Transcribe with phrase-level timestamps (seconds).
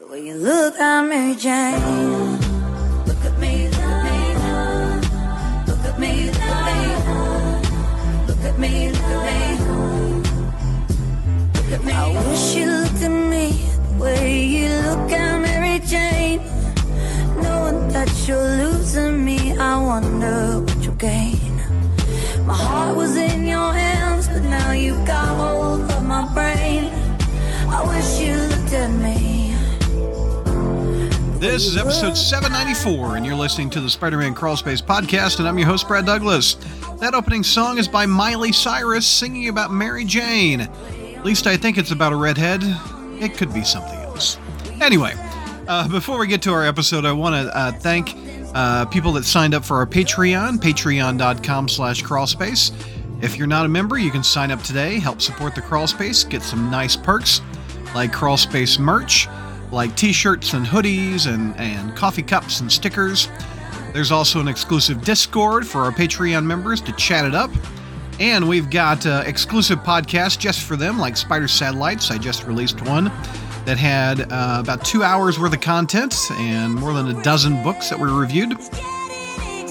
[0.00, 2.40] The way you look at Mary Jane.
[3.04, 4.16] Look at me, look at me.
[5.68, 6.78] Look at me, look at me.
[8.26, 9.80] Look at me, look at me.
[11.54, 11.92] Look at me.
[11.92, 13.46] I wish you looked at me
[13.90, 16.40] the way you look at Mary Jane.
[17.42, 21.56] Knowing that you're losing me, I wonder what you'll gain.
[22.46, 26.90] My heart was in your hands, but now you've got hold of my brain.
[27.68, 29.39] I wish you looked at me.
[31.40, 35.56] This is episode 794, and you're listening to the Spider Man Crawlspace podcast, and I'm
[35.56, 36.56] your host, Brad Douglas.
[36.98, 40.60] That opening song is by Miley Cyrus singing about Mary Jane.
[40.60, 42.60] At least I think it's about a redhead.
[43.22, 44.36] It could be something else.
[44.82, 45.14] Anyway,
[45.66, 48.14] uh, before we get to our episode, I want to uh, thank
[48.54, 52.70] uh, people that signed up for our Patreon, patreon.com slash crawlspace.
[53.22, 56.42] If you're not a member, you can sign up today, help support the crawlspace, get
[56.42, 57.40] some nice perks
[57.94, 59.26] like crawlspace merch,
[59.72, 63.28] like t-shirts and hoodies and, and coffee cups and stickers.
[63.92, 67.50] There's also an exclusive Discord for our Patreon members to chat it up.
[68.20, 72.10] And we've got uh, exclusive podcasts just for them, like Spider Satellites.
[72.10, 73.04] I just released one
[73.64, 77.88] that had uh, about two hours worth of content and more than a dozen books
[77.90, 78.52] that were reviewed.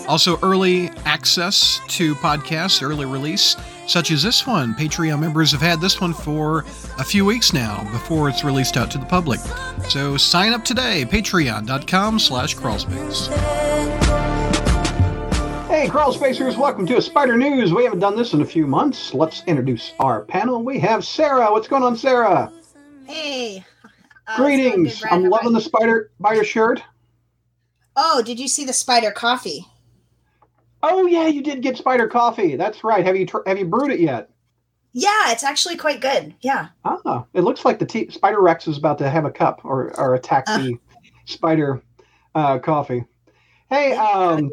[0.07, 3.55] Also, early access to podcasts, early release,
[3.89, 4.75] such as this one.
[4.75, 6.59] Patreon members have had this one for
[6.97, 9.39] a few weeks now before it's released out to the public.
[9.89, 13.27] So sign up today, patreon.com slash crawlspace.
[15.67, 17.73] Hey, Crawl Spacers, welcome to Spider News.
[17.73, 19.13] We haven't done this in a few months.
[19.13, 20.63] Let's introduce our panel.
[20.63, 21.51] We have Sarah.
[21.51, 22.51] What's going on, Sarah?
[23.05, 23.63] Hey.
[24.27, 25.01] Uh, Greetings.
[25.09, 26.83] I'm loving the spider spider shirt.
[27.95, 29.65] Oh, did you see the spider coffee?
[30.81, 32.55] Oh yeah, you did get spider coffee.
[32.55, 33.05] That's right.
[33.05, 34.29] Have you tr- have you brewed it yet?
[34.93, 36.33] Yeah, it's actually quite good.
[36.41, 36.69] Yeah.
[36.85, 39.97] Ah, it looks like the t- Spider Rex is about to have a cup or,
[39.99, 40.77] or attack the
[41.25, 41.81] spider
[42.33, 43.05] uh, coffee.
[43.69, 44.49] Hey, um,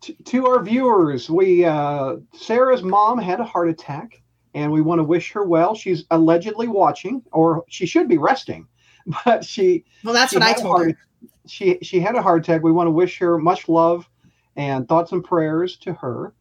[0.00, 4.20] t- to our viewers, we uh, Sarah's mom had a heart attack,
[4.54, 5.74] and we want to wish her well.
[5.76, 8.66] She's allegedly watching, or she should be resting,
[9.24, 10.98] but she Well, that's she what I told heart- her.
[11.46, 12.64] She she had a heart attack.
[12.64, 14.08] We want to wish her much love
[14.56, 16.34] and thoughts and prayers to her.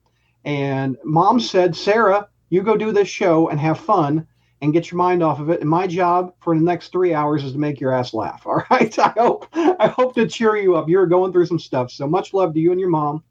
[0.46, 4.28] And mom said, Sarah, you go do this show and have fun
[4.62, 5.62] and get your mind off of it.
[5.62, 8.44] And my job for the next three hours is to make your ass laugh.
[8.46, 8.98] All right.
[9.00, 10.88] I hope I hope to cheer you up.
[10.88, 11.92] You're going through some stuff.
[11.92, 13.24] So much love to you and your mom.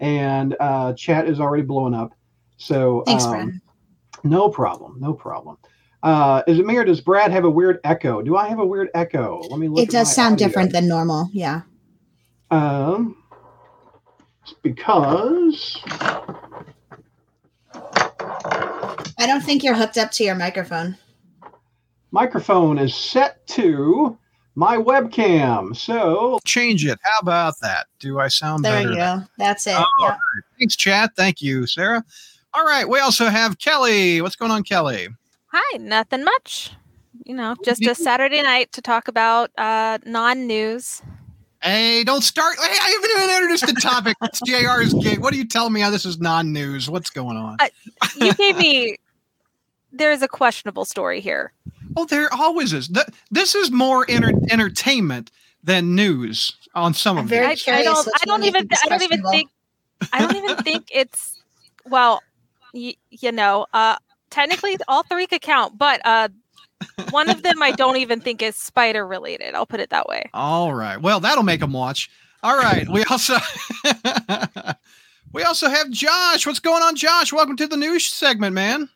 [0.00, 2.12] And uh, chat is already blowing up.
[2.56, 3.60] So Thanks, um, Brad.
[4.24, 4.96] no problem.
[4.98, 5.58] No problem.
[6.02, 8.22] Uh, is it me or does Brad have a weird echo?
[8.22, 9.40] Do I have a weird echo?
[9.48, 9.84] Let me look.
[9.84, 10.48] It does sound audio.
[10.48, 11.28] different than normal.
[11.32, 11.62] Yeah.
[12.50, 13.21] Um,
[14.62, 15.80] because
[19.18, 20.96] I don't think you're hooked up to your microphone.
[22.10, 24.16] microphone is set to
[24.54, 25.74] my webcam.
[25.74, 26.98] So change it.
[27.02, 27.86] How about that?
[27.98, 28.94] Do I sound There better?
[28.94, 29.24] There you go.
[29.38, 29.76] That's it.
[29.76, 30.16] Oh, yeah.
[30.58, 31.12] Thanks, chat.
[31.16, 32.04] Thank you, Sarah.
[32.54, 32.88] All right.
[32.88, 34.20] We also have Kelly.
[34.20, 35.08] What's going on, Kelly?
[35.46, 36.70] Hi, nothing much.
[37.24, 41.02] You know, just a Saturday night to talk about uh, non-news.
[41.62, 42.56] Hey, don't start.
[42.58, 44.16] Hey, I haven't even introduced the topic.
[44.22, 45.20] It's JR's gig.
[45.20, 46.90] What are you telling me how this is non news?
[46.90, 47.56] What's going on?
[47.60, 47.68] Uh,
[48.16, 48.96] You gave me.
[49.92, 51.52] There's a questionable story here.
[51.96, 52.88] Oh, there always is.
[52.88, 55.30] Th- This is more enter- entertainment
[55.62, 57.68] than news on some I'm of very it.
[57.68, 58.08] I, I don't.
[58.08, 58.66] I don't even.
[58.66, 59.50] think I don't even think.
[60.12, 61.38] I don't even think it's.
[61.86, 62.22] Well,
[62.74, 63.96] y- you know, uh,
[64.30, 66.28] technically all three could count, but uh,
[67.10, 69.54] one of them I don't even think is spider related.
[69.54, 70.30] I'll put it that way.
[70.34, 71.00] All right.
[71.00, 72.10] Well, that'll make them watch.
[72.42, 72.88] All right.
[72.88, 73.36] We also
[75.32, 76.46] we also have Josh.
[76.46, 77.32] What's going on, Josh?
[77.32, 78.88] Welcome to the news segment, man.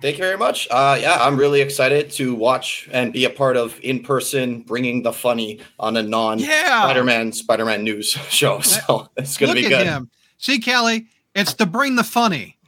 [0.00, 0.68] Thank you very much.
[0.70, 5.02] Uh, yeah, I'm really excited to watch and be a part of in person bringing
[5.02, 8.60] the funny on a non Spider-Man Spider-Man news show.
[8.60, 9.86] So it's going to be at good.
[9.86, 10.10] him.
[10.38, 12.58] See, Kelly, it's to bring the funny.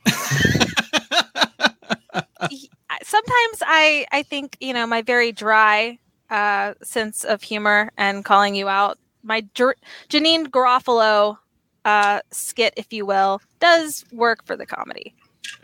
[3.12, 5.98] Y- I- sometimes I I think you know my very dry
[6.30, 9.76] uh, sense of humor and calling you out, my Jer-
[10.08, 11.38] Janeane Garofalo
[11.84, 15.14] uh, skit, if you will, does work for the comedy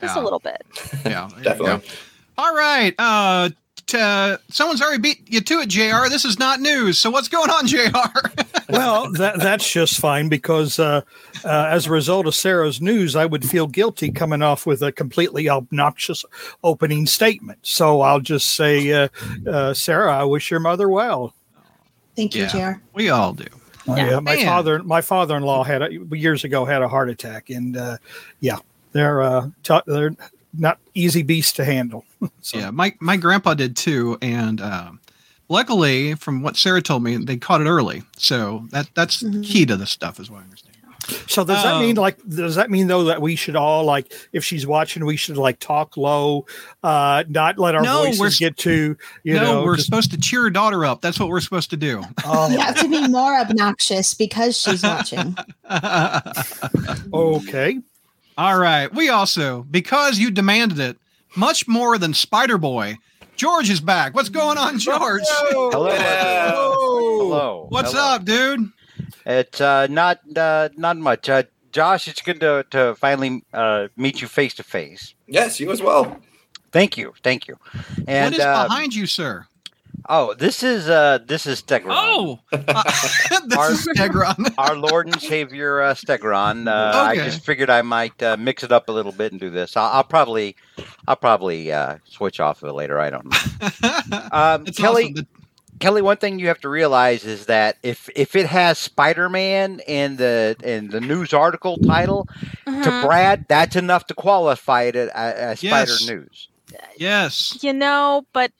[0.00, 0.22] just Yeah.
[0.22, 0.62] a little bit.
[1.05, 1.78] Yeah, Definitely.
[1.88, 1.94] go.
[2.38, 2.94] All right.
[2.99, 3.55] Uh, t-
[3.94, 6.08] uh, someone's already beat you to it, Jr.
[6.08, 6.98] This is not news.
[6.98, 7.88] So what's going on, Jr.
[8.70, 11.02] well, that that's just fine because uh,
[11.44, 14.92] uh, as a result of Sarah's news, I would feel guilty coming off with a
[14.92, 16.24] completely obnoxious
[16.64, 17.58] opening statement.
[17.62, 19.08] So I'll just say, uh,
[19.46, 21.34] uh, Sarah, I wish your mother well.
[22.16, 22.74] Thank you, Yeah.
[22.74, 22.80] JR.
[22.94, 23.46] we all do.
[23.86, 24.44] Yeah, my Man.
[24.46, 27.96] father, my father-in-law had a, years ago had a heart attack, and uh,
[28.38, 28.58] yeah,
[28.92, 30.14] they're uh, t- they're
[30.54, 32.04] not easy beast to handle.
[32.43, 35.00] so, Yeah, my my grandpa did too, and um,
[35.49, 38.02] luckily, from what Sarah told me, they caught it early.
[38.16, 39.44] So that that's Mhm.
[39.44, 40.69] key to this stuff, is what I understand.
[41.26, 44.12] So does that mean Um, like does that mean though that we should all like
[44.32, 46.46] if she's watching we should like talk low,
[46.84, 50.12] uh not let our No, we're voices get too you no, know we're just- supposed
[50.12, 51.00] to cheer her daughter up.
[51.00, 52.04] That's what we're supposed to do.
[52.25, 55.37] oh, You have to be more obnoxious because she's watching.
[57.12, 57.78] okay.
[58.37, 58.93] All right.
[58.93, 60.96] We also, because you demanded it,
[61.37, 62.99] much more than Spider Boy.
[63.37, 64.14] George is back.
[64.14, 65.23] What's going on, George?
[65.25, 65.88] Hello.
[65.88, 66.52] Yeah.
[66.52, 67.67] Hello.
[67.70, 68.14] What's Hello.
[68.14, 68.70] up, dude?
[69.25, 71.29] It's uh, not uh, not much.
[71.29, 75.14] Uh, Josh, it's good to, to finally uh, meet you face to face.
[75.26, 76.19] Yes, you as well.
[76.70, 77.58] Thank you, thank you.
[78.06, 79.46] And what is uh, behind you, sir?
[80.08, 81.87] Oh, this is uh, this is Stegron.
[81.90, 82.58] Oh, uh,
[83.46, 84.54] this Our- is Stegron.
[84.58, 86.66] Our Lord and Savior uh, Stegron.
[86.69, 89.50] Uh, I just figured I might uh, mix it up a little bit and do
[89.50, 89.76] this.
[89.76, 90.56] I'll, I'll probably,
[91.06, 92.99] I'll probably uh, switch off of it later.
[93.00, 93.38] I don't know.
[94.32, 95.14] Um, Kelly, awesome.
[95.14, 95.26] The-
[95.81, 99.81] Kelly, one thing you have to realize is that if if it has Spider Man
[99.87, 102.28] in the in the news article title
[102.66, 103.02] to Mhm.
[103.04, 106.06] Brad, that's enough to qualify it as, as Spider Yes.
[106.06, 106.49] News.
[106.96, 107.58] Yes.
[107.62, 108.52] You know, but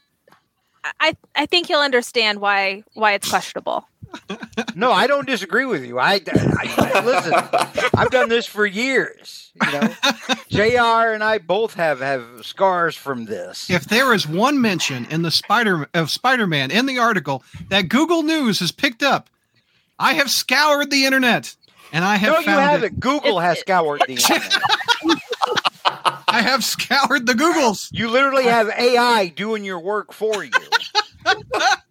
[1.01, 3.87] I I think you'll understand why why it's questionable.
[4.75, 5.99] No, I don't disagree with you.
[5.99, 7.33] I, I- I- listen.
[7.97, 9.53] I've done this for years.
[9.65, 9.95] You know,
[10.49, 11.13] Jr.
[11.15, 13.71] and I both have have scars from this.
[13.71, 18.23] If there is one mention in the Spider of Spider-Man in the article that Google
[18.23, 19.31] News has picked up,
[19.99, 21.55] I have scoured the internet
[21.93, 22.71] and I have no, you found it.
[22.83, 23.01] haven't.
[23.01, 24.53] Google has scoured the internet.
[25.85, 27.89] I have scoured the Googles.
[27.93, 30.51] You literally have AI doing your work for you,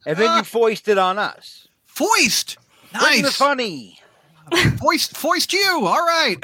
[0.06, 1.68] and then you foist it on us.
[1.86, 2.58] Foist.
[2.92, 3.36] Bring the Nice.
[3.38, 4.00] funny.
[4.80, 5.86] Foist, foist you.
[5.86, 6.36] All right.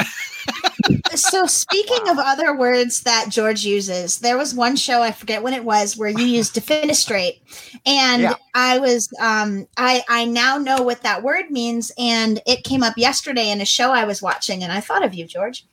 [1.16, 5.54] So speaking of other words that George uses, there was one show I forget when
[5.54, 7.42] it was where you used defenestrate,
[7.86, 8.36] and Yeah.
[8.54, 12.94] I was um I I now know what that word means, and it came up
[12.98, 15.66] yesterday in a show I was watching, and I thought of you, George.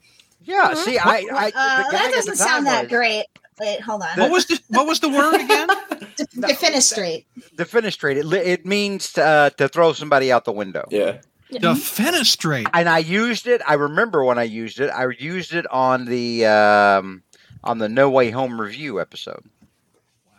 [0.43, 0.77] Yeah, Mhm.
[0.85, 3.27] see, I, I Uh, that doesn't sound that was great.
[3.61, 4.09] Wait, hold on.
[4.19, 5.69] What was the what was the word again?
[6.17, 7.25] De- defenestrate.
[7.57, 8.17] Defenestrate.
[8.17, 10.87] It, it means uh, to throw somebody out the window.
[10.91, 11.19] Yeah.
[11.53, 12.69] Defenestrate.
[12.75, 13.63] And I used it.
[13.67, 14.89] I remember when I used it.
[14.91, 17.23] I used it on the um,
[17.63, 19.45] on the No Way Home review episode.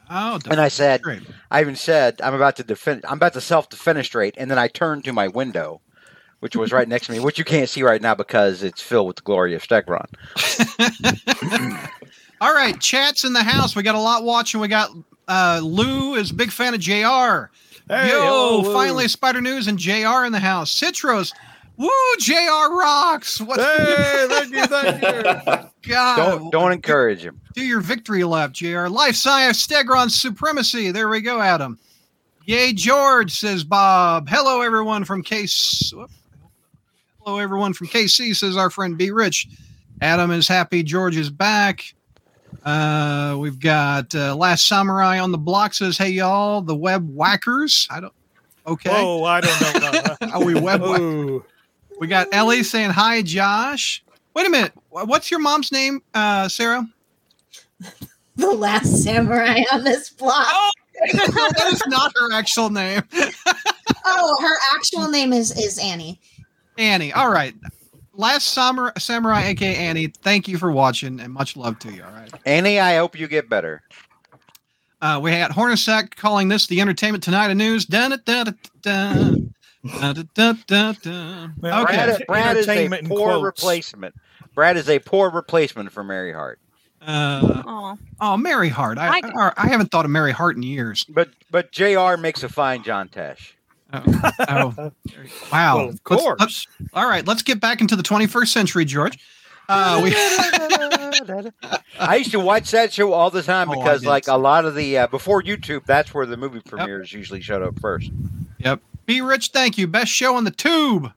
[0.10, 1.02] Oh, And I said.
[1.50, 3.06] I even said, I'm about to defend.
[3.08, 5.82] I'm about to self defenestrate, and then I turned to my window,
[6.42, 9.08] which was right next to me, which you can't see right now because it's filled
[9.08, 10.06] with the glory of Stegron.
[12.42, 13.76] All right, chats in the house.
[13.76, 14.60] We got a lot watching.
[14.60, 14.90] We got
[15.28, 17.52] uh, Lou is a big fan of Jr.
[17.88, 18.20] Hey, Yo,
[18.62, 20.26] hello, finally Spider News and Jr.
[20.26, 20.74] in the house.
[20.78, 21.32] Citros,
[21.78, 21.90] woo,
[22.20, 22.34] Jr.
[22.72, 23.40] rocks.
[23.40, 25.70] What's Hey, thank you, thank you.
[25.94, 26.16] God?
[26.18, 27.40] Don't don't encourage him.
[27.54, 28.88] do your victory lap, Jr.
[28.88, 30.92] Life science Stegron supremacy.
[30.92, 31.80] There we go, Adam.
[32.46, 34.28] Yay, George says Bob.
[34.30, 35.92] Hello, everyone from Case.
[37.24, 39.48] Hello, everyone from KC says our friend B Rich.
[40.02, 40.84] Adam is happy.
[40.84, 41.94] George is back.
[42.66, 47.88] Uh, we've got uh, Last Samurai on the block says, "Hey y'all, the web whackers."
[47.92, 48.14] I don't.
[48.66, 48.90] Okay.
[48.92, 49.70] Oh, I don't know.
[49.78, 50.32] about that.
[50.34, 51.44] Are we web whack-
[52.00, 54.04] We got Ellie saying hi, Josh.
[54.34, 54.74] Wait a minute.
[54.90, 56.88] What's your mom's name, uh, Sarah?
[58.38, 60.46] The last samurai on this block.
[60.50, 60.72] Oh,
[61.14, 63.02] that is not her actual name.
[64.06, 66.20] Oh, her actual name is is Annie.
[66.78, 67.14] Annie.
[67.14, 67.54] All right
[68.18, 72.04] last summer, samurai, aka Annie, thank you for watching and much love to you.
[72.04, 73.82] All right, Annie, I hope you get better.
[75.02, 77.86] Uh, we had Hornacek calling this the Entertainment Tonight of News.
[77.86, 79.52] Dun, dun, dun,
[81.60, 81.96] well, okay.
[81.96, 83.44] Brad, Brad is a poor quotes.
[83.44, 84.16] replacement.
[84.56, 86.60] Brad is a poor replacement for Mary Hart.
[87.06, 88.98] Uh, oh, Mary Hart.
[88.98, 91.04] I, I, I, I, haven't thought of Mary Hart in years.
[91.04, 92.18] But but Jr.
[92.18, 93.52] makes a fine John Tesh.
[93.94, 94.04] Oh,
[94.50, 94.92] oh.
[95.52, 95.76] wow.
[95.78, 96.40] Well, of Let's- course.
[96.40, 99.18] let's- all right, let's get back into the 21st century, George.
[99.68, 100.14] Uh, we,
[102.00, 104.66] I used to watch that show all the time Oh, because, did like, a lot
[104.66, 108.12] of the uh, before YouTube, that's where the movie premieres usually showed up first.
[108.60, 108.82] Yep.
[109.08, 109.88] B Rich, thank you.
[109.88, 111.12] Best show on the tube.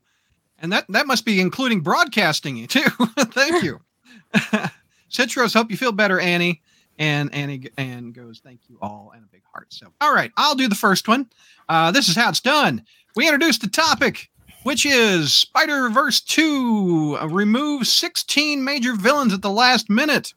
[0.61, 2.81] And that that must be including broadcasting too.
[3.19, 3.81] thank you.
[5.11, 6.61] Citros, hope you feel better, Annie.
[6.99, 9.73] And Annie and goes, thank you all, and a big heart.
[9.73, 11.29] So, all right, I'll do the first one.
[11.69, 12.83] Uh, this is how it's done.
[13.15, 14.29] We introduced the topic,
[14.65, 20.35] which is Spider Verse 2 uh, remove 16 major villains at the last minute.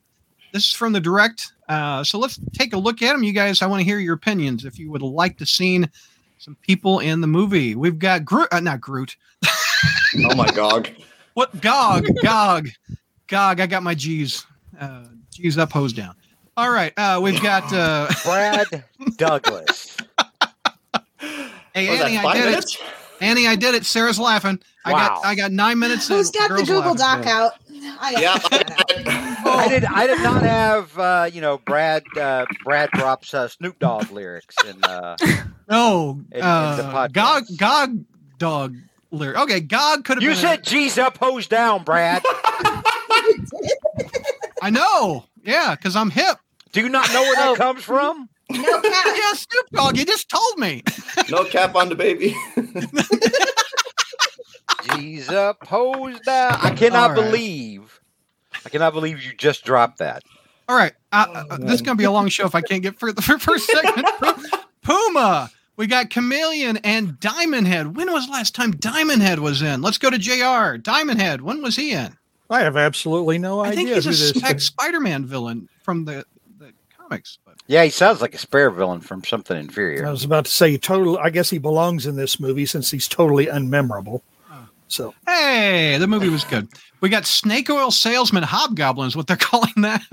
[0.54, 1.54] This is from the direct.
[1.68, 3.24] Uh, so let's take a look at them.
[3.24, 4.66] You guys, I want to hear your opinions.
[4.66, 5.86] If you would like to see
[6.42, 7.76] some people in the movie.
[7.76, 9.16] We've got Groot, uh, not Groot.
[10.30, 10.94] Oh my god.
[11.36, 12.06] What Gog?
[12.22, 12.68] Gog,
[13.30, 13.62] Gog.
[13.62, 14.46] I got my G's,
[14.78, 16.16] uh, G's up, hose down.
[16.58, 18.68] All right, uh, we've got uh, Brad
[19.16, 19.96] Douglas.
[21.74, 22.76] Hey, What Annie, I did minutes?
[22.76, 22.82] it.
[23.24, 23.86] Annie, I did it.
[23.86, 24.60] Sarah's laughing.
[24.84, 25.08] I Wow.
[25.08, 26.08] got I got nine minutes.
[26.08, 26.98] Who's got the Google laughing.
[26.98, 27.52] Doc out?
[28.00, 28.38] I Yeah.
[28.50, 29.48] that out.
[29.48, 29.86] I did.
[29.86, 32.04] I did not have uh, you know Brad.
[32.20, 35.16] Uh, Brad drops uh, Snoop Dogg lyrics and uh,
[35.70, 37.14] No, in the uh, podcast.
[37.14, 37.98] Gog Gog
[38.40, 38.76] Dog
[39.12, 39.38] lyric.
[39.38, 40.24] Okay, Gog could have.
[40.24, 42.24] you been said G's up, hose down, Brad.
[44.64, 45.26] I know.
[45.44, 46.38] Yeah, because I'm hip.
[46.72, 47.56] Do you not know where that Oh.
[47.56, 48.30] comes from?
[48.50, 49.06] No cap.
[49.16, 49.98] Yeah, Snoop Dogg.
[49.98, 50.84] You just told me.
[51.30, 52.36] no cap on the baby.
[54.96, 56.58] G's up, hose down.
[56.62, 57.26] I cannot All right.
[57.32, 58.00] believe.
[58.66, 60.24] I cannot believe you just dropped that.
[60.68, 62.98] All right, uh, uh, this is gonna be a long show if I can't get
[62.98, 64.08] for the first segment.
[64.82, 65.50] Puma.
[65.78, 67.96] We got Chameleon and Diamond Head.
[67.96, 69.82] When was the last time Diamond Head was in?
[69.82, 70.78] Let's go to Jr.
[70.78, 71.42] Diamond Head.
[71.42, 72.18] When was he in?
[72.52, 76.26] I have absolutely no I idea think who he's a spec Spider-Man villain from the,
[76.60, 77.40] the comics.
[77.46, 80.06] But Yeah, he sounds like a spare villain from something inferior.
[80.06, 81.18] I was about to say total.
[81.18, 84.22] I guess he belongs in this movie since he's totally unmemorable.
[84.52, 84.68] Oh.
[84.90, 86.68] So hey, the movie was good.
[87.00, 90.04] We got Snake Oil Salesman hobgoblins, what they're calling that.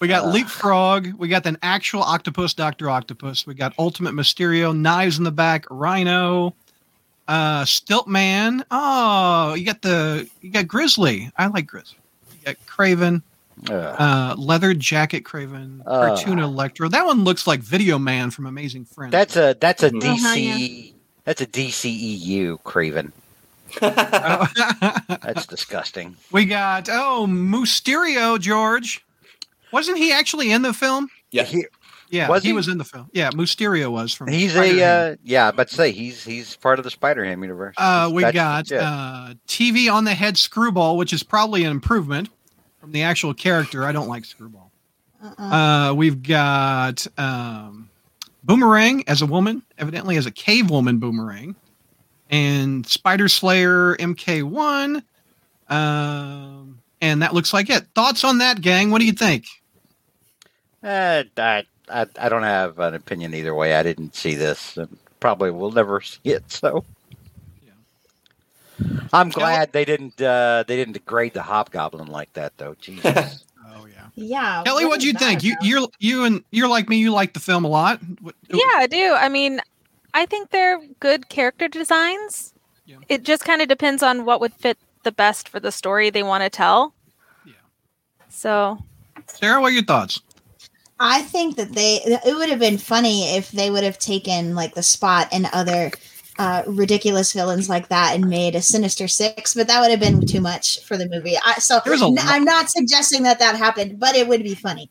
[0.00, 0.30] we got Ah.
[0.30, 1.12] Leapfrog.
[1.14, 3.46] We got an actual octopus, Doctor Octopus.
[3.46, 6.54] We got Ultimate Mysterio, Knives in the Back, Rhino,
[7.28, 8.64] uh, Stiltman.
[8.70, 11.30] Oh, you got the you got Grizzly.
[11.36, 11.98] I like Grizzly.
[12.32, 13.22] You got Kraven,
[13.68, 16.08] Uh, uh, Leather Jacket Kraven, Ah.
[16.14, 16.88] Cartoon Electro.
[16.88, 19.12] That one looks like Video Man from Amazing Friends.
[19.12, 20.00] that's a that's a Mhm.
[20.00, 20.88] DC.
[20.90, 20.92] Uh-huh.
[21.24, 23.10] That's a DCEU Kraven.
[23.82, 24.46] Oh.
[25.22, 26.16] That's disgusting.
[26.30, 29.04] We got oh Mysterio George.
[29.72, 31.08] Wasn't he actually in the film?
[31.32, 31.42] yeah.
[31.42, 31.66] He-
[32.08, 32.52] Yeah, Was he, he?
[32.52, 33.08] was in the film.
[33.12, 34.28] Yeah, Mysterio was from.
[34.28, 34.78] he's Spider-Man.
[35.08, 37.74] a uh, yeah, but say he's he's part of the Spider-Ham universe.
[37.78, 38.88] Uh, we That's- got yeah.
[38.90, 42.28] uh, TV on the head Screwball, which is probably an improvement
[42.80, 43.84] from the actual character.
[43.84, 44.70] I don't like Screwball.
[45.22, 45.42] Uh-uh.
[45.90, 47.88] Uh, we've got um,
[48.44, 51.56] Boomerang as a woman, evidently as a cave woman Boomerang,
[52.30, 55.02] and Spider Slayer MK1.
[55.68, 57.84] Um, and that looks like it.
[57.94, 58.90] Thoughts on that, gang?
[58.90, 59.46] What do you think?
[60.82, 63.74] Uh, I, I I don't have an opinion either way.
[63.74, 66.50] I didn't see this, and probably will never see it.
[66.50, 66.84] So,
[69.12, 72.74] I'm glad they didn't uh, they didn't degrade the Hobgoblin like that, though.
[72.80, 73.44] Jesus.
[73.66, 74.06] Oh yeah.
[74.14, 74.62] Yeah.
[74.64, 75.40] Kelly, what what'd you think?
[75.40, 76.98] that You you're you and you're like me.
[76.98, 78.00] You like the film a lot.
[78.20, 79.14] What- Yeah, I do.
[79.14, 79.60] I mean,
[80.14, 82.52] I think they're good character designs.
[82.86, 82.96] Yeah.
[83.08, 86.22] It just kind of depends on what would fit the best for the story they
[86.22, 86.94] want to tell.
[87.44, 87.52] Yeah.
[88.28, 88.78] So,
[89.26, 90.20] Sarah, what are your thoughts?
[90.98, 94.74] I think that they it would have been funny if they would have taken like
[94.74, 95.90] the spot and other
[96.38, 100.26] uh, ridiculous villains like that and made a Sinister Six, but that would have been
[100.26, 101.34] too much for the movie.
[101.42, 104.42] I, so There's a n- lot- I'm not suggesting that that happened, but it would
[104.42, 104.90] be funny.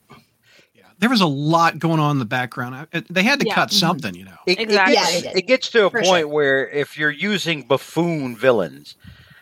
[0.97, 2.87] There was a lot going on in the background.
[2.93, 3.53] I- They had to Yeah.
[3.55, 3.73] cut Mhm.
[3.79, 4.37] something, you know.
[4.47, 4.95] It, it Exactly.
[4.95, 6.27] gets, Yeah, they it gets to a For point sure.
[6.29, 8.95] where if you're using buffoon villains,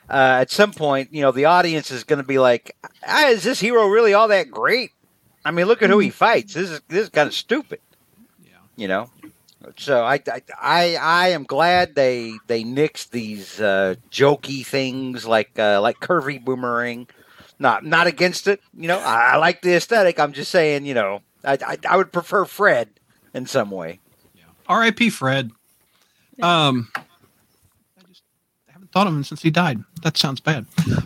[0.10, 2.76] uh, at some point, you know, the audience is going to be like,
[3.08, 4.92] ah, "Is this hero really all that great?"
[5.46, 6.54] I mean, look at who he fights.
[6.54, 7.80] This is this is kind of stupid.
[8.44, 8.52] Yeah.
[8.76, 9.10] You know.
[9.78, 15.58] So I, I I I am glad they they nixed these uh, jokey things like
[15.58, 17.08] uh, like curvy boomerang.
[17.60, 18.62] Not not against it.
[18.78, 20.20] You know, I, I like the aesthetic.
[20.20, 22.90] I'm just saying, you know, I, I I would prefer Fred
[23.34, 24.00] in some way.
[24.36, 24.44] Yeah.
[24.68, 25.10] R.I.P.
[25.12, 25.52] Fred.
[26.42, 28.24] Um, I just
[28.68, 29.84] haven't thought of him since he died.
[30.02, 30.66] That sounds bad.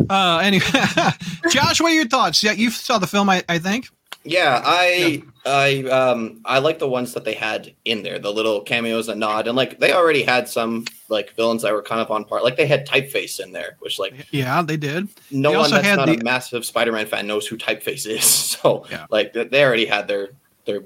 [0.10, 0.66] Uh, anyway,
[1.50, 2.42] Josh, what are your thoughts?
[2.44, 3.90] Yeah, you saw the film, I, I think.
[4.30, 8.62] Yeah, I I um I like the ones that they had in there, the little
[8.62, 12.12] cameos and nod, and like they already had some like villains that were kind of
[12.12, 12.44] on par.
[12.44, 15.08] Like they had Typeface in there, which like Yeah, they did.
[15.32, 18.26] no They one that's had not the- a massive Spider-Man fan knows who Typeface is.
[18.58, 19.06] So Yeah.
[19.10, 20.30] like they already had their
[20.66, 20.82] their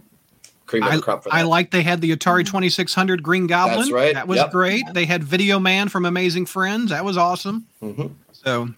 [0.67, 1.35] cream of I, the crop for that.
[1.35, 3.79] I like they had the Atari 2600 Green Goblin.
[3.79, 4.13] That's right.
[4.13, 4.51] That was Yep.
[4.51, 4.83] great.
[4.93, 6.91] They had Video Man from Amazing Friends.
[6.91, 7.65] That was awesome.
[7.81, 8.11] Mhm.
[8.31, 8.69] So.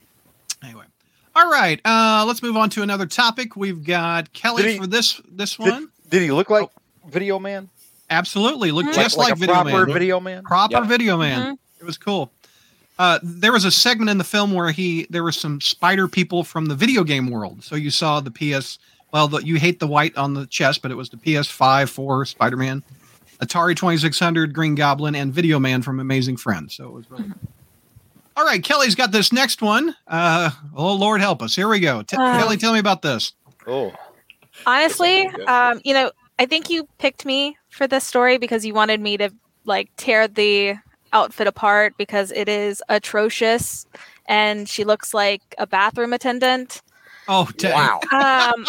[1.35, 1.81] All right.
[1.83, 3.55] Uh, let's move on to another topic.
[3.55, 5.89] We've got Kelly he- for this this Did, one.
[6.09, 6.69] did he look like
[7.09, 7.69] Video Man?
[8.09, 8.71] Absolutely.
[8.71, 8.93] Look Mhm.
[8.93, 9.93] just like, a Video proper Man.
[9.93, 10.43] Video Man.
[10.43, 10.83] proper Yep.
[10.85, 12.31] video man it was cool
[12.99, 16.43] uh, there was a segment in the film where he there was some spider people
[16.43, 18.77] from the video game world so you saw the ps
[19.11, 22.23] well the, you hate the white on the chest but it was the ps5 for
[22.23, 22.83] spider-man
[23.41, 27.31] atari 2600 green goblin and video man from amazing friends so it was really
[28.35, 32.01] all right kelly's got this next one uh, oh lord help us here we go
[32.01, 32.37] T- Uh.
[32.39, 33.33] kelly tell me about this
[33.65, 33.93] Oh,
[34.65, 38.99] honestly, um, you know, I think you picked me for this story because you wanted
[38.99, 39.29] me to
[39.63, 40.75] like tear the
[41.13, 43.85] outfit apart because it is atrocious
[44.25, 46.81] and she looks like a bathroom attendant.
[47.29, 47.71] oh dang.
[47.73, 47.99] wow!
[48.11, 48.65] Um,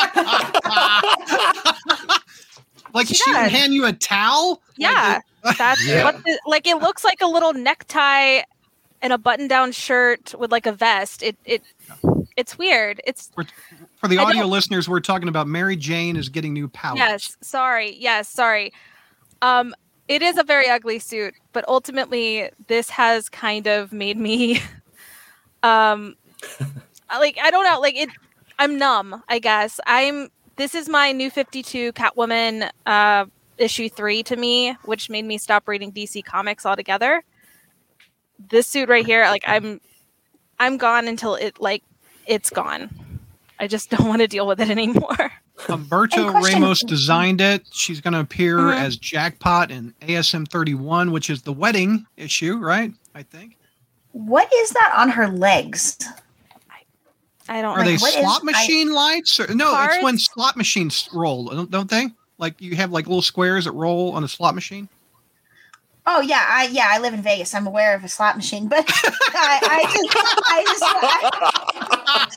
[2.94, 5.20] like She she would hand you a towel Like Yeah.
[5.58, 6.04] That's Yeah.
[6.04, 8.42] what the, like it looks like a little necktie
[9.04, 11.22] and a button-down shirt with like a vest.
[11.22, 11.62] It it
[12.36, 13.02] it's weird.
[13.06, 13.30] It's
[13.96, 16.96] For the audio listeners, we're talking about Mary Jane is getting new powers.
[16.96, 17.96] yes, sorry.
[17.96, 18.72] Yes, sorry.
[19.42, 19.74] Um
[20.08, 24.60] it is a very ugly suit, but ultimately this has kind of made me
[25.62, 26.16] um
[27.10, 28.08] like I don't know, like it
[28.58, 29.78] I'm numb, I guess.
[29.86, 33.26] I'm this is my new 52 Catwoman uh
[33.58, 37.22] issue 3 to me, which made me stop reading DC comics altogether.
[38.50, 39.80] This suit right here, like I'm
[40.58, 41.82] I'm gone until it like
[42.26, 42.90] it's gone.
[43.58, 45.16] I just don't want to deal with it anymore.
[45.58, 47.62] Humberto And Ramos designed it.
[47.72, 48.76] She's going to appear Mhm.
[48.76, 52.92] as Jackpot in ASM 31, which is the wedding issue, right?
[53.14, 53.56] I think.
[54.10, 55.96] What is that on her legs?
[57.48, 59.38] I don't Are Like, they what is- slot I- machine lights?
[59.38, 62.08] Or, no, it's when slot machines roll, don't, don't they?
[62.38, 64.88] Like you have like little squares that roll on a slot machine.
[66.06, 67.54] Oh yeah, I yeah, I live in Vegas.
[67.54, 70.82] I'm aware of a slot machine, but I, I just I just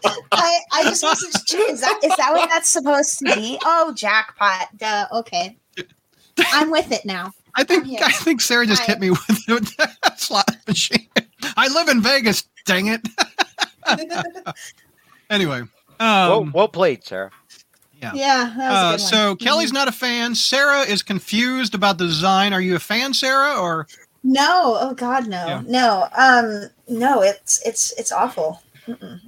[0.04, 1.70] I, I, I just wasn't sure.
[1.70, 3.60] Is that is that what that's supposed to be?
[3.66, 4.70] Oh, jackpot.
[4.78, 5.08] Duh.
[5.12, 5.58] Okay.
[6.54, 7.34] I'm with it now.
[7.56, 8.00] I think I'm here.
[8.04, 11.08] I think Sarah just I- hit me with, with that slot machine.
[11.58, 12.44] I live in Vegas.
[12.66, 13.02] Dang it.
[15.30, 15.64] anyway,
[16.00, 17.32] well, um, well played, Sarah.
[18.02, 18.12] Yeah.
[18.14, 19.38] Yeah, that was a Uh, good so one.
[19.38, 20.36] Kelly's not a fan.
[20.36, 22.54] Sarah is confused about the design.
[22.54, 23.88] Are you a fan, Sarah, or
[24.24, 25.64] No, oh God, no, Yeah.
[25.68, 27.22] no, um, no.
[27.22, 28.62] It's it's it's awful.
[28.88, 29.20] Mm-mm.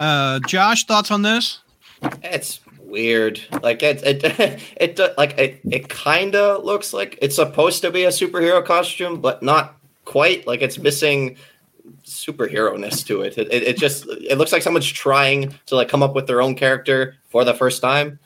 [0.00, 0.84] uh, Josh?
[0.84, 1.58] Thoughts on this?
[2.22, 3.40] It's weird.
[3.62, 4.24] Like it, it,
[4.76, 8.64] it, do- like it, it kind of looks like it's supposed to be a superhero
[8.64, 10.46] costume, but not quite.
[10.46, 11.36] Like it's missing
[12.04, 13.38] superhero ness to it.
[13.38, 13.62] It, it.
[13.62, 17.16] it just it looks like someone's trying to like come up with their own character
[17.34, 18.20] for the first time.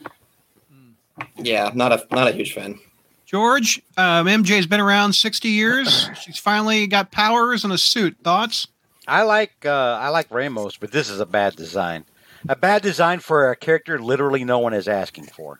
[1.38, 2.78] Yeah, not a not a huge fan.
[3.24, 6.10] George, um, MJ's been around 60 years.
[6.22, 8.16] She's finally got powers and a suit.
[8.22, 8.68] Thoughts?
[9.06, 12.04] I like uh, I like Ramos, but this is a bad design.
[12.50, 15.58] A bad design for a character literally no one is asking for.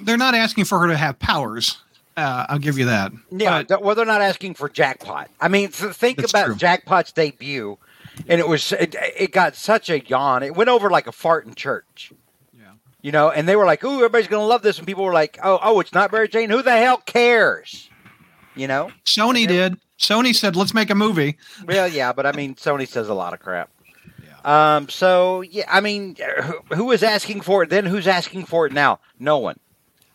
[0.00, 1.82] They're not asking for her to have powers.
[2.16, 3.12] Uh, I'll give you that.
[3.30, 5.28] Yeah, But- th- well, they're not asking for Jackpot.
[5.38, 6.54] I mean, think about true.
[6.56, 7.76] Jackpot's debut,
[8.28, 10.42] and it was it, it got such a yawn.
[10.42, 12.12] It went over like a fart in church.
[12.56, 12.72] Yeah.
[13.02, 15.38] You know, and they were like, "Ooh, everybody's gonna love this," and people were like,
[15.42, 16.50] "Oh, oh, it's not Mary Jane.
[16.50, 17.88] Who the hell cares?"
[18.54, 18.90] You know.
[19.04, 19.76] Sony did.
[19.98, 23.32] Sony said, "Let's make a movie." Well, yeah, but I mean, Sony says a lot
[23.34, 23.70] of crap.
[24.24, 24.76] Yeah.
[24.76, 24.88] Um.
[24.88, 27.86] So yeah, I mean, who, who was asking for it then?
[27.86, 29.00] Who's asking for it now?
[29.18, 29.58] No one.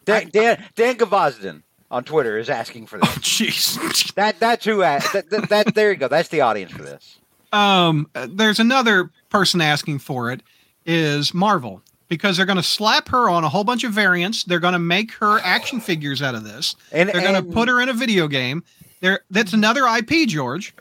[0.05, 3.17] Dan Dan, Dan Gavazden on Twitter is asking for Oh, this.
[3.19, 4.13] jeez.
[4.15, 4.81] That that's who.
[4.81, 6.08] a- That, that, that there you go.
[6.08, 7.17] That's the audience for this.
[7.56, 10.41] Um, there's another person asking for it.
[10.86, 14.44] Is Marvel because they're going to slap her on a whole bunch of variants.
[14.44, 16.76] They're going to make her action figures out of this.
[16.91, 18.63] And They're going to put her in a video game.
[19.02, 20.76] There, that's another IP, George.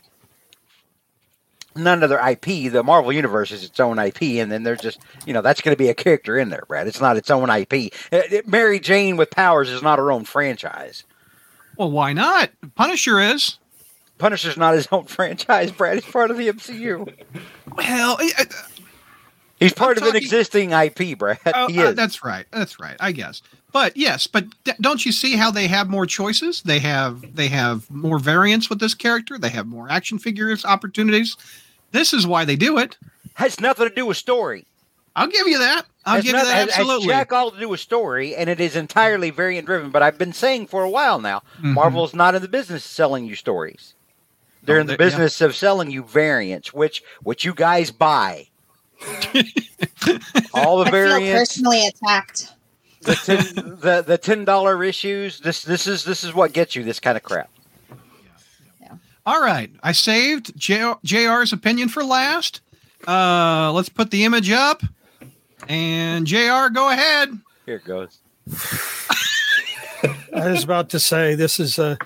[1.75, 2.71] none of their IP.
[2.71, 5.75] The Marvel Universe is its own IP, and then they're just, you know, that's going
[5.75, 6.87] to be a character in there, Brad.
[6.87, 7.91] It's not its own IP.
[8.11, 11.03] Uh, uh, Mary Jane with powers is not her own franchise.
[11.77, 12.51] Well, why not?
[12.75, 13.57] Punisher is.
[14.17, 15.95] Punisher's not his own franchise, Brad.
[16.03, 17.13] He's part of the MCU.
[17.75, 18.43] Well, uh, uh,
[19.59, 21.39] He's part I'm of an existing IP, Brad.
[21.45, 22.45] Oh, uh, that's right.
[22.51, 22.97] That's right.
[22.99, 23.41] I guess.
[23.71, 26.61] But yes, but d- don't you see how they have more choices?
[26.61, 29.37] They have they have more variants with this character.
[29.37, 31.35] They have more action figures opportunities.
[31.91, 32.97] This is why they do it.
[33.35, 34.65] has nothing to do with story.
[35.15, 35.85] I'll give you that.
[36.05, 37.07] I'll Has give nothing- you that has- has absolutely.
[37.07, 39.89] jack all to do with story, and it is entirely variant driven.
[39.89, 41.73] But I've been saying for a while now, Mhm.
[41.73, 43.93] Marvel's not in the business of selling you stories.
[44.65, 45.09] They're Oh, in the they- yeah.
[45.09, 48.47] business of selling you variants, which which you guys buy.
[50.53, 52.53] All the I feel variants, personally attacked.
[53.01, 53.37] the ten,
[53.79, 55.39] the the ten dollar issues.
[55.39, 57.49] This this is this is what gets you this kind of crap.
[59.27, 62.61] All right, I saved J- JR's opinion for last.
[63.07, 64.83] Uh, let's put the image up.
[65.67, 67.29] And JR, go ahead.
[67.65, 68.19] Here it goes.
[70.31, 71.97] I was about to say this is a,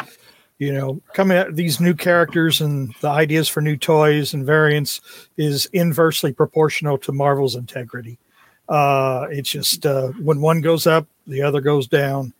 [0.59, 4.99] you know, coming at these new characters and the ideas for new toys and variants
[5.37, 8.19] is inversely proportional to Marvel's integrity.
[8.67, 12.33] Uh, it's just uh, when one goes up, the other goes down.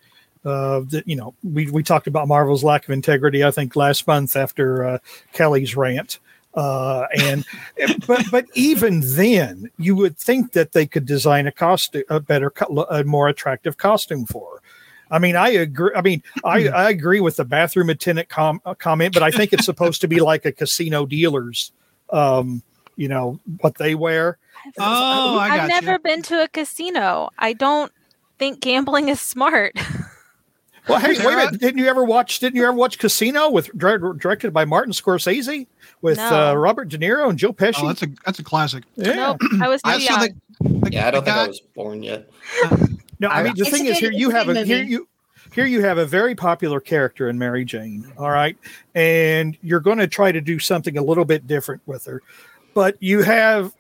[0.45, 3.43] Uh, the, you know, we we talked about Marvel's lack of integrity.
[3.43, 4.97] I think last month after uh,
[5.34, 6.19] Kelly's rant.
[6.53, 7.45] Uh, and
[8.08, 12.51] but but even then, you would think that they could design a costume, a better,
[12.89, 14.55] a more attractive costume for.
[14.55, 14.59] her.
[15.12, 15.91] I mean, I agree.
[15.95, 19.54] I mean, I, I agree with the bathroom attendant com- uh, comment, but I think
[19.54, 21.72] it's supposed to be like a casino dealer's,
[22.12, 22.62] um,
[22.95, 24.38] you know, what they wear.
[24.78, 26.00] Oh, I got I've never you.
[26.00, 27.30] been to a casino.
[27.39, 27.91] I don't
[28.38, 29.74] think gambling is smart.
[30.88, 31.60] Well, hey, wait a minute!
[31.60, 32.39] Didn't you ever watch?
[32.39, 35.67] Didn't you ever watch Casino with directed by Martin Scorsese
[36.02, 36.50] with No.
[36.50, 37.84] uh, Robert De Niro and Joe Pesci?
[37.84, 38.86] Oh, that's a that's a classic.
[38.95, 39.13] yeah.
[39.13, 40.30] Nope, I was too I saw young.
[40.62, 42.28] the, the- Yeah, I don't the think I was born yet.
[43.19, 45.08] No, I mean the thing is good- here you have a here you
[45.53, 48.58] here you have a very popular character in Mary Jane, all right,
[48.95, 52.21] and you're going to try to do something a little bit different with her,
[52.73, 53.73] but you have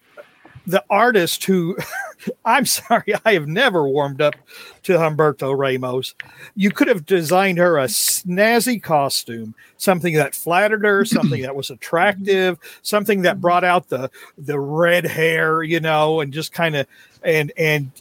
[0.67, 1.77] the artist who
[2.45, 4.35] I'm sorry, I have never warmed up
[4.83, 6.15] to Humberto Ramos.
[6.55, 11.69] You could have designed her a snazzy costume, something that flattered her, something that was
[11.69, 16.87] attractive, something that brought out the the red hair, you know, and just kind of
[17.23, 17.91] and and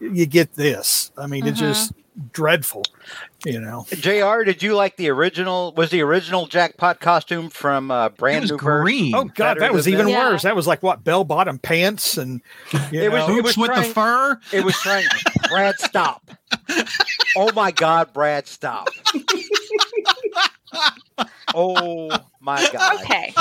[0.00, 1.10] you get this.
[1.18, 1.68] I mean, it's Mhm.
[1.72, 1.92] just
[2.32, 2.82] dreadful,
[3.44, 3.86] you know.
[3.90, 4.42] Jr.
[4.44, 5.72] Did you like the original?
[5.76, 9.14] Was the original jackpot costume from uh, It Brand was New green.
[9.14, 10.12] Oh God, that was even this?
[10.14, 10.30] Yeah.
[10.30, 10.42] worse.
[10.42, 12.40] That was like what bell bottom pants and
[12.90, 14.40] you It was- know, it Boots with the fur.
[14.52, 15.06] It was trying.
[15.50, 16.30] Brad, stop!
[17.36, 18.88] Oh my God, Brad, stop!
[21.54, 22.10] Oh
[22.40, 23.00] my God!
[23.02, 23.32] Okay.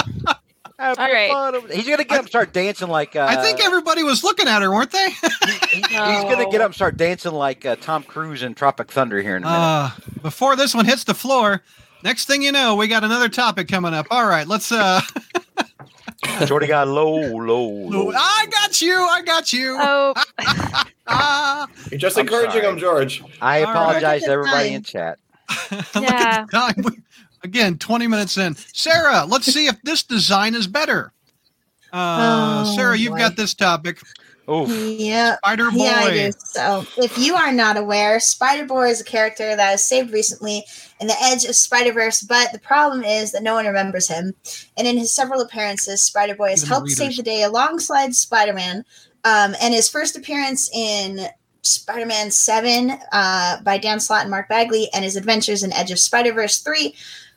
[0.78, 1.30] Have All right.
[1.32, 3.16] fun He's gonna get up, and start dancing like.
[3.16, 5.10] Uh, I think everybody was looking at her, weren't they?
[5.72, 9.22] he- he's gonna get up, and start dancing like uh, Tom Cruise in Tropic Thunder
[9.22, 9.58] here in a minute.
[9.58, 9.90] Uh,
[10.22, 11.62] before this one hits the floor,
[12.04, 14.08] next thing you know, we got another topic coming up.
[14.12, 14.72] All right, let's.
[14.72, 15.00] uh
[16.46, 18.12] Jordy got low, low, low.
[18.16, 18.96] I got you.
[18.96, 19.78] I got you.
[19.80, 20.14] Oh,
[21.08, 22.74] Ah, You're just I'm encouraging sorry.
[22.74, 23.24] him, George.
[23.42, 23.72] I All right.
[23.72, 25.20] apologize to everybody in chat.
[25.72, 26.46] look Yeah.
[27.46, 27.64] At the time.
[27.64, 28.56] We- Again, 20 minutes in.
[28.74, 31.12] Sarah, let's see if this design is better.
[31.94, 33.20] Uh, Oh, Sarah, you've boy.
[33.20, 34.00] got this topic.
[34.50, 34.70] Oof.
[34.70, 35.38] Yeah.
[35.38, 35.86] Spider Boy.
[35.86, 36.32] Yeah, I do.
[36.38, 40.64] So, if you are not aware, Spider Boy is a character that was saved recently
[41.00, 44.36] in the Edge of Spider Verse, but the problem is that no one remembers him.
[44.78, 48.14] And in his several appearances, Spider Boy has Even the helped save the day alongside
[48.14, 48.86] Spider Man.
[49.24, 51.28] Um, and his first appearance in
[51.64, 55.90] Spider Man 7 uh, by Dan Slott and Mark Bagley, and his adventures in Edge
[55.90, 56.94] of Spider Verse 3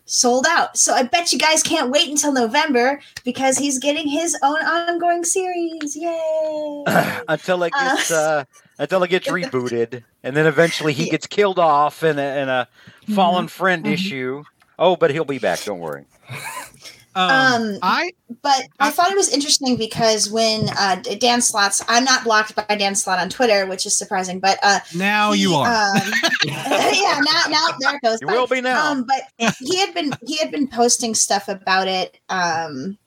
[0.09, 0.77] sold out.
[0.77, 5.25] So, I bet you guys can't wait until November because he's getting his own ongoing
[5.25, 5.95] series.
[5.97, 6.85] Yay!
[7.29, 8.45] until it gets uh,
[8.79, 11.13] until it gets rebooted, and then eventually he Yeah.
[11.13, 12.69] gets killed off in a, in a
[13.15, 13.93] fallen friend Mhm.
[13.93, 14.45] issue.
[14.79, 15.63] Oh, but he'll be back.
[15.65, 16.05] Don't worry.
[17.19, 22.05] Um, Um, I But I thought it was interesting because when uh, Dan Slott's, I'm
[22.05, 24.39] not blocked by Dan Slott on Twitter, which is surprising.
[24.39, 25.67] But uh, now he, you are.
[25.67, 26.13] Um,
[26.45, 28.21] yeah, now now there it goes.
[28.21, 28.93] You will be now.
[28.93, 32.21] Um, but he had been he had been posting stuff about it.
[32.29, 32.99] Um,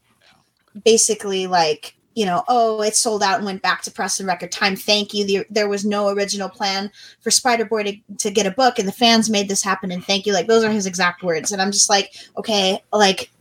[0.84, 4.52] basically, like you know, oh, it sold out and went back to press in record
[4.52, 4.76] time.
[4.76, 5.26] Thank you.
[5.26, 8.88] The, there was no original plan for Spider Boy to, to get a book, and
[8.88, 9.92] the fans made this happen.
[9.92, 10.34] And thank you.
[10.34, 11.54] Like those are his exact words.
[11.54, 13.32] And I'm just like, okay, like.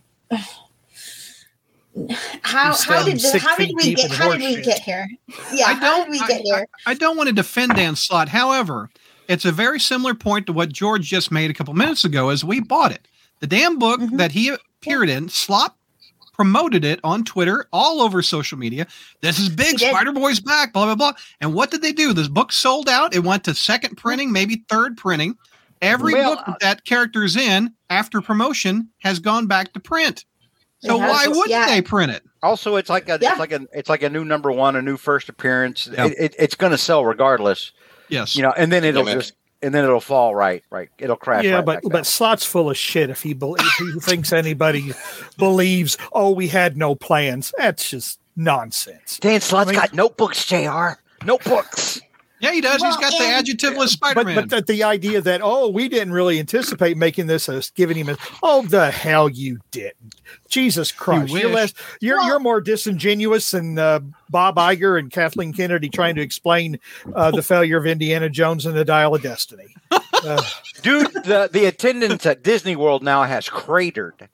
[2.43, 4.65] How how did standing the, how did we get how did we horseshit.
[4.65, 5.09] get here?
[5.53, 6.13] Yeah, I how don't.
[6.13, 6.67] did we I- here?
[6.87, 8.29] I, I don't want to defend Dan Slott.
[8.29, 8.91] However,
[9.29, 12.29] it's a very similar point to what George just made a couple minutes ago.
[12.31, 13.07] As we bought it,
[13.41, 14.19] the damn book Mhm.
[14.19, 15.77] that he appeared in, Slop
[16.33, 18.87] promoted it on Twitter, all over social media.
[19.21, 19.79] This is big.
[19.79, 20.73] Spider Boy's back.
[20.73, 21.13] Blah blah blah.
[21.41, 22.13] And what did they do?
[22.13, 23.15] This book sold out.
[23.15, 25.37] It went to second printing, maybe third printing.
[25.83, 30.25] Every Well, book that, that character's in after promotion has gone back to print.
[30.83, 31.67] So It has, why wouldn't yeah.
[31.67, 32.23] they print it?
[32.43, 33.31] Also, it's like a Yeah.
[33.33, 35.89] it's like a it's like a new number one, a new first appearance.
[35.93, 36.07] Yeah.
[36.07, 37.73] It, it, it's going to sell regardless,
[38.09, 38.35] Yes.
[38.35, 38.53] you know.
[38.57, 39.21] And then it'll Gimmick.
[39.21, 40.89] just and then it'll fall right, right.
[40.99, 41.45] It'll crash.
[41.45, 41.91] yeah, right but back down.
[41.93, 44.93] but Slott's full of shit if he believes he thinks anybody
[45.37, 45.99] believes.
[46.13, 47.53] Oh, we had no plans.
[47.59, 49.19] That's just nonsense.
[49.21, 50.93] Dan Slott's I mean- got notebooks, Jr.
[51.27, 52.01] Notebooks.
[52.41, 52.81] Yeah, he does.
[52.81, 54.35] Well, He's got the and- adjectiveless Spider But Man.
[54.49, 58.09] but the, the idea that oh we didn't really anticipate making this a giving him
[58.09, 60.15] a oh the hell you didn't
[60.49, 61.43] Jesus Christ wish.
[61.43, 66.15] you're less you're Well- you're more disingenuous than uh, Bob Iger and Kathleen Kennedy trying
[66.17, 66.79] to explain
[67.15, 69.75] uh, the failure of Indiana Jones and the Dial of Destiny.
[70.23, 70.43] Uh,
[70.83, 74.29] dude the the attendance at disney world now has cratered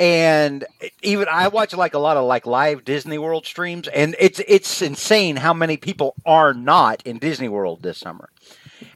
[0.00, 0.64] and
[1.02, 4.80] even i watch like a lot of like live disney world streams and it's it's
[4.82, 8.30] insane how many people are not in disney world this summer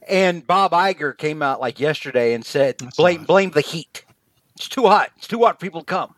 [0.08, 3.26] and bob Iger came out like yesterday and said That's blame hot.
[3.26, 4.04] blame the heat
[4.56, 6.14] it's too hot it's too hot for people to come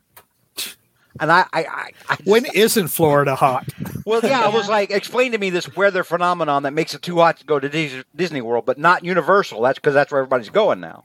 [1.19, 3.67] and i i, I, I when isn't Florida hot?
[4.05, 7.17] well, yeah, I was like, explain to me this weather phenomenon that makes it too
[7.17, 9.61] hot to go to Disney World, but not Universal.
[9.61, 11.03] That's because that's where everybody's going now.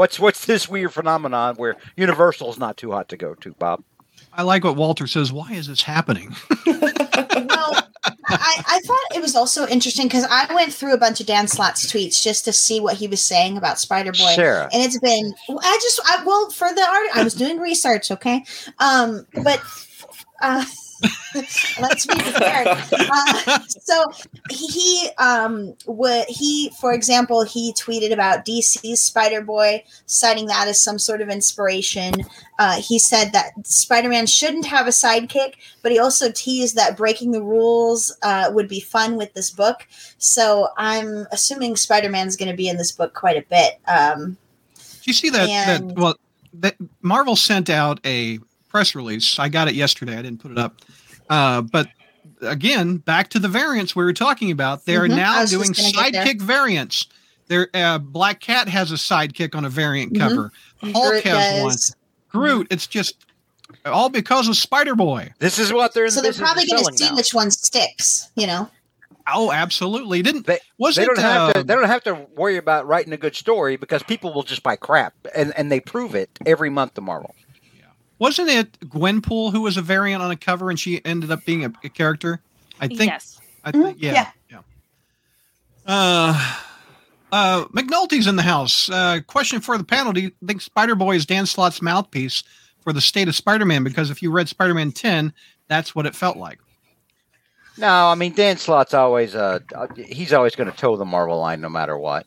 [0.00, 3.84] What's what's this weird phenomenon where Universal is not too hot to go to, Bob?
[4.32, 5.30] I like what Walter says.
[5.30, 6.34] Why is this happening?
[6.66, 7.76] well,
[8.26, 11.48] I, I thought it was also interesting because I went through a bunch of Dan
[11.48, 14.32] Slott's tweets just to see what he was saying about Spider Boy.
[14.34, 14.70] Sarah.
[14.72, 18.42] And it's been I just I, well for the art I was doing research, okay?
[18.78, 19.60] Um but
[20.40, 20.64] uh
[21.80, 22.66] Let's be prepared.
[22.68, 24.04] Uh, so
[24.50, 30.82] he um would he for example he tweeted about DC's Spider Boy, citing that as
[30.82, 32.14] some sort of inspiration.
[32.58, 36.96] Uh, he said that Spider Man shouldn't have a sidekick, but he also teased that
[36.96, 39.86] breaking the rules uh, would be fun with this book.
[40.18, 43.80] So I'm assuming Spider Man's going to be in this book quite a bit.
[43.88, 44.36] Um,
[44.76, 45.46] Did you see that?
[45.46, 46.16] that well,
[46.54, 49.38] that Marvel sent out a press release.
[49.38, 50.16] I got it yesterday.
[50.16, 50.76] I didn't put it up.
[51.30, 51.88] Uh, but
[52.42, 54.84] again, back to the variants we were talking about.
[54.84, 56.24] They're Mhm, now doing gonna get there.
[56.26, 57.06] sidekick variants.
[57.48, 60.18] There, uh, Black Cat has a sidekick on a variant Mhm.
[60.18, 60.52] cover.
[60.82, 61.76] Hulk Groot has one.
[62.42, 62.66] Groot.
[62.70, 63.14] It's just
[63.86, 65.32] all because of Spider Boy.
[65.38, 67.16] This is what they're So they're probably going to see now.
[67.16, 68.28] which one sticks.
[68.36, 68.70] You know.
[69.32, 70.22] Oh, absolutely.
[70.22, 71.06] Didn't They- was They it?
[71.06, 71.60] don't have to.
[71.60, 74.62] uh, They don't have to worry about writing a good story because people will just
[74.62, 77.34] buy crap, and and they prove it every month to Marvel.
[78.20, 81.64] Wasn't it Gwenpool who was a variant on a cover and she ended up being
[81.64, 82.40] a, a character?
[82.80, 83.00] I think.
[83.10, 83.40] yes.
[83.64, 83.98] I think.
[83.98, 84.12] Mhm, Yeah.
[84.12, 84.30] yeah.
[84.50, 84.58] Yeah.
[85.86, 86.56] Uh,
[87.32, 88.88] uh, McNulty's in the house.
[88.90, 92.42] Uh, question for the panel: Do you think Spider Boy is Dan Slott's mouthpiece
[92.82, 93.84] for the state of Spider-Man?
[93.84, 95.32] Because if you read Spider-Man Ten,
[95.68, 96.58] that's what it felt like.
[97.78, 99.60] No, I mean Dan Slott's always uh
[99.96, 102.26] he's always going to toe the Marvel line no matter what.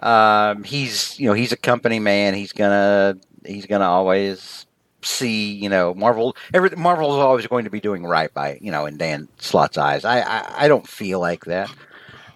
[0.00, 2.34] Um, he's you know he's a company man.
[2.34, 4.63] He's gonna he's gonna always
[5.04, 6.36] see you know Marvel.
[6.52, 10.04] Every Marvel's always going to be doing right by you know in Dan Slott's eyes.
[10.04, 11.70] I I, I don't feel like that.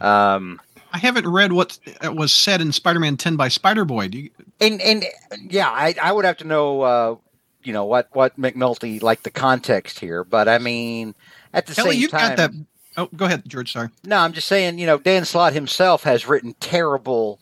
[0.01, 0.61] Um,
[0.93, 4.09] I haven't read what was said in Spider-Man Ten by Spider Boy.
[4.09, 5.05] Do you, and and
[5.49, 7.17] yeah, I I would have to know uh
[7.63, 11.15] you know what what McNulty like the context here, but I mean
[11.53, 12.51] at the Kelly, same you time, got that?
[12.97, 13.73] Oh, go ahead, George.
[13.73, 13.91] Sorry.
[14.05, 17.39] No, I'm just saying, you know, Dan Slott himself has written terrible,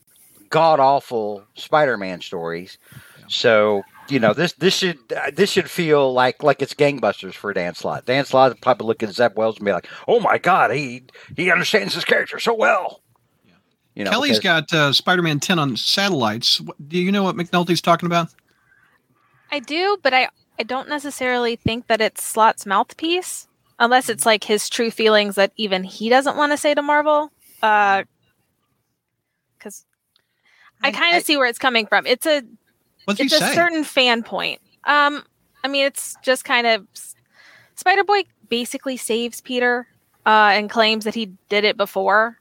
[0.50, 2.76] god awful Spider-Man stories.
[3.28, 7.52] So, you know, this this should uh, this should feel like like it's gangbusters for
[7.52, 8.06] Dan Slott.
[8.06, 11.04] Dan Slott would probably look at Zeb Wells and be like, "Oh my god, he
[11.36, 13.02] he understands his character so well."
[13.94, 16.60] You know, Kelly's because- got uh, Spider-Man Ten on satellites.
[16.86, 18.28] Do you know what McNulty's talking about?
[19.50, 23.46] I do, but I I don't necessarily think that it's Slott's mouthpiece,
[23.78, 27.30] unless it's like his true feelings that even he doesn't want to say to Marvel.
[27.62, 28.02] Uh,
[29.58, 29.86] because
[30.82, 32.06] I, I- kind of see where it's coming from.
[32.06, 32.42] It's a
[33.06, 33.54] What's it's a say?
[33.54, 34.60] certain fan point.
[34.84, 35.24] Um,
[35.64, 36.86] I mean, it's just kind of
[37.76, 39.86] Spider Boy basically saves Peter,
[40.26, 42.38] uh, and claims that he did it before.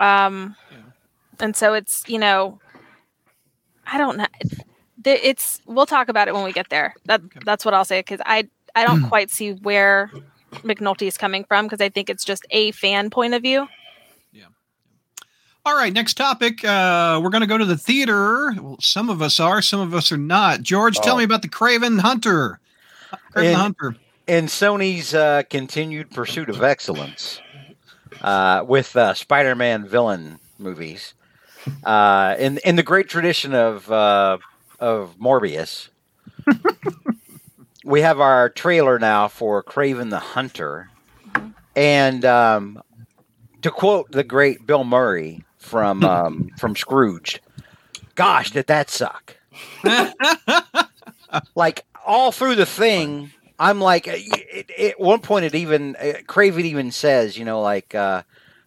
[0.00, 0.78] Um, Yeah.
[1.40, 2.60] and so it's you know,
[3.86, 4.26] I don't know.
[5.04, 6.94] It's we'll talk about it when we get there.
[7.06, 7.40] That Okay.
[7.44, 10.12] that's what I'll say because I I don't quite see where
[10.64, 13.68] McNulty is coming from because I think it's just a fan point of view.
[15.64, 16.64] All right, next topic.
[16.64, 18.52] Uh, we're going to go to the theater.
[18.60, 20.62] Well, some of us are, some of us are not.
[20.62, 21.18] George, tell Oh.
[21.18, 22.58] me about the Kraven Hunter.
[23.32, 23.96] Kraven In- the Hunter.
[24.26, 27.40] in Sony's uh, continued pursuit of excellence
[28.22, 31.14] uh, with uh, Spider-Man villain movies,
[31.84, 34.38] uh, in in the great tradition of uh,
[34.80, 35.90] of Morbius,
[37.84, 40.90] we have our trailer now for Kraven the Hunter,
[41.76, 42.82] and um,
[43.62, 47.40] to quote the great Bill Murray from um, from Scrooged,
[48.14, 49.36] "Gosh, did that suck!"
[51.54, 54.22] like all through the thing i'm like it,
[54.52, 58.22] it, at one point it even uh, kraven even says you know like uh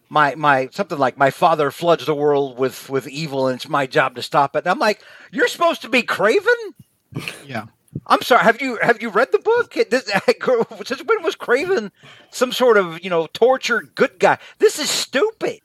[0.08, 3.86] my my something like my father floods the world with with evil and it's my
[3.86, 4.60] job to stop it.
[4.60, 6.54] And i'm like you're supposed to be kraven?
[7.44, 7.66] Yeah.
[8.06, 9.74] i'm sorry have you have you read the book?
[9.90, 10.04] This,
[10.84, 11.90] since when was kraven
[12.30, 14.38] some sort of you know tortured good guy?
[14.58, 15.60] This is stupid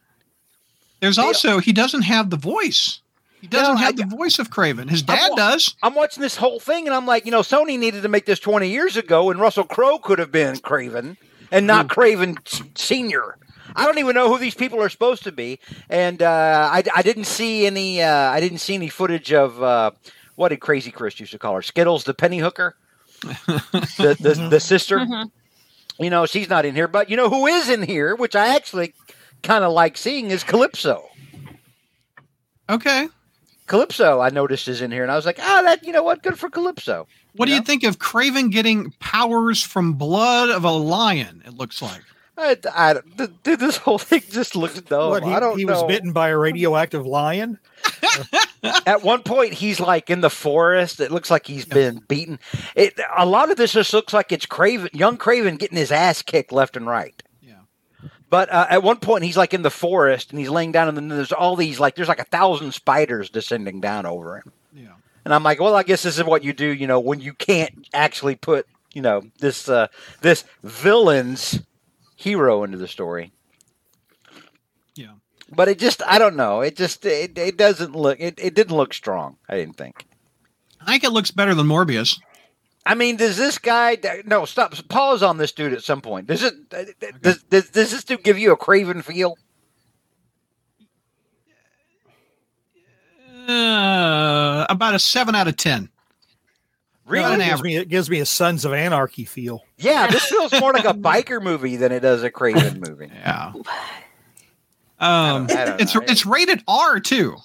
[1.01, 1.23] There's Yeah.
[1.25, 3.01] also, he doesn't have the voice.
[3.41, 4.87] He doesn't No, have I- the voice of Kraven.
[4.89, 5.75] His I'm dad does.
[5.81, 8.39] I'm watching this whole thing and I'm like, you know, Sony needed to make this
[8.39, 11.17] 20 years ago, and Russell Crowe could have been Kraven
[11.51, 12.37] and not Kraven
[12.77, 13.37] Senior.
[13.75, 15.59] I don't even know who these people are supposed to be,
[15.89, 18.01] and uh, I, I didn't see any.
[18.03, 19.91] Uh, I didn't see any footage of uh,
[20.35, 22.75] what did Crazy Chris used to call her Skittles, the penny hooker,
[23.23, 24.97] the the, the sister.
[24.99, 25.31] Mhm.
[25.99, 28.55] You know, she's not in here, but you know who is in here, which I
[28.55, 28.93] actually
[29.43, 31.07] kind of like seeing is Calypso.
[32.69, 33.07] Okay.
[33.67, 36.23] Calypso, I noticed is in here, and I was like, ah, that you know what,
[36.23, 37.07] good for Calypso.
[37.35, 41.41] What do You you think of Kraven getting powers from blood of a lion?
[41.45, 42.01] It looks like.
[42.37, 45.11] I, I, th- th- this whole thing just looks dumb.
[45.11, 45.73] what he, I don't he know.
[45.73, 47.59] was bitten by a radioactive lion.
[48.85, 50.99] At one point, he's like in the forest.
[50.99, 52.39] It looks like he's been beaten.
[52.75, 56.21] It a lot of this just looks like it's Kraven, young Kraven, getting his ass
[56.21, 57.21] kicked left and right.
[58.31, 60.95] But uh, at one point, he's like in the forest and he's laying down, and
[60.95, 64.53] then there's all these like there's like a thousand spiders descending down over him.
[64.73, 64.93] Yeah.
[65.25, 67.33] And I'm like, well, I guess this is what you do, you know, when you
[67.33, 69.87] can't actually put you know this uh,
[70.21, 71.61] this villain's
[72.15, 73.33] hero into the story.
[74.95, 75.15] Yeah.
[75.53, 76.61] But it just I don't know.
[76.61, 79.35] It just it, it doesn't look it, it didn't look strong.
[79.49, 80.05] I didn't think.
[80.79, 82.17] I think it looks better than Morbius.
[82.85, 83.97] I mean, does this guy?
[84.25, 84.73] No, stop.
[84.87, 86.27] Pause on this dude at some point.
[86.27, 86.69] Does it?
[87.21, 89.37] Does, does, does this dude give you a Kraven feel?
[93.47, 95.89] Uh, about a seven out of ten.
[97.05, 97.33] Really?
[97.33, 99.63] an it, gives me, it gives me a Sons of Anarchy feel.
[99.77, 103.11] Yeah, this feels more like a biker movie than it does a Kraven movie.
[103.13, 103.51] Yeah.
[104.99, 106.01] Um, I don't it's know.
[106.07, 107.35] it's rated R too.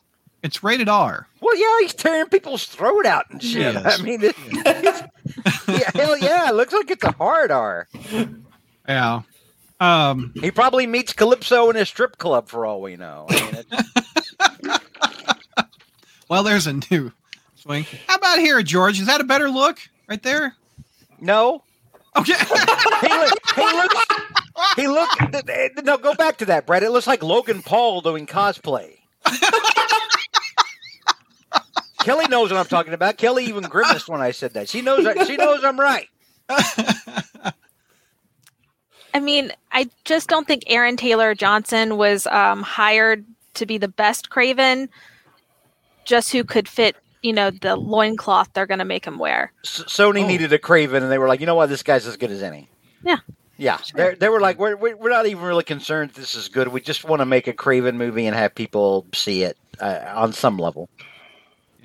[0.47, 1.27] It's rated R.
[1.41, 3.75] Well, yeah, he's tearing people's throat out and shit.
[3.75, 3.99] Yes.
[3.99, 4.37] I mean, it,
[5.69, 7.89] yeah, hell yeah, it looks like it's a hard R.
[8.89, 9.23] Yeah.
[9.81, 13.27] Um, He probably meets Calypso in a strip club for all we know.
[13.29, 13.65] I
[14.63, 14.73] mean,
[16.29, 17.11] well, there's a new
[17.57, 17.85] swing.
[18.07, 19.01] How about here, George?
[19.01, 20.55] Is that a better look right there?
[21.21, 21.65] no,
[22.17, 22.35] Okay.
[22.35, 24.07] he, look, he looks.
[24.77, 25.85] He look.
[25.85, 26.85] No, go back to that, Brett.
[26.85, 28.99] It looks like Logan Paul doing cosplay.
[32.07, 33.19] Kelly knows what I'm talking about.
[33.19, 34.69] Kelly even grimaced when I said that.
[34.69, 35.05] She knows.
[35.27, 36.09] She knows I'm right.
[39.15, 43.89] I mean, I just don't think Aaron Taylor Johnson was um, hired to be the
[43.89, 44.89] best Kraven,
[46.05, 49.53] just who could fit, you know, the loincloth they're going to make him wear.
[49.65, 50.27] S- Sony Oh.
[50.27, 52.43] needed a Kraven, and they were like, you know what, this guy's as good as
[52.43, 52.69] any.
[53.03, 53.19] Yeah.
[53.59, 56.11] Yeah, they they were like, we're, we're we're not even really concerned.
[56.11, 56.69] This is good.
[56.69, 60.35] We just want to make a Kraven movie and have people see it uh, on
[60.35, 60.91] some level.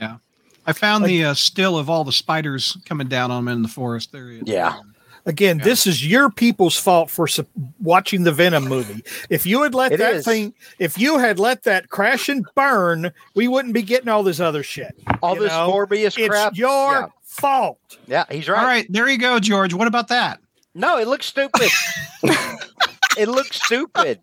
[0.01, 0.17] Yeah.
[0.65, 3.67] I found the uh, still of all the spiders coming down on him in the
[3.67, 4.11] forest.
[4.11, 4.43] There he is.
[4.45, 4.79] Yeah.
[5.25, 5.65] Again, Yeah.
[5.65, 7.45] this is your people's fault for su-
[7.79, 9.03] watching the Venom movie.
[9.29, 10.25] If you had let It that is.
[10.25, 14.39] thing, if you had let that crash and burn, we wouldn't be getting all this
[14.39, 14.95] other shit.
[15.21, 16.55] All You this know, Morbius It's crap.
[16.57, 17.05] your Yeah.
[17.23, 17.77] fault.
[18.07, 18.59] yeah, he's right.
[18.59, 18.87] All right.
[18.89, 19.73] There you go, George.
[19.75, 20.39] What about that?
[20.73, 21.69] No, it looks stupid.
[23.17, 24.19] it looks stupid.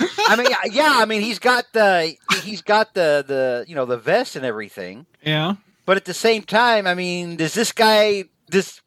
[0.28, 3.98] I mean, yeah, I mean, he's got the he's got the the you know the
[3.98, 5.54] vest and everything, Yeah.
[5.86, 8.80] but at the same time, I mean, does this guy this?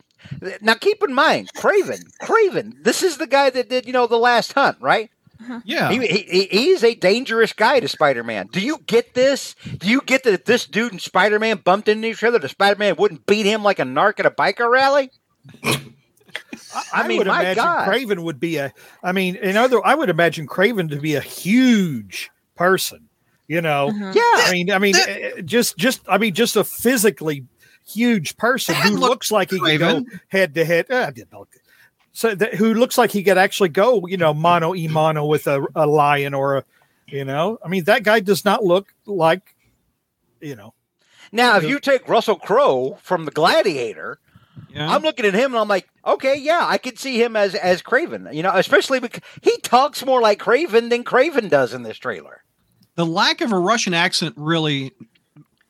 [0.62, 2.02] Now, keep in mind, Kraven.
[2.22, 2.84] Kraven.
[2.84, 5.10] This is the guy that did you know the Last Hunt, right?
[5.40, 5.62] Uh-huh.
[5.66, 5.92] Yeah.
[5.92, 8.48] He, he, he is a dangerous guy to Spider-Man.
[8.52, 9.56] Do you get this?
[9.78, 12.96] Do you get that if this dude and Spider-Man bumped into each other, the Spider-Man
[12.98, 15.12] wouldn't beat him like a narc at a biker rally?
[16.94, 17.88] I mean, would my imagine God.
[17.88, 18.74] Kraven would be a.
[19.04, 23.10] I mean, in other, I would imagine Kraven to be a huge person.
[23.48, 24.14] You know, Mhm.
[24.14, 24.22] Yeah.
[24.24, 27.46] I mean, I mean, eh, just, just, I mean, just a physically
[27.88, 30.92] huge person who looked looks like he could go head to head.
[30.92, 31.48] I didn't know.
[32.12, 35.48] So that who looks like he could actually go, you know, mono e mono with
[35.48, 36.64] a, a lion or a,
[37.08, 39.56] you know, I mean, that guy does not look like,
[40.42, 40.74] you know,
[41.32, 44.20] Now, if you take Russell Crowe from The Gladiator,
[44.78, 44.90] yeah.
[44.94, 47.82] I'm looking at him and I'm like, okay, yeah, I could see him as as
[47.82, 48.34] Kraven.
[48.34, 52.44] You know, especially because he talks more like Kraven than Kraven does in this trailer.
[52.96, 54.92] the lack of a Russian accent really,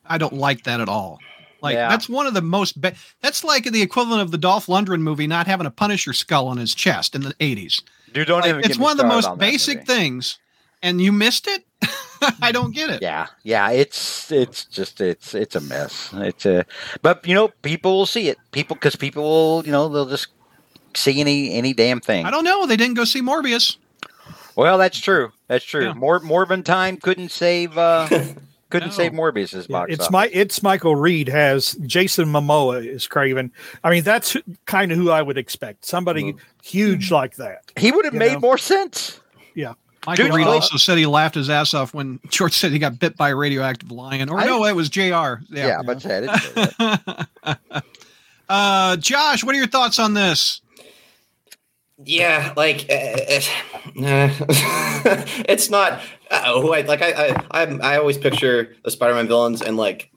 [0.06, 1.18] I don't like that at all.
[1.60, 1.88] Like Yeah.
[1.88, 2.80] that's one of the most.
[2.80, 6.46] Be- that's like the equivalent of the Dolph Lundgren movie not having a Punisher skull
[6.46, 7.82] on his chest in the '80s.
[8.14, 8.64] Dude, don't Like, even.
[8.64, 10.38] it's one of the most on basic things,
[10.82, 11.64] and you missed it.
[12.42, 13.00] I don't get it.
[13.02, 16.10] Yeah, yeah, it's it's just it's it's a mess.
[16.14, 16.64] It's a,
[17.02, 18.38] but you know, people will see it.
[18.52, 20.28] People because people will, you know, they'll just
[20.94, 22.26] see any any damn thing.
[22.26, 22.66] I don't know.
[22.66, 23.76] They didn't go see Morbius.
[24.56, 25.30] Well, that's true.
[25.46, 25.84] That's true.
[25.86, 25.94] Yeah.
[25.94, 28.08] More Morbin time couldn't save uh
[28.70, 28.94] couldn't No.
[28.94, 29.92] save Morbius's box.
[29.92, 30.12] it's office.
[30.12, 33.50] my, it's Michael Reed has Jason Momoa is Kraven.
[33.84, 34.36] I mean, that's
[34.66, 35.84] kind of who I would expect.
[35.84, 37.70] Somebody huge like that.
[37.76, 38.40] He would have made know.
[38.40, 39.20] more sense.
[40.08, 42.78] Michael Dude, Reed well- also said he laughed his ass off when George said he
[42.78, 44.30] got bit by a radioactive lion.
[44.30, 45.02] Or I- no, it was Jr.
[45.02, 45.82] Yeah, Yeah.
[45.84, 47.82] but I didn't say
[48.48, 50.60] uh, Josh, what are your thoughts on this?
[52.04, 53.40] Yeah, like uh, uh,
[55.48, 56.00] it's not.
[56.30, 57.02] Uh, I like.
[57.02, 60.10] I I I'm, I always picture the Spider-Man villains and like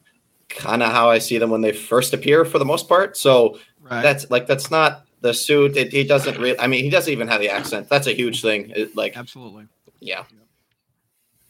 [0.47, 3.17] kind of how I see them when they first appear for the most part.
[3.17, 4.03] So Right.
[4.03, 5.75] that's like that's not the suit.
[5.75, 6.59] It, he doesn't really.
[6.59, 7.89] I mean, he doesn't even have the accent.
[7.89, 8.71] That's a huge thing.
[8.75, 9.65] It, like, Absolutely.
[10.01, 10.23] Yeah.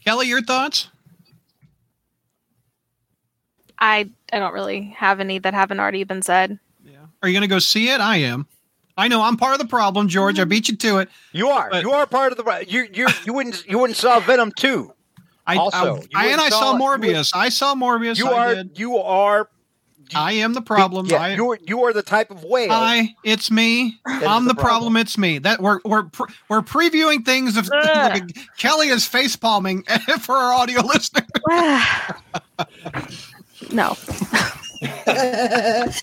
[0.05, 0.89] Kelly, your thoughts?
[3.80, 6.59] I I don't really have any that haven't already been said.
[6.86, 6.97] Yeah.
[7.23, 7.99] Are you going to go see it?
[7.99, 8.45] I am.
[8.97, 10.39] I know I'm part of the problem, George.
[10.39, 11.09] I beat you to it.
[11.32, 11.69] You are.
[11.71, 12.65] But- you are part of the.
[12.67, 14.93] You you you wouldn't you wouldn't saw Venom two.
[15.47, 17.32] I, Also, I, I- and I saw- saw you would- Morbius.
[17.36, 18.17] I saw Morbius.
[18.17, 18.78] You I are did.
[18.78, 19.49] you are.
[20.16, 21.05] I am the problem.
[21.07, 22.70] Yeah, I, you are you are the type of whale.
[22.72, 23.99] Hi, it's me.
[24.05, 24.93] that is I'm the, problem.
[24.93, 24.97] problem.
[24.97, 25.39] It's me.
[25.39, 27.57] That we're we're pre- we're previewing things.
[27.57, 28.20] Of Ah.
[28.57, 29.84] Kelly is face palming
[30.22, 31.26] for our audio listeners.
[33.72, 33.95] no.
[35.07, 35.93] I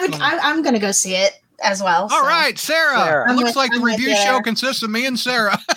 [0.00, 0.14] would.
[0.14, 1.32] I, I'm going to go see it
[1.62, 2.02] as well.
[2.02, 2.22] All so.
[2.26, 2.98] right, Sarah.
[2.98, 3.32] Sarah.
[3.32, 5.58] It looks with- like the I'm with review you show consists of me and Sarah.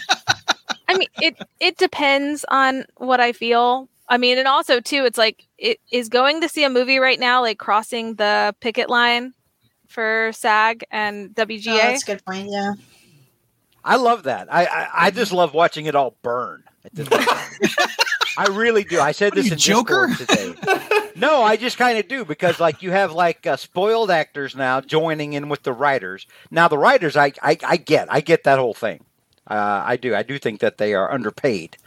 [0.88, 3.88] I mean, it it depends on what I feel.
[4.08, 7.20] I mean, and also too, it's like it is going to see a movie right
[7.20, 9.34] now, like crossing the picket line
[9.88, 11.40] for SAG and WGA.
[11.40, 11.82] Oh, WGA.
[11.82, 12.48] that's a good point.
[12.52, 12.74] Yeah.
[13.84, 14.52] I love that.
[14.54, 16.64] I, I I just love watching it all burn.
[16.86, 17.08] At this.
[18.38, 19.00] I really do.
[19.00, 20.08] I said What this you, in Joker?
[20.08, 21.10] Discord today.
[21.16, 24.80] no, I just kind of do because like you have like uh, spoiled actors now
[24.82, 26.28] joining in with the writers.
[26.52, 29.04] Now the writers, I I, I get, I get that whole thing.
[29.50, 30.16] Uh, I do.
[30.16, 31.78] I do think that they are underpaid.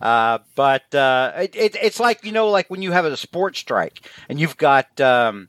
[0.00, 3.58] Uh, but uh, it, it, it's like you know, like when you have a sports
[3.60, 5.48] strike and you've got, um,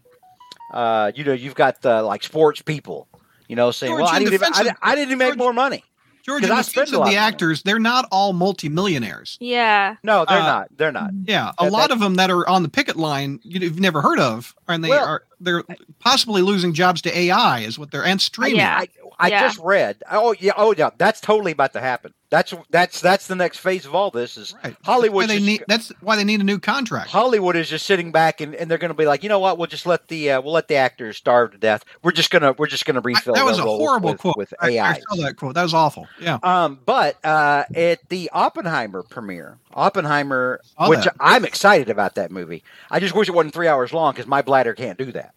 [0.73, 3.07] uh, you know, you've got the like sports people,
[3.47, 5.17] you know, saying, George, "Well, I in didn't, even, I, defense of- didn't- I didn't
[5.17, 5.83] make George- more money."
[6.23, 8.33] George, 'Cause in I defense spend a of lot the of actors, they're not all
[8.33, 9.37] multimillionaires.
[9.39, 9.95] yeah.
[10.03, 10.67] No, they're Uh, not.
[10.75, 11.11] They're not.
[11.25, 14.01] Yeah, a That- lot that- of them that are on the picket line you've never
[14.01, 15.63] heard of, and they Well- are they're
[15.99, 18.55] possibly losing jobs to AI, is what they're and streaming.
[18.55, 18.77] Yeah.
[18.79, 18.87] I,
[19.19, 19.41] I Yeah.
[19.41, 19.97] just read.
[20.09, 20.53] Oh yeah.
[20.55, 20.91] Oh yeah.
[20.97, 22.13] That's totally about to happen.
[22.29, 24.37] That's that's that's the next phase of all this.
[24.37, 24.75] Is Right.
[24.83, 25.23] Hollywood?
[25.23, 27.09] Why they need, that's why they need a new contract.
[27.09, 29.57] Hollywood is just sitting back and, and they're going to be like, you know what?
[29.57, 31.83] We'll just let the uh, we'll let the actors starve to death.
[32.01, 33.33] We're just gonna we're just gonna I- refill.
[33.35, 34.37] that was a horrible with, quote.
[34.37, 34.89] with AI.
[34.91, 35.53] I saw that quote.
[35.55, 36.07] That was awful.
[36.19, 36.39] Yeah.
[36.43, 41.15] Um, but uh, at the Oppenheimer premiere, Oppenheimer, which that.
[41.19, 42.63] I'm excited about that movie.
[42.89, 45.33] I just wish it wasn't three hours long because my bladder can't do that.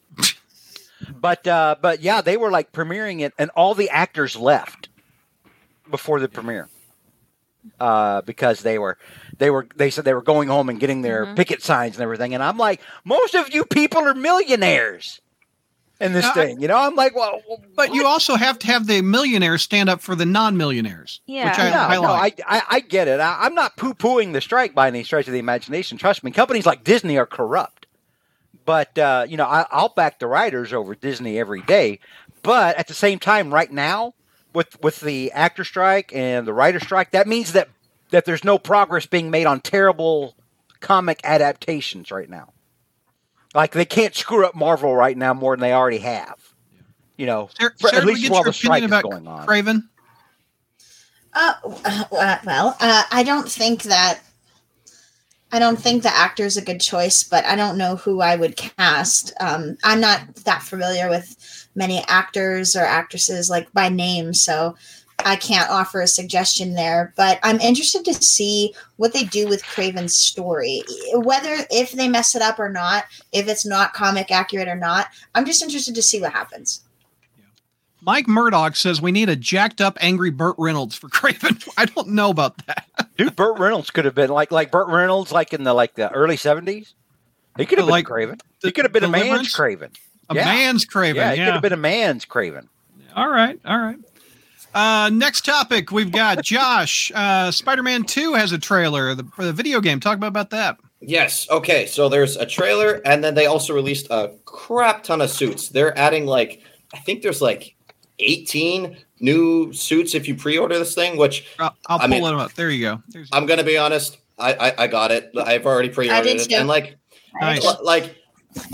[1.21, 4.89] but uh, but yeah, they were like premiering it, and all the actors left
[5.91, 6.69] before the premiere
[7.81, 8.97] uh, because they were
[9.39, 11.37] they were they said they were going home and getting their Mhm.
[11.37, 12.33] picket signs and everything.
[12.35, 15.21] And I'm like, most of you people are millionaires
[16.01, 16.77] in this I- thing, you know.
[16.77, 17.41] I'm like, well,
[17.75, 21.21] But you also have to have the millionaires stand up for the non-millionaires.
[21.27, 21.49] Yeah.
[21.51, 22.41] Which I, yeah, I no, like.
[22.47, 23.19] I, I, I get it.
[23.19, 25.99] I, I'm not poo pooing the strike by any stretch of the imagination.
[25.99, 27.78] Trust me, companies like Disney are corrupt.
[28.69, 32.01] But, uh, you know, I, I'll back the writers over Disney every day.
[32.43, 34.13] But at the same time, right now,
[34.53, 37.71] with, with the actor strike and the writer strike, that means that,
[38.11, 40.35] that there's no progress being made on terrible
[40.81, 42.53] comic adaptations right now.
[43.55, 46.37] Like, they can't screw up Marvel right now more than they already have.
[47.17, 49.47] You know, Sarah, for- Sarah, at least get while the strike opinion is going on.
[49.47, 49.89] Kraven.
[51.33, 51.55] Uh,
[51.87, 54.21] uh, well, uh, I don't think that.
[55.51, 58.37] I don't think the actor is a good choice, but I don't know who I
[58.37, 59.33] would cast.
[59.41, 64.77] Um, I'm not that familiar with many actors or actresses like by name, so
[65.25, 67.15] I can't offer a suggestion there.
[67.17, 70.83] But I'm interested to see what they do with Kraven's story,
[71.15, 75.07] whether if they mess it up or not, if it's not comic accurate or not.
[75.35, 76.83] I'm just interested to see what happens.
[78.01, 81.67] Mike Murdoch says we need a jacked up, angry Burt Reynolds for Kraven.
[81.77, 82.88] I don't know about that.
[83.19, 86.11] Dude, Burt Reynolds could have been like like Burt Reynolds, like in the like the
[86.13, 86.95] early seventies.
[87.57, 88.39] He could have been Like Kraven.
[88.63, 89.91] the- He could have been a man's Kraven.
[90.31, 90.45] A Yeah.
[90.45, 91.17] man's Kraven.
[91.17, 91.35] Yeah, Yeah.
[91.35, 92.69] he could have been a man's Kraven.
[93.17, 93.59] All right.
[93.67, 93.97] All right.
[94.75, 97.11] Uh, next topic we've got Josh.
[97.15, 99.99] Uh, Spider-Man Two has a trailer the, for the video game.
[99.99, 100.77] Talk about, about that.
[101.01, 101.49] Yes.
[101.51, 101.87] Okay.
[101.87, 105.69] So there's a trailer, and then they also released a crap ton of suits.
[105.71, 106.63] They're adding like
[106.95, 107.75] I think there's like
[108.21, 111.17] 18 new suits if you pre-order this thing.
[111.17, 112.53] Which I'll, I'll I pull mean- them up.
[112.55, 113.03] There you go.
[113.09, 115.31] There's, I'm gonna be honest, I I, I got it.
[115.37, 116.57] I've already pre-ordered did it, too.
[116.57, 116.97] and like
[117.41, 117.65] Nice.
[117.65, 118.17] L- like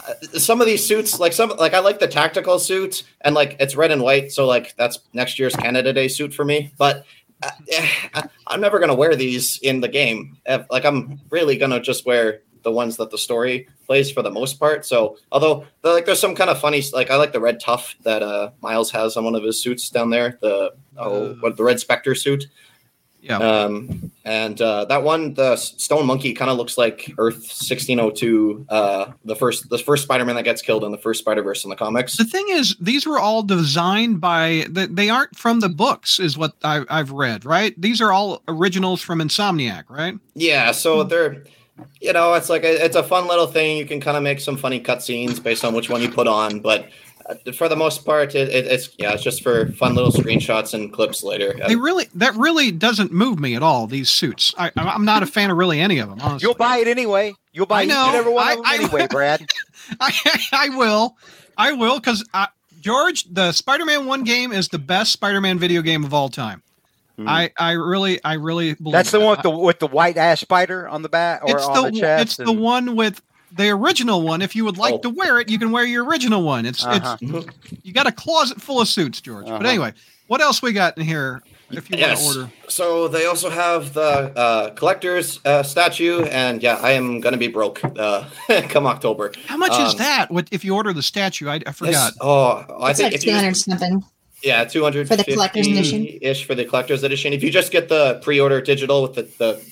[0.09, 3.57] uh, some of these suits like some like i like the tactical suits and like
[3.59, 7.05] it's red and white so like that's next year's canada day suit for me but
[7.43, 7.51] uh,
[8.15, 10.39] I- i'm never gonna wear these in the game
[10.71, 14.59] like i'm really gonna just wear the ones that the story plays for the most
[14.59, 17.95] part so although like there's some kind of funny like i like the red tough
[18.03, 21.57] that uh miles has on one of his suits down there the oh Uh, what
[21.57, 22.47] the red specter suit
[23.25, 23.39] yeah.
[23.39, 29.13] um, and uh, that one, the Stone Monkey, kind of looks like Earth 1602, uh,
[29.25, 32.19] the first the first Spider-Man that gets killed in the first Spider-Verse in the comics.
[32.19, 34.67] the thing is, these were all designed by.
[34.69, 37.47] They, they aren't from the books, is what I, I've read.
[37.47, 37.75] Right?
[37.81, 39.85] These are all originals from Insomniac.
[39.89, 40.19] Right?
[40.35, 41.45] Yeah, so they're,
[42.01, 43.77] you know, it's like a, it's a fun little thing.
[43.77, 46.61] You can kind of make some funny cutscenes based on which one you put on,
[46.61, 46.89] but
[47.27, 50.75] uh, for the most part, it, it, it's yeah, it's just for fun little screenshots
[50.75, 51.55] and clips later.
[51.67, 53.87] They really that really doesn't move me at all.
[53.87, 54.55] These suits.
[54.59, 56.21] I, I'm not a fan of really any of them.
[56.21, 56.47] Honestly.
[56.47, 57.33] You'll buy it anyway.
[57.53, 58.13] You'll buy I each know.
[58.15, 59.47] and one I- of them I- anyway, Brad.
[60.01, 60.13] I,
[60.53, 61.17] I will.
[61.57, 62.25] I will because
[62.81, 66.63] George, the Spider-Man One game is the best Spider-Man video game of all time.
[67.19, 67.29] Mhm.
[67.29, 69.25] I, I really, I really believe That's the that.
[69.25, 71.91] one with the with the white ass spider on the back or It's on the,
[71.93, 72.23] the, chest.
[72.23, 73.23] it's the one with
[73.57, 74.43] the original one.
[74.43, 74.99] If you would like Oh.
[74.99, 76.67] to wear it, you can wear your original one.
[76.67, 77.17] It's Uh-huh.
[77.21, 77.47] it's
[77.85, 79.47] you got a closet full of suits, George.
[79.47, 79.69] But Uh-huh.
[79.69, 79.93] anyway,
[80.27, 81.41] what else we got in here?
[81.71, 82.23] if you Yes.
[82.23, 82.53] want to order.
[82.69, 87.49] So they also have the uh, collector's uh, statue, and yeah, I am gonna be
[87.49, 88.25] broke uh,
[88.69, 89.33] come October.
[89.47, 90.31] How much is Um, that?
[90.31, 91.49] What if you order the statue?
[91.49, 92.13] I, I forgot.
[92.21, 94.05] oh, I It's think like if you two hundred something.
[94.45, 96.07] Yeah, two hundred For the collector's edition?
[96.21, 97.33] ish for the collector's edition.
[97.33, 99.65] If you just get the pre-order digital with the, the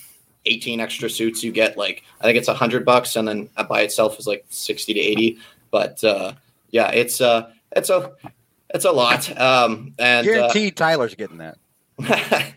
[0.45, 3.81] eighteen extra suits, you get like I think it's a hundred bucks, and then by
[3.81, 5.37] itself is like sixty to eighty.
[5.71, 6.33] But uh,
[6.71, 8.11] yeah, it's uh, it's a
[8.69, 9.29] it's a lot.
[9.39, 11.57] Um, and uh, Tyler's getting that.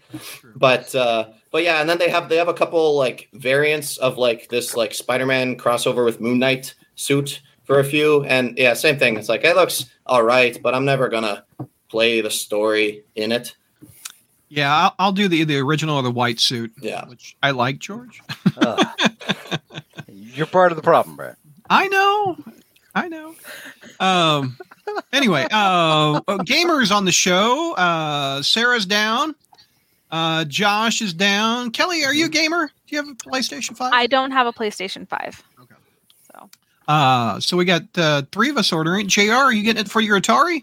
[0.56, 4.16] but uh but yeah and then they have they have a couple like variants of
[4.16, 8.98] like this like spider-man crossover with moon knight suit for a few and yeah same
[8.98, 11.44] thing it's like it looks all right but i'm never gonna
[11.96, 13.56] play the story in it
[14.50, 17.78] Yeah, I'll, I'll do the the original or the white suit, yeah which I like,
[17.78, 18.20] George.
[18.58, 18.86] Ugh.
[20.08, 21.36] You're part of the problem, Brad.
[21.70, 22.36] I know,
[22.94, 23.34] I know.
[23.98, 24.58] Um.
[25.12, 27.74] Anyway, uh, gamers on the show.
[27.74, 29.34] Uh, Sarah's down.
[30.10, 31.70] Uh, Josh is down.
[31.70, 32.66] Kelly, are you a gamer?
[32.86, 33.92] Do you have a PlayStation Five?
[33.94, 35.42] I don't have a PlayStation 5.
[35.62, 35.74] Okay.
[36.30, 36.50] So
[36.86, 39.08] Uh, so we got uh, three of us ordering.
[39.08, 40.62] Jr., are you getting it for your Atari?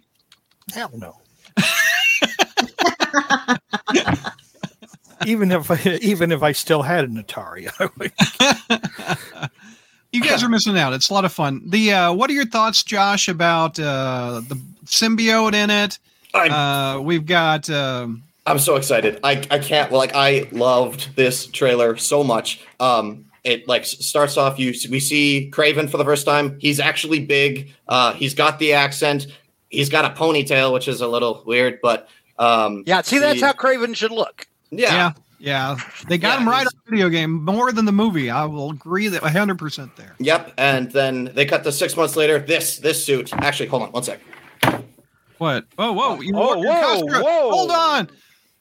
[0.74, 1.18] Hell no.
[5.26, 7.64] even if I, even if I still had an Atari,
[10.12, 10.94] you guys are missing out.
[10.94, 11.62] It's a lot of fun.
[11.66, 16.00] The uh, what are your thoughts, Josh, about uh, the symbiote in it?
[16.34, 21.96] Uh, we've got um, I'm so excited i i can't like i loved this trailer
[21.96, 26.58] so much um it like starts off you we see kraven for the first time
[26.60, 29.28] he's actually big uh he's got the accent
[29.74, 32.08] he's got a ponytail which is a little weird but
[32.40, 34.48] um Yeah, see, that's the- how Kraven should look.
[34.72, 35.12] yeah yeah.
[35.40, 38.30] yeah, They got Yeah, him right on the video game more than the movie.
[38.30, 40.16] I will agree that 100 percent there.
[40.20, 42.40] Yep, and then they cut the six months later.
[42.40, 43.34] This this suit.
[43.34, 44.20] Actually, hold on one sec.
[45.40, 45.66] What?
[45.78, 46.22] Oh, whoa!
[46.22, 47.52] You Oh, whoa, customer- whoa.
[47.52, 48.10] Hold on,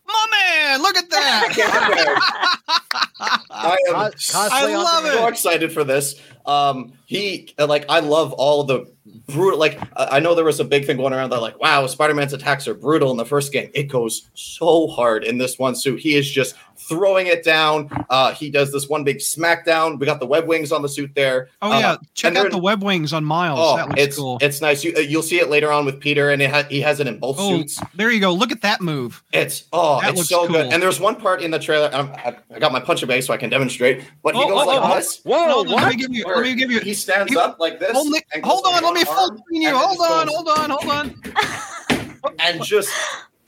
[0.06, 0.82] my man!
[0.82, 2.58] Look at that!
[3.50, 5.24] I am Cos- so cosplay on love demand.
[5.24, 5.28] it.
[5.28, 6.20] excited for this.
[6.46, 8.90] Um, he like I love all the
[9.26, 9.58] brutal.
[9.58, 12.66] Like I know there was a big thing going around that like wow, Spider-Man's attacks
[12.68, 13.70] are brutal in the first game.
[13.74, 16.00] It goes so hard in this one suit.
[16.00, 16.54] He is just
[16.92, 17.88] throwing it down.
[18.10, 19.98] Uh, he does this one big smackdown.
[19.98, 21.48] We got the web wings on the suit there.
[21.60, 23.58] Oh Uh, yeah, check out the web wings on Miles.
[23.60, 24.38] Oh, that looks it's cool.
[24.40, 24.84] it's nice.
[24.84, 27.06] You, uh, you'll see it later on with Peter, and it ha- he has it
[27.06, 27.80] in both oh, suits.
[27.94, 28.32] there you go.
[28.32, 29.22] Look at that move.
[29.32, 30.72] It's oh, That it's looks so good.
[30.72, 31.90] And there's one part in the trailer.
[31.92, 34.04] I'm, I, I got my punching bag so I can demonstrate.
[34.22, 35.20] But he Oh, goes oh, like oh, this.
[35.24, 36.24] Whoa, Hold on, let me give you.
[36.24, 36.80] where Let me give you.
[36.80, 37.92] He stands he- up like this.
[37.92, 39.70] Hold, me, and goes hold on, let me full screen you.
[39.76, 42.18] Hold on, hold on, hold on.
[42.38, 42.90] and just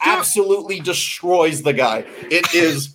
[0.01, 2.05] absolutely destroys the guy.
[2.30, 2.95] It is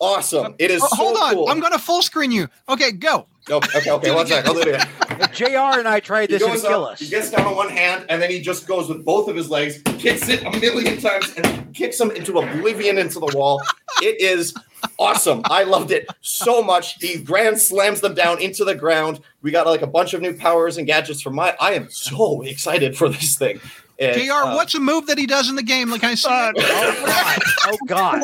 [0.00, 0.54] awesome.
[0.58, 1.48] It is Oh, so hold on, cool.
[1.48, 2.48] I'm gonna full screen you.
[2.68, 3.26] Okay, go.
[3.50, 4.14] Okay, okay, okay.
[4.14, 4.46] One sec.
[4.46, 4.88] I'll do it again.
[5.32, 7.00] JR and I tried this and kill up, us.
[7.00, 9.50] he gets down on one hand, and then he just goes with both of his
[9.50, 13.62] legs, kicks it a million times, and kicks him into oblivion into the wall.
[14.02, 14.54] It is
[14.98, 15.42] awesome.
[15.46, 16.94] I loved it so much.
[17.00, 19.20] He grand slams them down into the ground.
[19.42, 21.56] We got like a bunch of new powers and gadgets for my.
[21.60, 23.60] I am so excited for this thing.
[24.00, 24.32] And, Jr.
[24.32, 25.90] uh, what's a move that he does in the game?
[25.90, 28.22] Like I said, Oh God!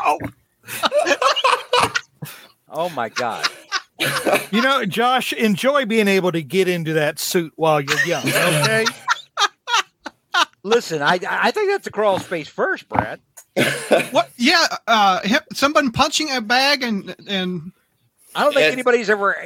[0.00, 0.32] Oh God!
[2.72, 3.46] Oh my God!
[4.50, 8.26] You know, Josh, enjoy being able to get into that suit while you're young.
[8.26, 8.86] Okay.
[10.62, 13.20] Listen, I I think that's a crawl space first, Brad.
[14.10, 14.30] what?
[14.38, 17.72] Yeah, uh, him, someone punching a bag and and
[18.34, 19.36] I don't think It's- anybody's ever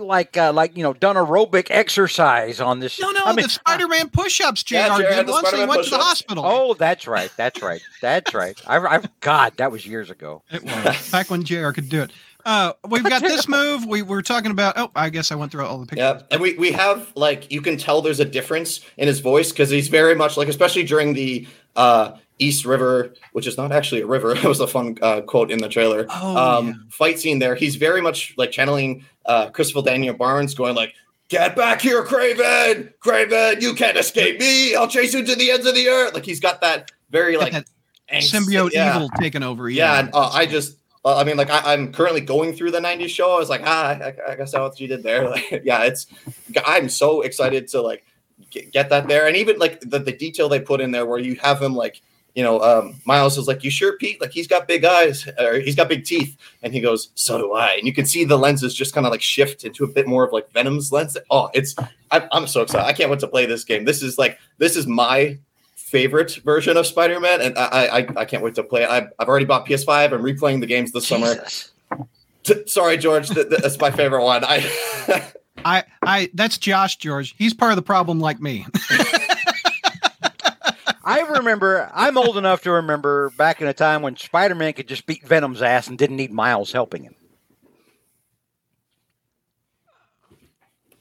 [0.00, 2.98] like uh, like you know done aerobic exercise on this.
[3.00, 4.62] no, no, I mean, the Spider-Man push-ups.
[4.62, 4.74] Jr.
[4.76, 6.44] Yeah, did once he Spider-Man went to the hospital.
[6.46, 7.30] Oh, that's right.
[7.36, 7.80] That's right.
[8.00, 8.58] That's right.
[8.66, 10.42] I, I God, that was years ago.
[10.50, 12.10] It was back when JR could do it.
[12.42, 13.84] Uh, we've got this move.
[13.84, 14.72] We were talking about.
[14.78, 15.98] Oh, I guess I went through all the pictures.
[15.98, 19.50] Yeah, and we we have like you can tell there's a difference in his voice
[19.50, 21.46] because he's very much like, especially during the
[21.80, 24.32] uh, East River, which is not actually a river.
[24.36, 26.06] it was a fun uh, quote in the trailer.
[26.10, 26.74] Oh, um, yeah.
[26.90, 27.54] Fight scene there.
[27.54, 30.94] He's very much like channeling uh, Christopher Daniel Barnes, going like,
[31.28, 32.92] "Get back here, Kraven!
[33.02, 34.74] Kraven, you can't escape me!
[34.74, 37.52] I'll chase you to the ends of the earth!" Like he's got that very like
[37.52, 37.66] that
[38.12, 38.96] angst- symbiote yeah.
[38.96, 39.68] evil taking over.
[39.68, 42.72] Yeah, Yeah, and uh, I just, uh, I mean, like I, I'm currently going through
[42.72, 43.34] the '90s show.
[43.34, 45.28] I was like, ah, I, I guess that's what you did there.
[45.30, 46.06] Like, yeah, it's.
[46.66, 48.04] I'm so excited to like
[48.50, 51.18] get, get that there, and even like the, the detail they put in there, where
[51.18, 52.00] you have him like,
[52.34, 54.20] you know, um, Miles is like, "You sure, Pete?
[54.20, 57.52] Like he's got big eyes, or he's got big teeth," and he goes, "So do
[57.54, 60.06] I." And you can see the lenses just kind of like shift into a bit
[60.06, 61.16] more of like Venom's lens.
[61.30, 61.74] Oh, it's.
[62.10, 62.86] I, I'm so excited.
[62.86, 63.84] I can't wait to play this game.
[63.84, 65.38] This is like, this is my
[65.76, 68.90] favorite version of Spider-Man, and I I, I can't wait to play it.
[68.90, 70.12] I've, I've already bought PS5.
[70.12, 71.34] I'm replaying the games this summer.
[72.44, 74.44] T- sorry, George, th- th- that's my favorite one.
[74.44, 74.60] I
[75.64, 76.30] I, I.
[76.34, 77.34] That's Josh George.
[77.38, 78.66] He's part of the problem, like me.
[81.04, 81.90] I remember.
[81.92, 85.62] I'm old enough to remember back in a time when Spider-Man could just beat Venom's
[85.62, 87.14] ass and didn't need Miles helping him.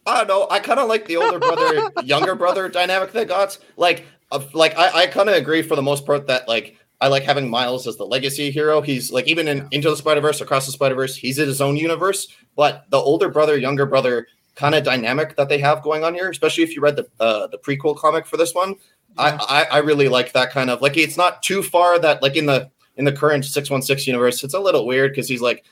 [0.06, 0.48] I don't know.
[0.50, 3.58] I kind of like the older brother, younger brother dynamic they got.
[3.78, 7.08] Like, uh, like I, I kind of agree for the most part that like I
[7.08, 8.82] like having Miles as the legacy hero.
[8.82, 11.62] He's like even in Into the Spider Verse, Across the Spider Verse, he's in his
[11.62, 12.28] own universe.
[12.56, 14.28] But the older brother, younger brother
[14.60, 17.48] kind of dynamic that they have going on here, especially if you read the uh,
[17.48, 18.76] the prequel comic for this one,
[19.18, 22.36] I, I I really like that kind of like it's not too far that like
[22.36, 25.42] in the in the current six one six universe, it's a little weird because he's
[25.42, 25.64] like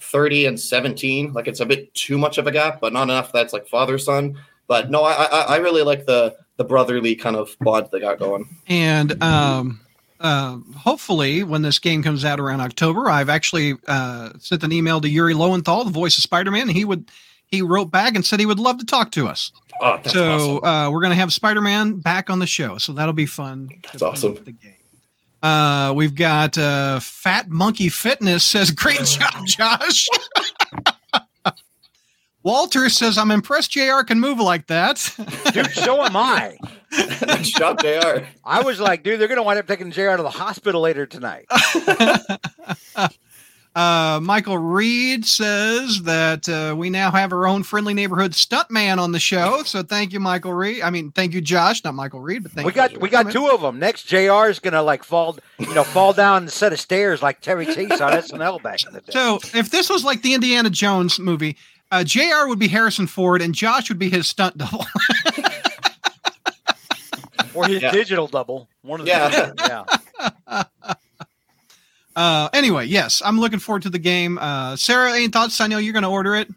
[0.00, 3.32] 30 and 17 like it's a bit too much of a gap but not enough
[3.32, 4.38] that's like father son.
[4.66, 8.18] But no I, I i really like the the brotherly kind of bond they got
[8.18, 8.48] going.
[8.68, 9.80] And um,
[10.20, 15.00] uh, hopefully, when this game comes out around October, I've actually uh, sent an email
[15.00, 16.62] to Yuri Lowenthal, the voice of Spider-Man.
[16.62, 17.10] And he would
[17.46, 19.52] he wrote back and said he would love to talk to us.
[19.80, 23.12] oh that's so awesome uh, we're gonna have Spider-Man back on the show, so that'll
[23.12, 23.68] be fun.
[23.68, 24.34] to That's awesome.
[24.34, 24.72] The game.
[25.42, 30.08] Uh, we've got uh, Fat Monkey Fitness says, "Great job, Josh."
[32.42, 33.72] Walter says, "I'm impressed.
[33.72, 34.02] Jr.
[34.06, 35.14] can move like that."
[35.52, 36.56] Dude, so am I.
[37.26, 40.24] nice job jr I was like, dude, they're gonna wind up taking Jay out of
[40.24, 41.46] the hospital later tonight.
[43.74, 49.10] Uh, Michael Reed says that uh, we now have our own friendly neighborhood stuntman on
[49.10, 49.64] the show.
[49.64, 50.82] So thank you, Michael Reed.
[50.82, 52.74] I mean, thank you, Josh, not Michael Reed, but thank we you.
[52.76, 53.80] got for we got two of them.
[53.80, 54.46] Next, Jr.
[54.48, 58.00] is gonna like fall, you know, fall down a set of stairs like Terry Chase
[58.00, 59.12] on SNL back in the day.
[59.12, 61.56] So if this was like the Indiana Jones movie,
[61.90, 62.46] uh, Jr.
[62.46, 64.86] would be Harrison Ford and Josh would be his stunt double.
[67.54, 67.90] or his Yeah.
[67.90, 68.68] digital double.
[68.82, 69.52] One of the Yeah.
[69.58, 69.84] yeah.
[72.16, 74.38] Uh, anyway, yes, I'm looking forward to the game.
[74.38, 75.60] Uh, Sarah, any thoughts?
[75.60, 76.48] I know you're going to order it.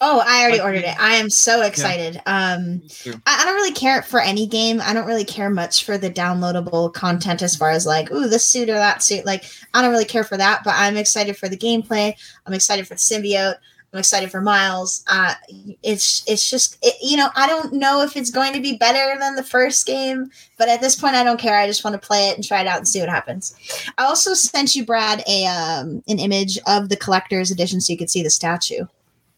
[0.00, 1.00] Oh, I already ordered it.
[1.00, 2.22] I am so excited.
[2.24, 2.82] Um.
[3.26, 4.80] I, I don't really care for any game.
[4.80, 8.44] I don't really care much for the downloadable content as far as like, ooh, this
[8.44, 9.26] suit or that suit.
[9.26, 12.14] Like, I don't really care for that, but I'm excited for the gameplay.
[12.46, 13.56] I'm excited for the symbiote.
[13.92, 15.02] I'm excited for Miles.
[15.06, 15.34] Uh,
[15.82, 19.18] it's it's just it, you know I don't know if it's going to be better
[19.18, 21.58] than the first game, but at this point I don't care.
[21.58, 23.54] I just want to play it and try it out and see what happens.
[23.96, 27.98] I also sent you Brad a um, an image of the collector's edition so you
[27.98, 28.84] could see the statue.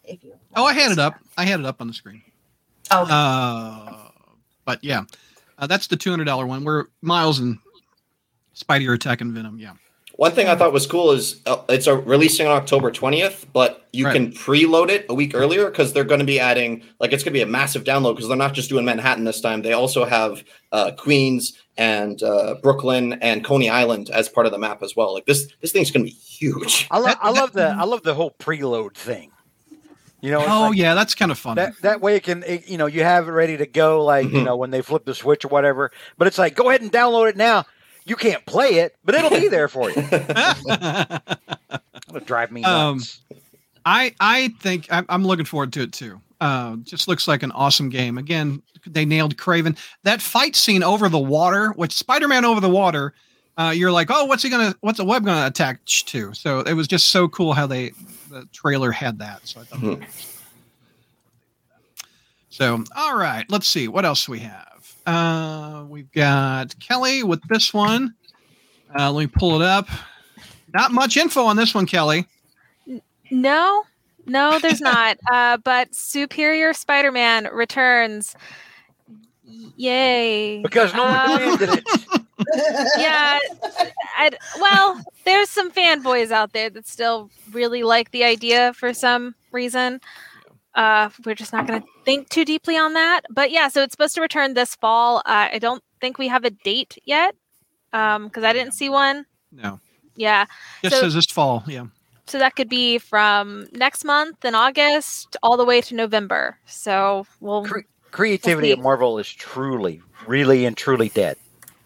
[0.05, 1.15] If you Oh, I had it up.
[1.39, 2.23] I had it up on the screen.
[2.91, 4.11] Oh, Uh,
[4.65, 5.05] but yeah,
[5.59, 6.65] uh, that's the two hundred dollar one.
[6.65, 7.59] Where Miles and
[8.57, 9.59] Spidey are attacking Venom.
[9.59, 9.75] Yeah.
[10.21, 13.89] One thing i thought was cool is uh, it's a releasing on october 20th but
[13.93, 14.15] you Right.
[14.15, 17.33] can preload it a week earlier because they're going to be adding like it's going
[17.33, 20.05] to be a massive download because they're not just doing manhattan this time they also
[20.05, 21.43] have uh, queens
[21.79, 25.49] and uh, brooklyn and coney island as part of the map as well like this
[25.63, 28.33] this thing's going to be huge I love I love the I love the whole
[28.39, 29.31] preload thing.
[30.23, 31.57] You know, Oh like- yeah, that's kind of fun.
[31.57, 34.27] That that way it can it, you know you have it ready to go like
[34.31, 34.45] you Mhm.
[34.45, 35.91] know when they flip the switch or whatever.
[36.19, 37.65] But it's like go ahead and download it now.
[38.05, 39.97] You can't play it, but it'll be there for you.
[42.09, 43.21] It'll drive me Um, nuts.
[43.85, 46.21] I I think I'm, I'm looking forward to it too.
[46.41, 48.19] Uh, just looks like an awesome game.
[48.19, 49.77] Again, they nailed Kraven.
[50.05, 53.13] That fight scene over the water, which Spider-Man over the water,
[53.59, 56.33] uh, you're like, oh, what's he gonna, what's the web gonna attach to?
[56.35, 57.93] So it was just so cool how they
[58.31, 59.47] the trailer had that.
[59.47, 59.81] So I thought.
[59.81, 60.05] Mhm.
[62.49, 64.70] So all right, let's see what else we have.
[65.11, 68.15] Uh, we've got Kelly with this one.
[68.97, 69.89] Uh, let me pull it up.
[70.73, 72.27] Not much info on this one, Kelly.
[73.29, 73.83] No,
[74.27, 75.19] no, there's not.
[75.31, 78.35] Uh, but Superior Spider-Man returns.
[79.77, 80.63] Yay!
[80.63, 81.85] because no one um, demanded it.
[82.99, 83.39] yeah,
[84.19, 89.35] I'd, well, there's some fanboys out there that still really like the idea for some
[89.51, 90.01] reason.
[90.75, 93.23] Uh, we're just not going to think too deeply on that.
[93.31, 95.19] But yeah, so it's supposed to return this fall.
[95.19, 97.35] Uh, I don't think we have a date yet
[97.91, 99.27] because I didn't see one.
[99.53, 99.81] No,
[100.17, 100.47] Yeah,
[100.83, 101.65] just So- says this fall.
[101.67, 101.87] Yeah.
[102.27, 106.57] so that could be from next month in August all the way to November.
[106.67, 107.81] So we'll Cre-
[108.13, 108.73] Creativity see.
[108.73, 111.37] at Marvel is truly, really, and truly dead.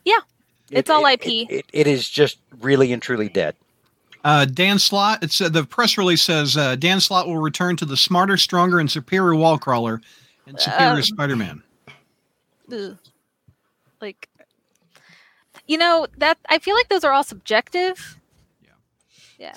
[0.04, 0.18] Yeah,
[0.70, 1.26] It- it's all IP.
[1.26, 3.56] It, it- it is just really and truly dead.
[4.24, 5.22] Uh, Dan Slott.
[5.22, 8.78] It's uh, the press release says uh, Dan Slott will return to the smarter, stronger,
[8.80, 10.00] and superior wall crawler
[10.46, 11.62] and superior Um, Spider-Man.
[14.00, 14.28] Like
[15.66, 18.18] you know that I feel like those are all subjective.
[18.62, 18.70] Yeah.
[19.38, 19.56] Yeah.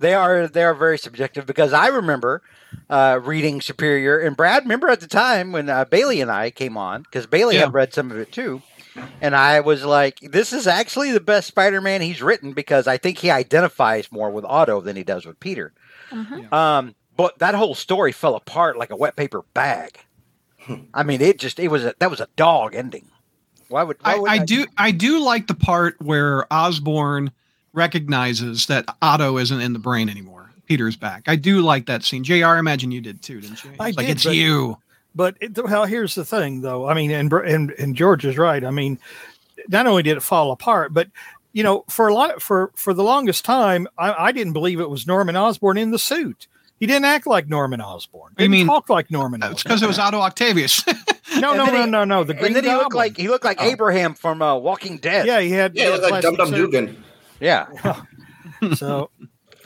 [0.00, 2.42] They are they are very subjective because I remember
[2.88, 4.62] uh, reading Superior and Brad.
[4.64, 7.62] Remember at the time when uh, Bailey and I came on because Bailey Yeah.
[7.62, 8.62] had read some of it too,
[9.20, 13.18] and I was like, "This is actually the best Spider-Man he's written because I think
[13.18, 15.72] he identifies more with Otto than he does with Peter."
[16.10, 16.52] Mhm.
[16.52, 19.98] Um, but that whole story fell apart like a wet paper bag.
[20.92, 23.06] I mean, it just it was a, that was a dog ending.
[23.68, 27.30] Why would why I, would I do I do like the part where Osborn
[27.72, 30.50] recognizes that Otto isn't in the brain anymore.
[30.66, 31.22] Peter's back.
[31.26, 32.24] I do like that scene.
[32.24, 32.44] Jr.
[32.44, 33.70] I imagine you did too, didn't you?
[33.80, 34.76] I It's like did, it's but- you.
[35.18, 36.88] But it, well, here's the thing, though.
[36.88, 38.62] I mean, and, and and George is right.
[38.64, 39.00] I mean,
[39.68, 41.08] not only did it fall apart, but
[41.52, 44.88] you know, for a lot for for the longest time, I, I didn't believe it
[44.88, 46.46] was Norman Osborn in the suit.
[46.78, 48.34] He didn't act like Norman Osborn.
[48.38, 49.62] He Didn't mean- talk like Norman It's Osborn.
[49.64, 50.86] because it was Otto Octavius.
[51.40, 52.22] no, And no, no, no, no.
[52.24, 53.64] The Green and then he looked like he looked like Oh.
[53.64, 55.26] Abraham from uh, Walking Dead.
[55.26, 56.66] yeah, he had Yeah, he he looked had like Dum Dum surgery.
[56.66, 57.04] Dugan.
[57.40, 57.66] yeah.
[58.76, 59.10] So,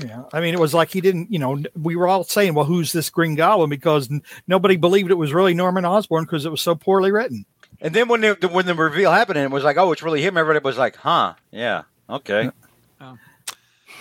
[0.05, 2.65] yeah, I mean, it was like he didn't, you know, we were all saying, well,
[2.65, 3.71] who's this Green Goblin?
[3.71, 7.45] Because n- nobody believed it was really Norman Osborn because it was so poorly written.
[7.81, 10.23] And then when the when the reveal happened and it was like, oh, it's really
[10.23, 10.37] him.
[10.37, 12.51] Everybody was like, huh, yeah, okay.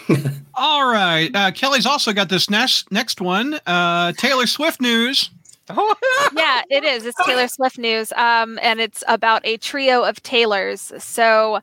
[0.53, 1.33] All right.
[1.33, 3.59] Uh, Kelly's also got this next next one.
[3.65, 5.29] Uh, Taylor Swift news.
[6.35, 7.05] yeah, it is.
[7.05, 10.91] It's Taylor Swift news, um, and it's about a trio of Taylors.
[10.97, 11.61] So,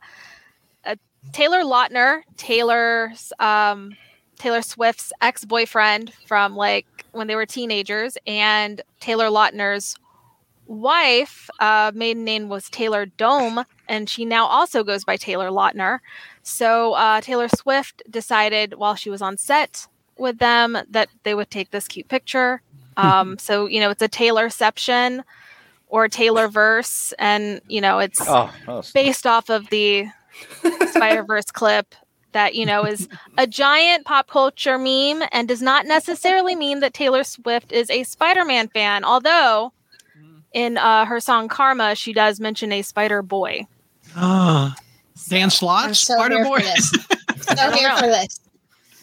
[0.83, 0.95] uh,
[1.31, 3.95] Taylor Lautner, Taylor's um,
[4.39, 9.95] Taylor Swift's ex boyfriend from like when they were teenagers, and Taylor Lautner's
[10.67, 15.99] wife, uh, maiden name was Taylor Dome, and she now also goes by Taylor Lautner.
[16.43, 19.87] So uh, Taylor Swift decided while she was on set
[20.17, 22.61] with them that they would take this cute picture.
[22.97, 25.23] Um, so you know, it's a Taylorception
[25.87, 28.51] or Taylor verse, and you know, it's Oh,
[28.93, 30.07] based off of the
[30.91, 31.95] Spider Verse clip
[32.33, 33.07] that you know is
[33.37, 38.03] a giant pop culture meme and does not necessarily mean that Taylor Swift is a
[38.03, 39.03] Spider-Man fan.
[39.03, 39.73] Although
[40.53, 43.67] in uh, her song Karma, she does mention a Spider Boy.
[44.15, 44.71] Uh,
[45.29, 46.57] Dan I'm Slott, so Spider Boy.
[46.59, 46.93] for this.
[47.41, 48.39] So here for this.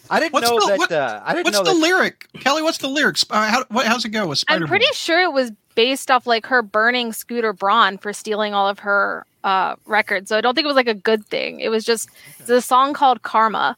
[0.09, 0.79] I didn't What's know the- that.
[0.79, 1.81] what- uh, I didn't What's know the that.
[1.81, 2.63] lyric, Kelly?
[2.63, 3.25] What's the lyrics?
[3.29, 6.27] Uh, how, what, how's it go with Spider I'm pretty sure it was based off
[6.29, 10.29] like her burning Scooter Braun for stealing all of her uh, records.
[10.29, 11.61] So I don't think it was like a good thing.
[11.61, 13.77] It was just it's a song called Karma.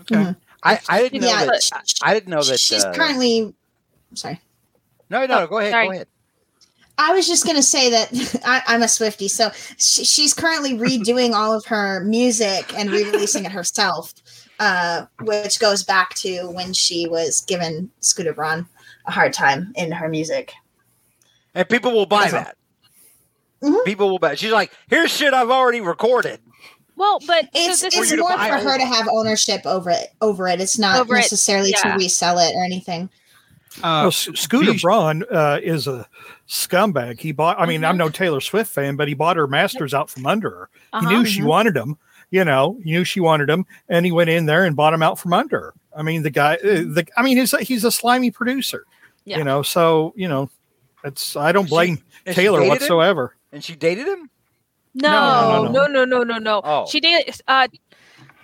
[0.00, 0.34] Okay.
[0.64, 1.70] I, I didn't know Yeah, that.
[1.72, 2.58] but I, I didn't know that.
[2.58, 3.52] She's uh, currently.
[4.14, 4.40] Sorry.
[5.10, 5.72] No, no, Oh, go ahead.
[5.72, 5.86] sorry.
[5.86, 6.06] Go ahead.
[6.98, 10.74] I was just going to say that I, I'm a Swifty, so she, she's currently
[10.74, 14.12] redoing all of her music and re-releasing it herself,
[14.60, 18.66] uh, which goes back to when she was given Scooter Braun
[19.06, 20.52] a hard time in her music.
[21.54, 22.56] And people will buy that.
[23.62, 23.84] Mhm.
[23.84, 24.38] People will bet.
[24.38, 26.40] She's like, here's shit I've already recorded.
[26.96, 30.08] Well, but It's this it's more for her of to have ownership over it.
[30.20, 31.92] Over it, it's not Over it, necessarily yeah.
[31.92, 33.08] to resell it or anything.
[33.78, 36.06] Uh, Well, S- Scooter he- Braun uh, is a
[36.48, 37.18] scumbag.
[37.20, 37.58] He bought.
[37.58, 37.88] I mean, Mhm.
[37.88, 40.68] I'm no Taylor Swift fan, but he bought her masters out from under her.
[40.92, 41.08] Uh-huh.
[41.08, 41.46] He knew she Mhm.
[41.46, 41.98] wanted them.
[42.30, 45.02] You know, he knew she wanted them, and he went in there and bought them
[45.02, 45.74] out from under her.
[45.96, 46.54] I mean, the guy.
[46.56, 48.84] uh, The I mean, he's a, he's a slimy producer.
[49.24, 49.38] Yeah.
[49.38, 50.50] You know, so you know,
[51.04, 52.78] it's I don't blame she Taylor dated him?
[52.78, 53.34] whatsoever.
[53.52, 54.30] And she dated him.
[54.94, 56.60] No, no, no, no, no, no, no.
[56.64, 56.86] Oh.
[56.86, 57.68] She dated uh,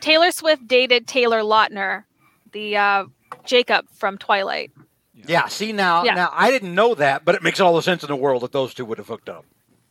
[0.00, 2.04] Taylor Swift dated Taylor Lautner,
[2.52, 3.04] the uh,
[3.44, 4.70] Jacob from Twilight.
[5.14, 5.46] Yeah.
[5.48, 6.14] See now, Yeah.
[6.14, 8.52] now I didn't know that, but it makes all the sense in the world that
[8.52, 9.44] those two would have hooked up.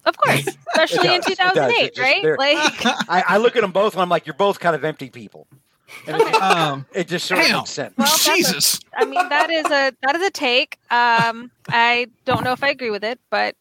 [0.05, 2.23] Of course, especially in does, it 2008, just right?
[2.39, 5.09] Like, I, I look at them both and I'm like, you're both kind of empty
[5.09, 5.47] people.
[6.07, 7.93] And it, um, it just sort of makes sense.
[7.97, 8.79] Well, Jesus.
[8.95, 10.77] I mean, that is a that is a take.
[10.91, 13.55] Um, I don't know if I agree with it, but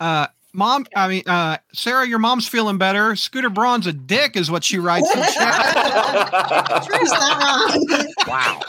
[0.00, 3.14] Uh, mom, I mean, uh, Sarah, your mom's feeling better.
[3.16, 6.84] Scooter Braun's a dick, is what she writes in chat.
[6.86, 8.06] Drew's not wrong.
[8.26, 8.60] Wow.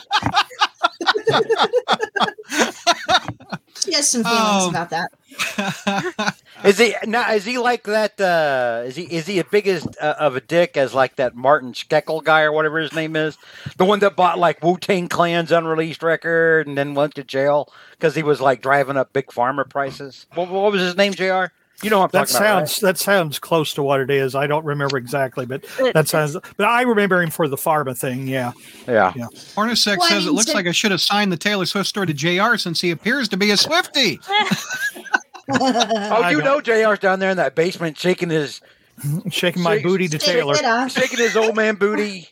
[3.77, 4.69] she has some feelings Oh.
[4.69, 5.11] about that.
[6.63, 7.31] Is he now?
[7.33, 8.19] Is he like that?
[8.19, 11.35] Uh, is he is he as big as uh, of a dick as like that
[11.35, 13.37] Martin Steckel guy or whatever his name is,
[13.77, 17.71] the one that bought like Wu Tang Clan's unreleased record and then went to jail
[17.91, 20.25] because he was like driving up big pharma prices.
[20.35, 21.47] What, what was his name, Jr.
[21.83, 24.33] You know what I'm That talking about, sounds that sounds close to what it is.
[24.33, 26.37] I don't remember exactly, but it- that sounds.
[26.57, 28.27] But I remember him for the pharma thing.
[28.27, 28.53] Yeah.
[28.87, 29.13] right?
[29.15, 29.27] Yeah.
[29.55, 31.87] Hornacek Well, I says it looks to- like I should have signed the Taylor Swift
[31.89, 34.19] story to JR since he appears to be a Swifty.
[35.47, 36.61] Oh, you don't- know,
[36.91, 38.61] Jr.'s down there in that basement shaking his
[39.29, 40.55] shaking my Shake- booty to Taylor.
[40.55, 40.91] it off.
[40.91, 42.29] shaking his old man booty,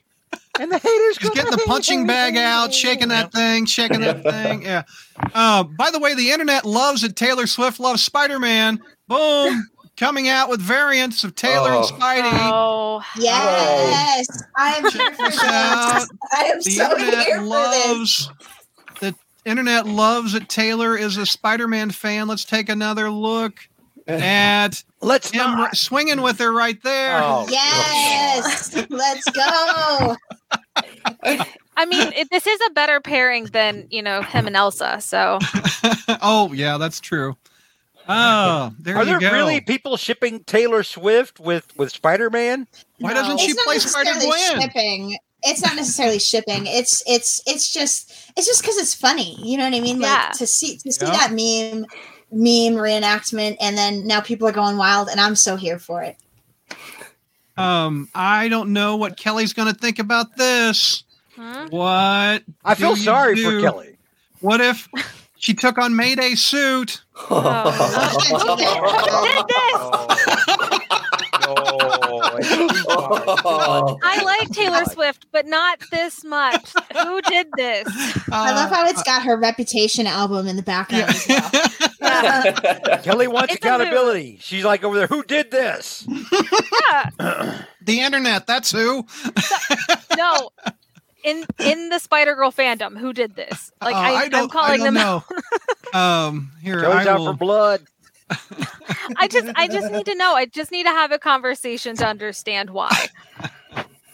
[0.59, 1.17] and the haters.
[1.19, 4.61] He's getting the punching bag out, shaking that thing, shaking that thing.
[4.63, 4.83] Yeah.
[5.33, 7.15] Uh, by the way, the internet loves it.
[7.15, 8.79] Taylor Swift loves Spider Man.
[9.07, 9.67] Boom.
[9.97, 11.87] Coming out with variants of Taylor and Oh.
[11.87, 12.31] Spidey.
[12.51, 14.25] oh, Yes,
[14.57, 16.07] I am here for this out.
[16.31, 17.47] I am The so here internet for this.
[17.47, 18.29] loves
[18.99, 22.27] the internet loves that Taylor is a Spider-Man fan.
[22.27, 23.59] Let's take another look
[24.07, 25.77] at Let's him not.
[25.77, 27.19] swinging with her right there.
[27.21, 30.15] Oh, Yes, let's go.
[31.75, 34.99] I mean, it, this is a better pairing than you know him and Elsa.
[35.01, 35.39] So
[36.21, 37.35] oh yeah, that's true.
[38.07, 39.31] Oh, there Are you there go.
[39.31, 42.67] really people shipping Taylor Swift with with Spider Man?
[42.99, 44.61] Why No, doesn't she it's play Spider necessarily Gwen?
[44.61, 45.17] Shipping.
[45.45, 46.67] It's not necessarily shipping.
[46.67, 49.35] It's it's it's just it's just because it's funny.
[49.41, 49.99] You know what I mean?
[49.99, 50.31] Like Yeah.
[50.33, 51.11] to see to see Yeah.
[51.11, 51.85] that meme
[52.31, 56.17] meme reenactment, and then now people are going wild, and I'm so here for it.
[57.57, 61.03] Um, I don't know what Kelly's going to think about this.
[61.35, 61.67] Hmm?
[61.69, 62.43] What?
[62.63, 63.43] I feel sorry do?
[63.43, 63.97] for Kelly.
[64.39, 64.87] What if
[65.37, 67.01] she took on Mayday suit?
[67.29, 67.63] Oh,
[68.09, 68.27] it's
[70.47, 70.52] too
[72.43, 73.97] far.
[74.03, 76.73] I like Taylor Swift, but not this much.
[77.01, 77.87] Who did this?
[78.31, 81.49] I love Uh, how it's got her reputation album in the background as well.
[82.01, 82.97] yeah.
[83.03, 84.37] Kelly wants It's accountability.
[84.41, 85.07] She's like over there.
[85.07, 86.05] Who did this?
[86.91, 87.63] Yeah.
[87.81, 88.47] the internet.
[88.47, 89.05] That's who.
[90.17, 90.49] No.
[91.23, 93.71] In in the Spider Girl fandom, who did this?
[93.81, 95.23] Like Uh, I, don't, I'm calling I don't them out.
[95.93, 97.31] um, here Kelly's I out will.
[97.31, 97.81] for blood.
[99.17, 100.33] I just I just need to know.
[100.35, 103.07] I just need to have a conversation to understand why.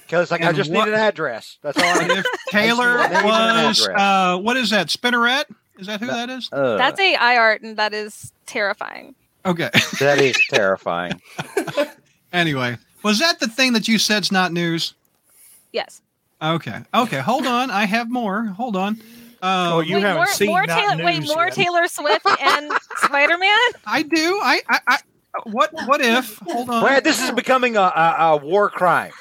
[0.07, 1.57] Kelly's like, I just what- need an address.
[1.61, 2.17] That's all I need.
[2.17, 4.88] if Taylor I see a name and an was uh, what is that?
[4.88, 5.45] Spinneret?
[5.78, 6.49] Is that who that is?
[6.51, 9.15] Uh, That's a eye art and that is terrifying.
[9.45, 9.70] Okay.
[9.99, 11.22] that is terrifying.
[12.34, 14.93] anyway, was that the thing that you said's not news?
[15.72, 16.01] Yes.
[16.41, 16.82] Okay.
[16.93, 17.20] Okay.
[17.20, 17.72] Hold on.
[17.72, 18.45] I have more.
[18.45, 19.01] Hold on.
[19.42, 21.54] Uh, Oh, you wait, haven't more, seen more Not Taylor, wait, more yet.
[21.54, 23.58] Taylor Swift and Spider Man?
[23.86, 24.40] I do.
[24.44, 24.98] I, I, I.
[25.44, 25.72] What?
[25.86, 26.38] What if?
[26.40, 26.82] Hold on.
[26.84, 29.12] Brad, this is becoming a, a, a war crime.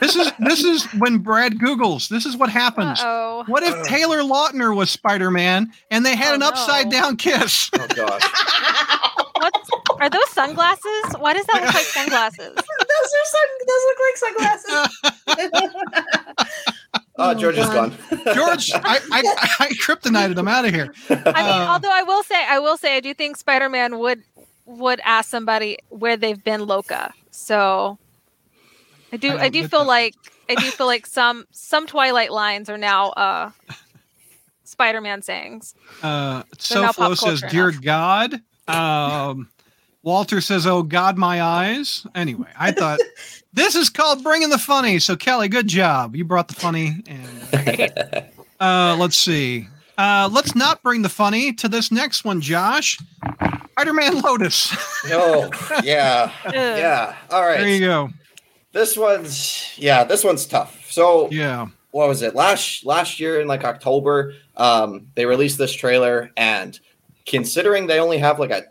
[0.00, 2.08] This is this is when Brad Googles.
[2.08, 3.00] This is what happens.
[3.02, 3.42] Oh.
[3.48, 6.48] What if Taylor Lautner was Spider Man and they had Oh, an no.
[6.48, 7.70] upside down kiss?
[7.74, 8.22] oh gosh.
[9.36, 9.52] What
[10.00, 11.04] are those sunglasses?
[11.18, 12.54] Why does that look like sunglasses?
[12.54, 13.48] those are sun.
[13.66, 15.84] Those look like sunglasses.
[17.16, 17.90] Oh, Oh, George is gone.
[18.34, 19.22] George, I, I,
[19.60, 20.92] I kryptonited him out of here.
[21.08, 23.98] I mean, Uh, although I will say, I will say, I do think Spider Man
[23.98, 24.22] would
[24.66, 27.12] would ask somebody where they've been Loca.
[27.30, 27.98] So
[29.12, 29.86] I do, I I, don't do get feel that.
[29.86, 30.14] like
[30.48, 33.50] I do feel like some some Twilight lines are now uh
[34.64, 35.74] Spider Man sayings.
[36.02, 39.50] Uh, They're now SoFlo pop says, "Dear enough." God." Um,
[40.02, 42.98] Walter says, "Oh God, my eyes." Anyway, I thought
[43.54, 44.98] this is called bringing the funny.
[44.98, 46.14] So Kelly, good job.
[46.16, 47.02] You brought the funny.
[47.06, 48.26] And
[48.60, 49.68] uh, let's see.
[49.96, 52.98] Uh, let's not bring the funny to this next one, Josh.
[53.72, 54.74] Spider-Man Lotus.
[55.06, 55.50] oh,
[55.82, 56.30] yeah.
[56.52, 57.16] Yeah.
[57.30, 57.58] All right.
[57.58, 58.10] there you go.
[58.72, 60.90] This one's yeah, this one's tough.
[60.90, 61.68] So Yeah.
[61.92, 62.34] what was it?
[62.34, 66.78] Last last year in like October, um, they released this trailer and
[67.26, 68.64] considering they only have like a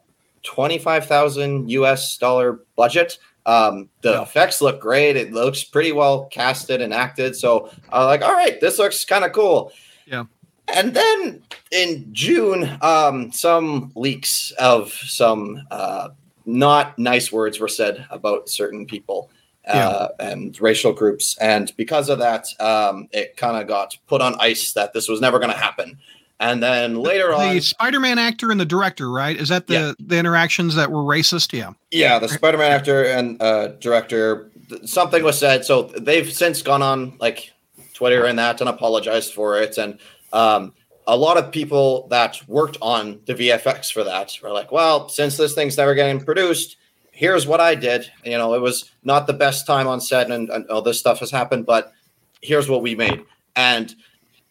[0.44, 4.22] 25,000 US dollar budget, um, the Yeah.
[4.22, 5.16] effects look great.
[5.18, 7.36] It looks pretty well casted and acted.
[7.36, 9.72] So I was like, all right, this looks kind of cool.
[10.06, 10.26] Yeah.
[10.74, 11.42] And then
[11.72, 16.10] in June, um, some leaks of some uh,
[16.46, 19.30] not nice words were said about certain people
[19.68, 21.38] uh, and racial groups.
[21.40, 25.20] And because of that, um, it kind of got put on ice that this was
[25.22, 25.98] never going to happen.
[26.40, 29.38] And then later The on, the Spider-Man actor and the director, right?
[29.38, 29.92] Is that the Yeah.
[30.00, 31.54] the interactions that were racist?
[31.58, 31.72] Yeah.
[31.92, 35.64] yeah, the Spider Man actor and uh, director, th- something was said.
[35.64, 37.52] So they've since gone on like
[37.94, 39.78] Twitter and that and apologized for it.
[39.78, 40.00] And
[40.34, 40.74] um,
[41.08, 45.38] a lot of people that worked on the VFX for that were like, well, since
[45.38, 46.76] this thing's never getting produced,
[47.12, 48.12] here's what I did.
[48.26, 51.20] You know, it was not the best time on set and, and all this stuff
[51.20, 51.94] has happened, but
[52.42, 53.22] here's what we made.
[53.56, 53.94] And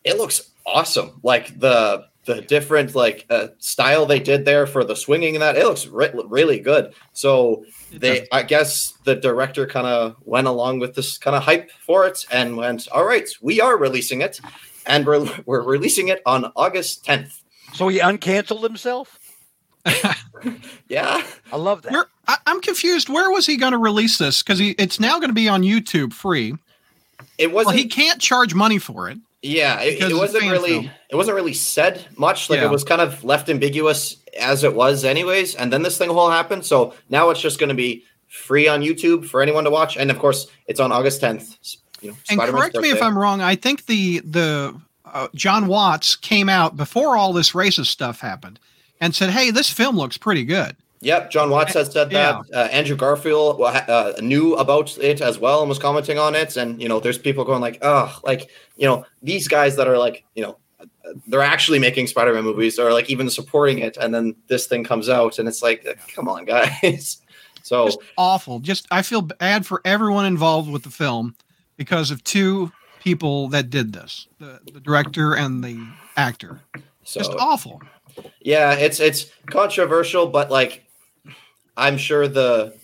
[0.04, 1.20] it looks awesome.
[1.22, 5.56] Like the the different like uh, style they did there for the swinging and that
[5.56, 6.94] it looks re- really good.
[7.12, 11.72] So they, I guess the director kind of went along with this kind of hype
[11.84, 14.40] for it and went, all right, we are releasing it,
[14.86, 17.40] and we're we're releasing it on August 10th.
[17.74, 19.18] So he uncanceled himself.
[20.88, 21.92] Yeah, I love that.
[21.92, 23.08] Where I, I'm confused.
[23.08, 24.42] Where was he going to release this?
[24.42, 26.54] Because he it's now going to be on YouTube free.
[27.38, 27.68] it wasn't.
[27.68, 29.18] Well, he can't charge money for it.
[29.42, 30.90] Yeah, it, it wasn't really film.
[31.10, 32.48] it wasn't really said much.
[32.48, 32.66] Like Yeah.
[32.66, 35.56] it was kind of left ambiguous as it was, anyways.
[35.56, 36.64] And then this thing all happened.
[36.64, 39.96] So now it's just going to be free on YouTube for anyone to watch.
[39.96, 41.76] And of course, it's on August 10th.
[42.00, 43.02] You know, And Spider-Man's correct me if.
[43.02, 43.40] I'm wrong.
[43.42, 48.58] I think the the uh, John Watts came out before all this racist stuff happened
[49.00, 52.42] and said, "Hey, this film looks pretty good." Yep, John Watts has said that.
[52.54, 56.56] Uh, Andrew Garfield uh, knew about it as well and was commenting on it.
[56.56, 59.98] And you know, there's people going like, "Oh, like you know, these guys that are
[59.98, 60.86] like, you know, uh,
[61.26, 65.08] they're actually making Spider-Man movies or like even supporting it." And then this thing comes
[65.08, 65.84] out, and it's like,
[66.14, 67.20] "Come on, guys!"
[67.64, 68.60] so Just awful.
[68.60, 71.34] Just I feel bad for everyone involved with the film
[71.76, 75.84] because of two people that did this: the, the director and the
[76.16, 76.60] actor.
[77.02, 77.82] so Just awful.
[78.40, 80.84] Yeah, it's it's controversial, but like
[81.76, 82.74] I'm sure the.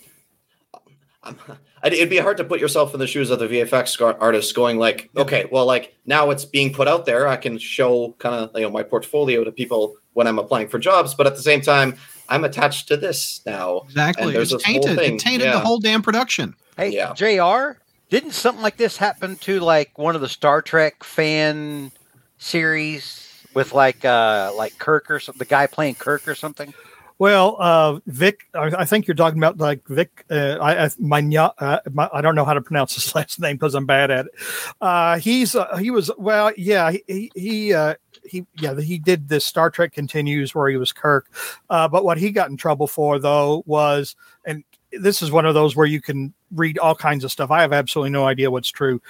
[1.23, 1.37] I'm,
[1.85, 4.79] it'd be hard to put yourself in the shoes of the VFX gar- artist, going
[4.79, 7.27] like, okay, well, like now it's being put out there.
[7.29, 10.79] I can show kind of you know my portfolio to people when I'm applying for
[10.79, 11.97] jobs, but at the same time,
[12.29, 13.83] I'm attached to this now.
[13.87, 14.25] Exactly.
[14.27, 14.99] And there's It's this whole tainted.
[14.99, 15.53] thing, It tainted yeah.
[15.53, 16.55] the whole damn production.
[16.77, 17.13] Hey, Yeah.
[17.15, 17.79] Jr.
[18.11, 21.93] Didn't something like this happen to like one of the Star Trek fan
[22.39, 25.39] series with like uh like Kirk or something?
[25.39, 26.73] The guy playing Kirk or something?
[27.19, 30.25] Well, uh, Vic, I, I think you're talking about like Vic.
[30.31, 33.57] Uh, I, I, my, uh, my, I don't know how to pronounce his last name
[33.57, 34.33] because I'm bad at it.
[34.81, 37.95] Uh, he's uh, he was well, yeah, he he uh,
[38.25, 41.27] he yeah he did this Star Trek Continues where he was Kirk.
[41.69, 44.15] But what he got in trouble for though was,
[44.45, 44.63] and
[44.93, 47.51] this is one of those where you can read all kinds of stuff.
[47.51, 49.03] I have absolutely no idea what's true.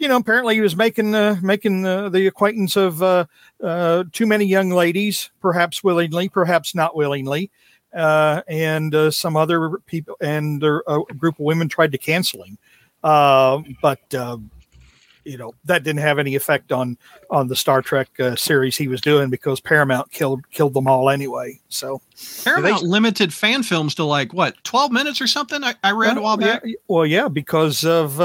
[0.00, 3.26] You know, apparently he was making uh, making uh, the acquaintance of uh,
[3.62, 7.50] uh, too many young ladies, perhaps willingly, perhaps not willingly,
[7.94, 12.42] uh, and uh, some other people and uh, a group of women tried to cancel
[12.44, 12.56] him,
[13.04, 14.38] uh, but uh,
[15.26, 16.96] you know that didn't have any effect on
[17.28, 21.10] on the Star Trek uh, series he was doing because Paramount killed killed them all
[21.10, 21.60] anyway.
[21.68, 22.00] So
[22.42, 25.62] Paramount limited fan films to like what, twelve minutes or something?
[25.62, 26.72] I, I read a while Well, yeah, back.
[26.88, 28.18] well, yeah, because of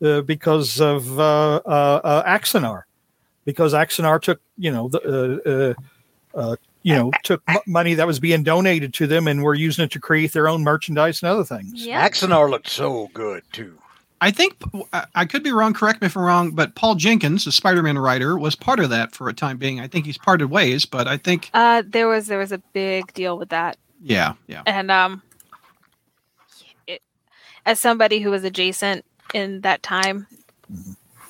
[0.00, 2.82] because of uh, uh, uh, Axanar,
[3.44, 5.74] because Axanar took you know the
[6.34, 9.42] uh, uh, uh, you know took m- money that was being donated to them and
[9.42, 11.86] were using it to create their own merchandise and other things.
[11.86, 12.06] Yeah.
[12.08, 13.78] Axanar looked so good too.
[14.20, 14.56] I think
[14.92, 15.74] I- I could be wrong.
[15.74, 19.12] Correct me if I'm wrong, but Paul Jenkins, the Spider-Man writer, was part of that
[19.14, 19.80] for a time being.
[19.80, 23.12] I think he's parted ways, but I think Uh, there was there was a big
[23.12, 24.62] deal with that, yeah, yeah.
[24.66, 25.20] and um,
[26.86, 27.02] it,
[27.66, 29.04] as somebody who was adjacent
[29.34, 30.26] in that time,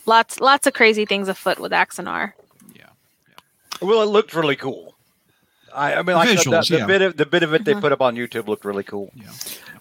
[0.07, 2.33] lots lots of crazy things afoot with Axanar.
[2.77, 2.87] Yeah.
[3.83, 4.95] Well, it looked really cool.
[5.75, 6.87] I, I mean, like the- Visuals, the, the yeah.
[6.87, 7.81] bit of the bit of it they Mhm.
[7.81, 9.11] put up on YouTube looked really cool.
[9.17, 9.31] Yeah,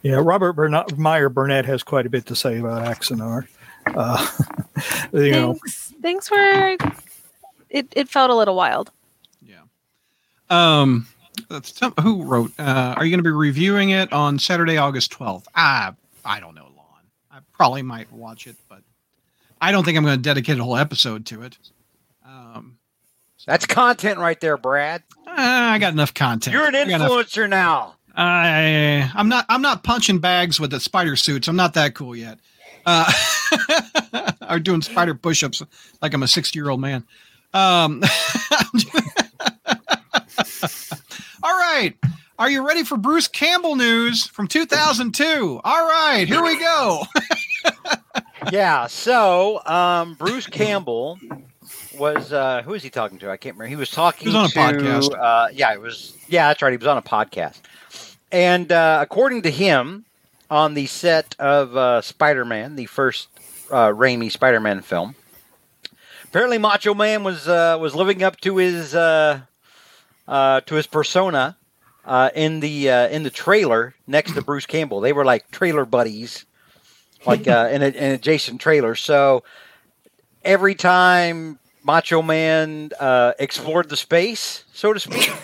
[0.02, 0.16] yeah.
[0.24, 3.48] Robert Burnett, Meyer Burnett has quite a bit to say about Axanar.
[3.86, 4.26] Uh,
[5.14, 6.78] you know, Things things were
[7.70, 8.90] it it felt a little wild.
[9.46, 9.58] Yeah.
[10.50, 11.08] Um,
[11.50, 12.52] that's who wrote?
[12.60, 15.48] Uh, are you going to be reviewing it on Saturday, August twelfth?
[15.56, 15.94] Ah,
[16.26, 16.70] I don't know, Lon.
[16.70, 16.73] I
[17.54, 18.82] probably might watch it, but
[19.62, 21.58] I don't think I'm going to dedicate a whole episode to it.
[22.26, 22.78] Um,
[23.46, 25.04] That's content right there, Brad.
[25.26, 26.54] uh, I got enough content.
[26.54, 27.96] You're an influencer now.
[28.16, 31.48] I I'm not I'm not punching bags with the spider suits.
[31.48, 32.40] I'm not that cool yet.
[32.86, 33.12] Uh,
[34.50, 35.64] or doing spider push-ups
[36.02, 37.06] like I'm a 60 year old man.
[37.54, 38.04] Um,
[41.44, 41.96] all right.
[42.40, 45.62] Are you ready for Bruce Campbell news from 2002?
[45.64, 47.04] All right, here we go.
[48.52, 48.88] yeah.
[48.88, 51.20] So, um, Bruce Campbell
[51.98, 53.30] was uh, who was he talking to?
[53.30, 53.70] I can't remember.
[53.70, 55.14] He was talking He was on a to, podcast.
[55.20, 56.18] Uh, yeah, it was.
[56.28, 56.72] Yeah, that's right.
[56.72, 57.60] He was on a podcast,
[58.32, 60.06] and uh, according to him,
[60.50, 63.28] on the set of uh, Spider-Man, the first
[63.70, 65.16] uh, Raimi Spider-Man film,
[66.24, 69.42] apparently Macho Man was uh, was living up to his uh,
[70.28, 71.58] uh, to his persona.
[72.06, 75.86] Uh, in the uh, in the trailer next to Bruce Campbell, they were like trailer
[75.86, 76.46] buddies,
[77.26, 79.00] like uh, in, a, in adjacent trailers.
[79.00, 79.44] So
[80.44, 85.32] every time Macho Man uh, explored the space, so to speak,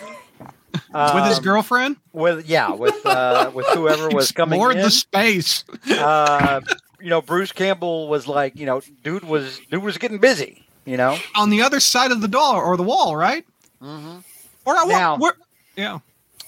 [0.92, 4.90] With his um, girlfriend, with yeah, with uh, with whoever was coming explored in, the
[4.90, 5.64] space.
[5.90, 6.60] uh,
[7.00, 10.96] you know, Bruce Campbell was like, you know, dude was dude was getting busy, you
[10.96, 11.16] know.
[11.36, 13.44] on the other side of the door or the wall, right?
[13.82, 14.18] Mm-hmm.
[14.64, 15.34] Or I Now- where,
[15.76, 16.00] yeah.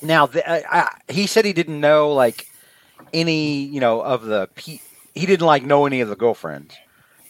[0.02, 2.46] Now, the, uh, I, he said he didn't know like
[3.12, 4.80] any, you know, of the pe-
[5.14, 6.74] he didn't like know any of the girlfriends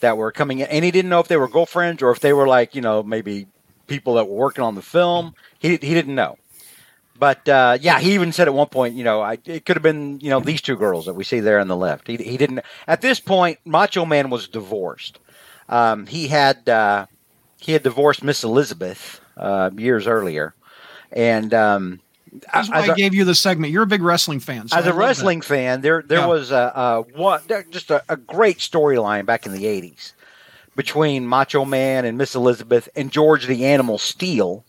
[0.00, 2.32] that were coming in, and he didn't know if they were girlfriends or if they
[2.32, 3.46] were like, you know, maybe
[3.86, 5.34] people that were working on the film.
[5.58, 6.38] He he didn't know.
[7.18, 9.82] But uh, yeah, he even said at one point, you know, I, it could have
[9.82, 12.08] been, you know, these two girls that we see there on the left.
[12.08, 12.60] He, he didn't.
[12.88, 15.20] At this point, Macho Man was divorced.
[15.68, 17.06] Um, he had uh,
[17.58, 20.54] he had divorced Miss Elizabeth uh, years earlier,
[21.12, 22.00] and um,
[22.52, 23.72] That's why as I a- gave you the segment.
[23.72, 24.68] You're a big wrestling fan.
[24.68, 25.06] so as I a love that.
[25.06, 26.26] wrestling fan, there there Yeah.
[26.26, 30.12] was a, a one just a, a great storyline back in the '80s
[30.76, 34.64] between Macho Man and Miss Elizabeth and George the Animal Steele,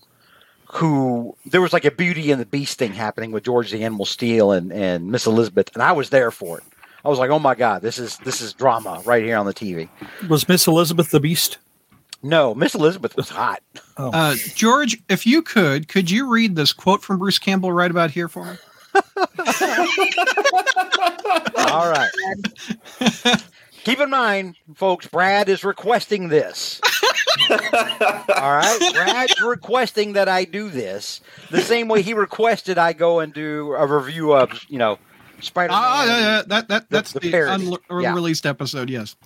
[0.73, 4.05] who there was like a Beauty and the Beast thing happening with George the Animal
[4.05, 6.63] Steele and and Miss Elizabeth, and I was there for it.
[7.05, 9.53] I was like, oh my god, this is this is drama right here on the
[9.53, 9.89] TV.
[10.27, 11.57] was Miss Elizabeth the Beast?
[12.23, 13.61] No, Miss Elizabeth was hot.
[13.97, 18.11] Uh, George, if you could, could you read this quote from Bruce Campbell right about
[18.11, 18.57] here for me?
[21.57, 22.09] All right.
[23.83, 26.79] Keep in mind, folks, Brad is requesting this.
[27.49, 27.57] All
[28.53, 28.79] right.
[28.93, 31.19] Brad's requesting that I do this
[31.51, 34.97] the same way he requested I go and do a review of, you know,
[35.41, 35.77] Spider-Man.
[35.83, 37.65] Ah, yeah, yeah, that that that's the the, parody.
[37.65, 38.09] unle- Yeah.
[38.11, 38.89] unreleased episode.
[38.89, 39.17] Yes.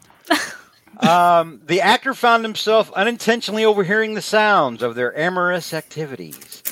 [1.00, 6.64] Um, the actor found himself unintentionally overhearing the sounds of their amorous activities,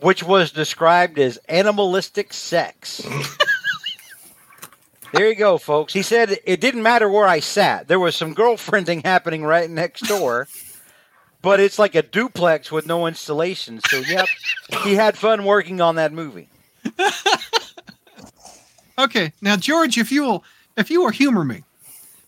[0.00, 3.06] which was described as animalistic sex.
[5.12, 5.92] there you go, folks.
[5.92, 7.88] He said it didn't matter where I sat.
[7.88, 10.48] There was some girlfriending happening right next door,
[11.42, 13.80] but it's like a duplex with no installation.
[13.88, 14.26] So, yep,
[14.82, 16.48] he had fun working on that movie.
[18.98, 20.44] Okay, now George, if you will,
[20.76, 21.64] if you will humor me,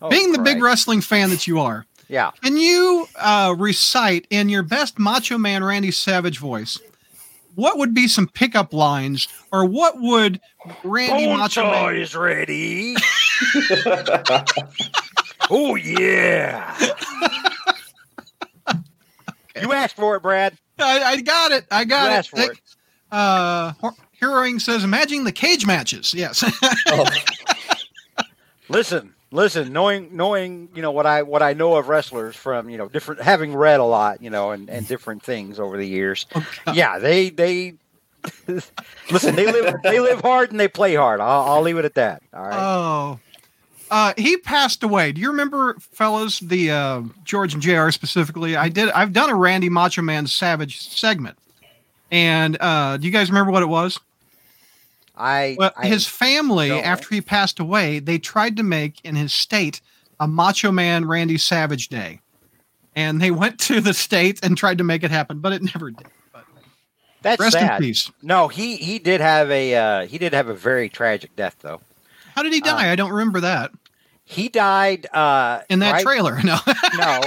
[0.03, 2.31] Oh, being the big wrestling fan that you are, yeah.
[2.43, 6.79] can you uh, recite in your best Macho Man Randy Savage voice?
[7.55, 10.41] What would be some pickup lines, or what would
[10.85, 11.97] Randy Macho Bonesaw Man?
[11.97, 12.95] is ready.
[15.51, 16.77] oh yeah.
[19.61, 20.59] you asked for it, Brad.
[20.79, 21.65] I, I got it.
[21.71, 22.47] I You got asked it.
[22.47, 22.61] for it.
[23.11, 26.45] Uh, Hor- Heroing says, "Imagine the cage matches." Yes.
[26.89, 27.05] Oh,
[28.69, 29.73] Listen, listen.
[29.73, 33.23] Knowing, knowing, you know what I what I know of wrestlers from you know different,
[33.23, 36.27] having read a lot, you know, and, and different things over the years.
[36.73, 37.75] Yeah, they they
[39.11, 39.37] listen.
[39.37, 41.21] They live they live hard and they play hard.
[41.21, 42.23] I'll, I'll leave it at that.
[42.35, 42.59] All right.
[42.59, 43.21] Oh.
[43.89, 45.13] Uh, he passed away.
[45.13, 47.91] Do you remember, fellas, the uh, George and Jr.
[47.91, 48.57] specifically?
[48.57, 48.91] I did.
[48.91, 51.39] I've done a Randy Macho Man Savage segment,
[52.11, 54.01] and uh, do you guys remember what it was?
[55.17, 59.33] I, Well, I his family, after he passed away, they tried to make in his
[59.33, 59.81] state
[60.21, 62.21] a Macho Man Randy Savage Day,
[62.95, 65.91] and they went to the state and tried to make it happen, but it never
[65.91, 66.07] did.
[66.33, 66.45] But
[67.23, 67.81] that's rest sad.
[67.81, 68.11] in peace.
[68.23, 71.81] No, he he did have a uh, he did have a very tragic death though.
[72.35, 72.93] How did he die?
[72.93, 73.71] I don't remember that
[74.25, 76.39] He died uh, in that right- trailer.
[76.45, 76.59] No.
[76.99, 77.21] No.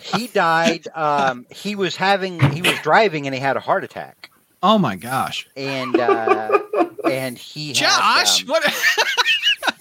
[0.00, 0.86] he died.
[0.94, 4.30] Um, he was having he was driving and he had a heart attack,
[4.64, 6.58] oh my gosh, and uh,
[7.04, 8.64] and he had, Josh, um, what?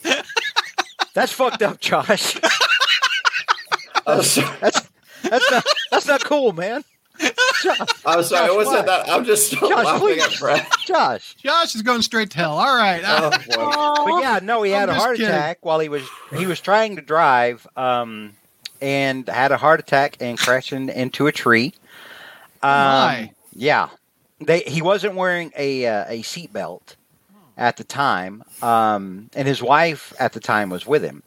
[1.13, 2.37] that's fucked up, Josh.
[4.05, 4.57] I'm sorry.
[4.59, 4.89] That's
[5.23, 6.83] that's not that's not cool, man.
[7.19, 8.47] Josh, I'm sorry.
[8.47, 8.85] Josh, It wasn't what?
[8.87, 9.09] that.
[9.09, 10.23] I'm just still Josh, laughing please.
[10.23, 10.67] at Brad.
[10.85, 11.35] Josh.
[11.35, 12.57] Josh is going straight to hell.
[12.57, 13.01] All right.
[13.05, 14.05] Oh.
[14.05, 15.29] But yeah, no, he had I'm a heart kidding.
[15.29, 16.03] attack while he was
[16.35, 18.33] he was trying to drive, um,
[18.81, 21.73] and had a heart attack and crashed into a tree.
[22.61, 23.31] Um, my.
[23.55, 23.89] Yeah,
[24.45, 26.95] they he wasn't wearing a uh, a seatbelt
[27.57, 31.23] at the time, um, and his wife at the time was with him.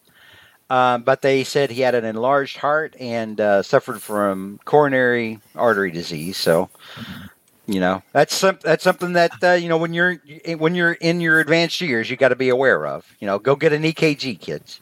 [0.69, 5.93] Um, but they said he had an enlarged heart and uh, suffered from coronary artery
[5.93, 6.37] disease.
[6.37, 6.69] So,
[7.67, 10.17] you know, that's some, that's something that uh, you know when you're
[10.59, 13.07] when you're in your advanced years, you got to be aware of.
[13.21, 14.81] You know, go get an EKG, kids.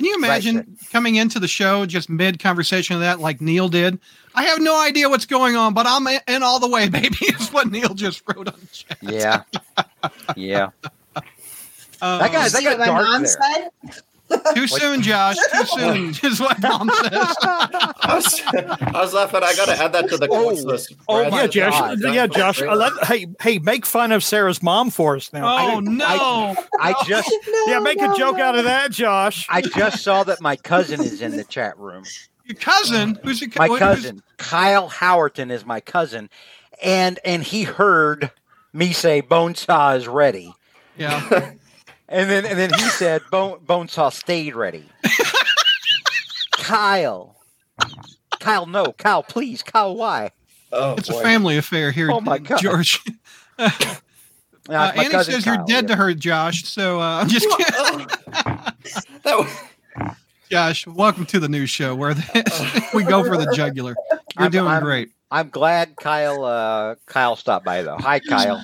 [0.00, 3.98] Can you imagine coming into the show just mid conversation of that, like Neil did?
[4.34, 7.18] I have no idea what's going on, but I'm in all the way, baby.
[7.20, 8.98] Is what Neil just wrote on the chat.
[9.02, 9.42] Yeah,
[10.36, 10.70] yeah.
[12.00, 13.70] Uh, That guy- See got what my dark mom there.
[13.92, 14.02] said?
[14.54, 15.36] Too soon, Josh.
[15.52, 17.12] Too soon is what mom says.
[17.12, 19.42] I was, I was laughing.
[19.42, 20.66] I got to add that to the quotes Oh.
[20.66, 20.94] list.
[21.08, 21.30] Oh Brad.
[21.32, 21.78] my yeah, Josh.
[21.80, 22.14] God.
[22.14, 22.62] Yeah, Josh.
[22.62, 25.74] uh, let- hey, hey, make fun of Sarah's mom for us now.
[25.76, 26.56] Oh no!
[26.80, 28.44] I just No, yeah, make no, a joke no.
[28.44, 29.46] out of that, Josh.
[29.48, 32.04] I just saw that my cousin is in the chat room.
[32.44, 33.58] Your cousin, who's your cousin?
[33.58, 36.30] My who's- cousin, Kyle Howerton, is my cousin,
[36.82, 38.30] and and he heard
[38.72, 40.52] me say bone saw is ready,
[40.96, 41.52] Yeah.
[42.10, 44.84] And then and then he said Bone Bonesaw stayed ready.
[46.52, 47.36] Kyle,
[48.38, 50.30] Kyle, no, Kyle, please, Kyle, why?
[50.72, 51.18] Oh, It's boy.
[51.18, 52.60] a family affair here, Oh, my God.
[52.60, 53.00] George.
[53.58, 53.68] No,
[54.68, 55.88] Uh, Annie cousin says you're dead yeah.
[55.88, 56.62] to her, Josh.
[56.64, 57.74] So uh, I'm just kidding.
[57.74, 58.66] Oh.
[59.24, 60.14] that was,
[60.48, 63.96] Josh, welcome to the new show where the, we go for the jugular.
[64.12, 65.10] You're I'm- doing I'm- great.
[65.32, 67.96] I'm glad Kyle uh, Kyle stopped by though.
[67.98, 68.60] Hi, Kyle.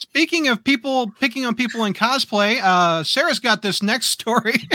[0.00, 4.54] Speaking of people picking on people in cosplay, uh, Sarah's got this next story.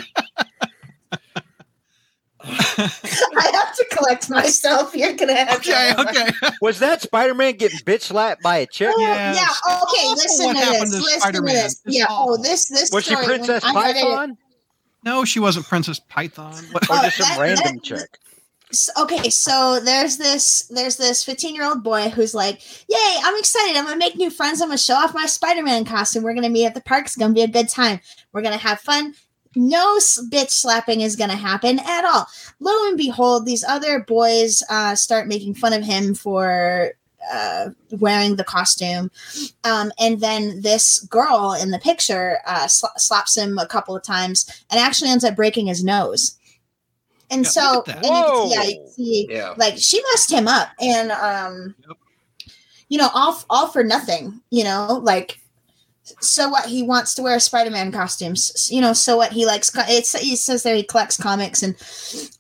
[2.48, 4.96] I have to collect myself.
[4.96, 6.02] You're gonna have okay, to.
[6.10, 6.28] okay.
[6.30, 6.56] okay.
[6.62, 8.94] Was that Spider Man getting bitch slapped by a chick?
[9.00, 9.36] Yes.
[9.68, 9.78] Yeah.
[9.82, 10.10] Okay.
[10.12, 10.90] Listen what to happened this.
[10.92, 11.54] to Listen to Spider-Man.
[11.56, 11.82] this.
[11.86, 12.06] It's Yeah.
[12.08, 12.34] awful.
[12.34, 13.26] Oh, this this Was she story.
[13.26, 14.38] when Princess I read it- Python
[15.04, 16.54] No, she wasn't Princess Python.
[16.72, 18.20] What- or Oh, just some that- random that- chick?
[18.72, 23.38] S- okay so there's this there's this 15 year old boy who's like yay i'm
[23.38, 23.78] excited.
[23.78, 24.62] I'm gonna make new friends.
[24.62, 26.24] I'm gonna show off my spider-man costume.
[26.24, 27.06] We're gonna meet at the park.
[27.06, 28.00] It's gonna be a good time.
[28.34, 29.14] We're gonna have fun.
[29.56, 32.28] No bitch slapping is gonna happen at all.
[32.60, 36.92] Lo and behold these other boys uh, start making fun of him for
[37.32, 39.10] uh, wearing the costume.
[39.64, 44.04] Um, and then this girl in the picture uh, sla- slaps him a couple of
[44.04, 46.38] times and actually ends up breaking his nose
[47.32, 48.06] and Yeah, so look at that.
[48.06, 48.90] and you can see, yeah, you Whoa.
[48.90, 49.54] see yeah.
[49.58, 51.76] like she messed him up and um
[52.90, 55.40] you know all all for nothing you know like
[56.22, 58.70] so what he wants to wear Spider-Man costumes.
[58.72, 59.72] You know, so what he likes.
[59.76, 61.74] It's he says that he collects comics and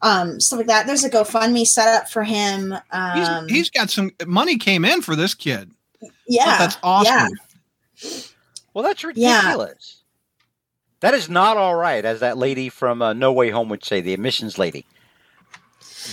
[0.03, 0.85] um stuff like that.
[0.85, 2.75] There's a GoFundMe set up for him.
[3.15, 5.71] He's, Um, he's got some money came in for this kid.
[6.27, 7.31] yeah, that's awesome.
[8.03, 8.09] Yeah.
[8.75, 9.37] Well, that's Yeah.
[9.39, 9.94] ridiculous.
[11.05, 14.01] That is not all right, as that lady from uh, No Way Home would say,
[14.01, 14.87] the admissions lady.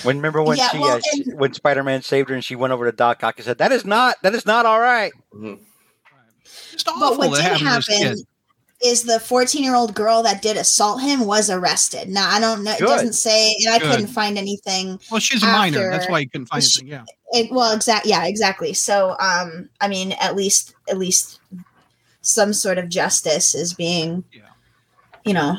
[0.02, 2.44] When remember when Yeah, she, well, uh, she- and- when Spider Man saved her and
[2.44, 4.81] she went over to Doc Ock and said, "That is not that is not all
[4.81, 5.60] right." Mhm.
[6.73, 8.02] Just awful But what did happen to this kid.
[8.02, 8.27] happen
[8.82, 12.10] is the 14 year old girl that did assault him was arrested.
[12.10, 12.73] Now I don't know.
[12.73, 13.90] It doesn't say, and I Good.
[13.93, 15.01] couldn't find anything.
[15.10, 15.90] Well, she's a minor.
[15.90, 17.06] That's why you couldn't find She- anything.
[17.32, 17.39] Yeah.
[17.40, 18.10] It, well, exactly.
[18.10, 18.74] Yeah, exactly.
[18.74, 21.39] So, um, I mean, at least, at least,
[22.20, 24.43] some sort of justice is being, Yeah.
[25.24, 25.59] You know,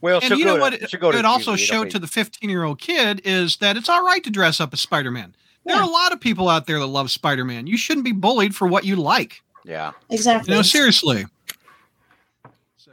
[0.00, 0.74] Well, And you go know to- what?
[0.74, 3.88] It, she'll go it also showed to the 15 year old kid is that it's
[3.88, 5.34] all right to dress up as Spider Man.
[5.64, 5.80] There Yeah.
[5.82, 7.66] are a lot of people out there that love Spider Man.
[7.66, 9.40] You shouldn't be bullied for what you like.
[9.64, 9.92] yeah.
[10.10, 10.52] exactly.
[10.52, 11.24] You know, seriously.
[12.76, 12.90] So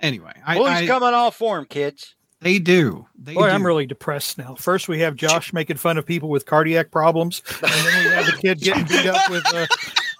[0.00, 2.14] anyway, I, Bullies I come in all form, kids.
[2.40, 3.06] they do.
[3.18, 3.52] They Boy, do.
[3.52, 4.54] I'm really depressed now.
[4.54, 8.26] First, we have Josh making fun of people with cardiac problems, and then we have
[8.26, 9.66] the kid getting beat up with, uh,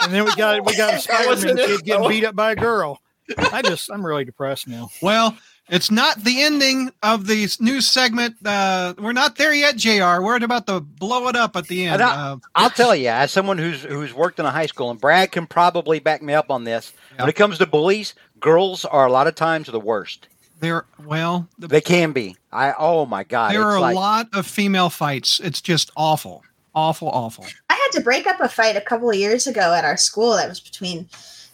[0.01, 2.57] and then we got we got a Spider-Man wasn't kid getting beat up by a
[2.57, 3.01] girl.
[3.39, 4.91] I just, I'm really depressed now.
[5.03, 5.37] Well,
[5.69, 8.37] it's not the ending of the news segment.
[8.45, 10.21] Uh, we're not there yet, Jr.
[10.21, 11.95] We're about to blow it up at the end.
[11.95, 14.91] And I- Uh, I'll tell you, as someone who's who's worked in a high school,
[14.91, 16.93] and Brad can probably back me up on this.
[17.15, 17.23] Yeah.
[17.23, 20.27] When it comes to bullies, girls are a lot of times the worst.
[20.61, 22.37] They're well, the, They can be.
[22.53, 25.41] I oh my god, there it's are a like, lot of female fights.
[25.41, 26.43] It's just awful,
[26.75, 27.47] awful, awful.
[27.71, 30.35] I had to break up a fight a couple of years ago at our school
[30.37, 31.09] that was between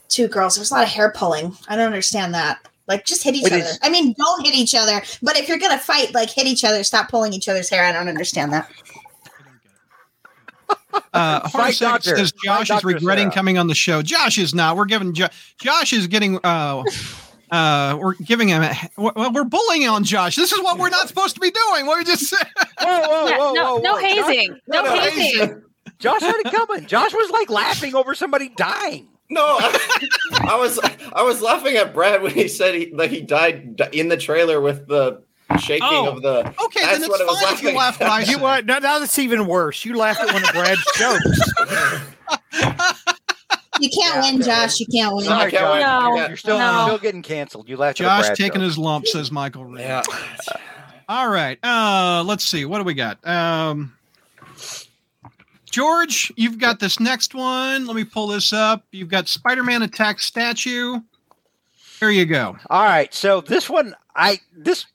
[0.09, 0.55] two girls.
[0.55, 1.57] There was a lot of hair pulling.
[1.69, 2.59] I don't understand that.
[2.87, 3.63] Like, just hit each It other.
[3.63, 5.03] is- I mean, don't hit each other.
[5.23, 6.83] But if you're gonna fight, like hit each other.
[6.85, 7.85] Stop pulling each other's hair.
[7.85, 8.71] I don't understand that.
[11.15, 12.17] Uh, Fight Hornacek doctor.
[12.17, 12.87] says Fight Josh is Dr.
[12.89, 13.35] regretting Sarah.
[13.35, 14.03] coming on the show.
[14.03, 14.77] Josh is not.
[14.77, 15.29] We're giving jo-
[15.61, 16.39] Josh is getting.
[16.43, 16.83] Uh,
[17.51, 18.63] uh, we're giving him.
[18.63, 20.37] A, well, we're bullying on Josh.
[20.37, 21.87] This is what we're not supposed to be doing.
[21.87, 22.47] What we just said.
[22.81, 24.01] whoa, whoa, Yeah, whoa, no, whoa, no whoa.
[24.01, 24.61] Josh- hazing.
[24.67, 25.63] No, no, hazing.
[25.99, 26.87] Josh had it coming.
[26.87, 29.09] Josh was like laughing over somebody dying.
[29.31, 30.09] No, I,
[30.49, 30.79] I was
[31.13, 34.61] I was laughing at Brad when he said he that he died in the trailer
[34.61, 35.23] with the
[35.61, 36.49] shaking Oh, of the.
[36.65, 38.39] Okay, That's then what I it's was fine if you laughing laugh what I You
[38.39, 38.67] what?
[38.67, 39.85] Now, now that's even worse.
[39.85, 41.53] You laughed at one of Brad's jokes.
[43.81, 44.45] You can't Yeah, win, okay.
[44.45, 44.81] Josh.
[44.81, 45.25] You can't win.
[45.27, 45.81] Sorry, Josh, Josh.
[45.83, 46.17] No.
[46.17, 46.29] Yeah.
[46.29, 46.85] You're still No.
[46.87, 47.69] still getting canceled.
[47.69, 48.63] You laughed at Josh Brad taking joke.
[48.63, 49.81] his lump, says Michael Reed.
[49.83, 50.03] Yeah.
[51.09, 51.59] All right.
[51.63, 52.65] Uh, let's see.
[52.65, 53.25] What do we got?
[53.27, 53.95] Um,
[55.71, 57.87] George, you've got this next one.
[57.87, 58.85] Let me pull this up.
[58.91, 61.01] You've got Spider-Man attack statue.
[62.01, 62.57] Here you go.
[62.71, 64.87] All right, so this one, I this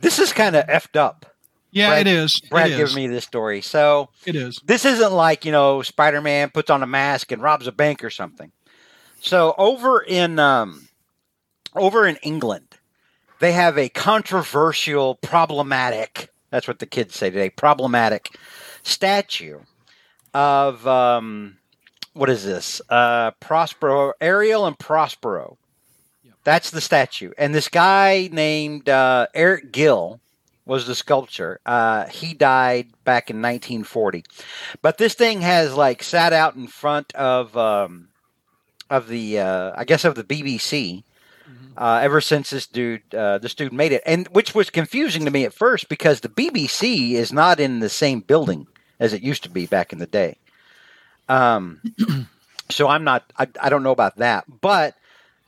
[0.00, 1.26] this is kind of effed up.
[1.70, 2.40] Yeah, Brad- it is.
[2.40, 3.60] Brad it giving me this story.
[3.60, 4.60] So It is.
[4.64, 8.10] this isn't like you know Spider-Man puts on a mask and robs a bank or
[8.10, 8.52] something.
[9.20, 10.88] So over in um,
[11.74, 12.76] over in England,
[13.40, 16.30] they have a controversial, problematic.
[16.50, 17.50] That's what the kids say today.
[17.50, 18.36] Problematic
[18.82, 19.60] statue
[20.34, 21.56] of um,
[22.12, 22.82] what is this?
[22.88, 25.56] Uh, Prospero, Ariel, and Prospero.
[26.24, 26.34] Yep.
[26.44, 30.20] That's the statue, and this guy named uh, Eric Gill
[30.66, 31.60] was the sculptor.
[31.64, 34.24] Uh, he died back in 1940,
[34.82, 38.08] but this thing has like sat out in front of um,
[38.90, 41.04] of the uh, I guess of the BBC
[41.76, 45.30] uh, ever since this dude uh, this dude made it, and which was confusing to
[45.30, 48.66] me at first because the BBC is not in the same building
[49.04, 50.36] as it used to be back in the day.
[51.28, 51.80] Um,
[52.70, 54.96] so I'm not I, I don't know about that, but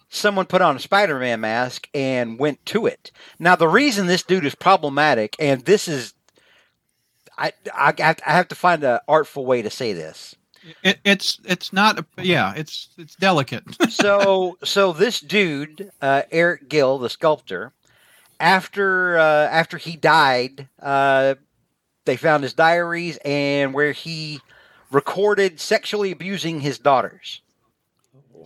[0.09, 3.11] someone put on a Spider-Man mask and went to it.
[3.39, 6.15] Now the reason this dude is problematic, and this is
[7.39, 10.35] I I, have- I have to find an artful way to say this.
[10.83, 12.05] It, it's it's not.
[12.21, 13.65] Yeah, it's it's delicate.
[13.91, 17.73] so so this dude uh, Eric Gill, the sculptor,
[18.41, 21.37] after uh, after he died, uh,
[22.07, 24.41] they found his diaries and where he
[24.91, 27.43] recorded sexually abusing his daughters.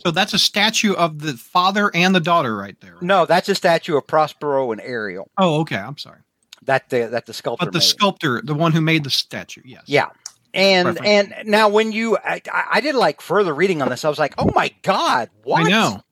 [0.04, 2.96] so that's a statue of the father and the daughter right there.
[3.00, 5.30] No, that's a statue of Prospero and Ariel.
[5.38, 5.76] Oh, okay.
[5.76, 6.20] I'm sorry.
[6.62, 7.66] That the that the sculptor.
[7.66, 7.84] But the made.
[7.84, 9.82] sculptor, the one who made the statue, yes.
[9.86, 10.08] Yeah.
[10.52, 11.06] And Perfect.
[11.06, 14.34] and now when you I, I did like further reading on this, I was like,
[14.36, 15.66] oh my god, what?
[15.66, 16.02] I know.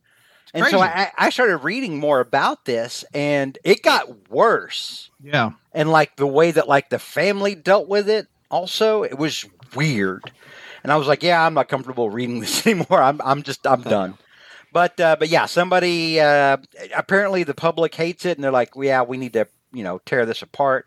[0.54, 0.80] And so.
[0.80, 5.10] I, I started reading more about this, and it got worse.
[5.22, 5.50] Yeah.
[5.78, 9.46] And like the way that like the family dealt with it, also it was
[9.76, 10.32] weird.
[10.82, 13.00] And I was like, yeah, I'm not comfortable reading this anymore.
[13.00, 14.18] I'm I'm just I'm done.
[14.72, 16.56] But uh, but yeah, somebody uh,
[16.96, 20.26] apparently the public hates it, and they're like, yeah, we need to you know tear
[20.26, 20.86] this apart.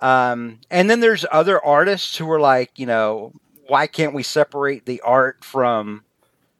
[0.00, 3.32] Um, and then there's other artists who are like, you know,
[3.66, 6.04] why can't we separate the art from,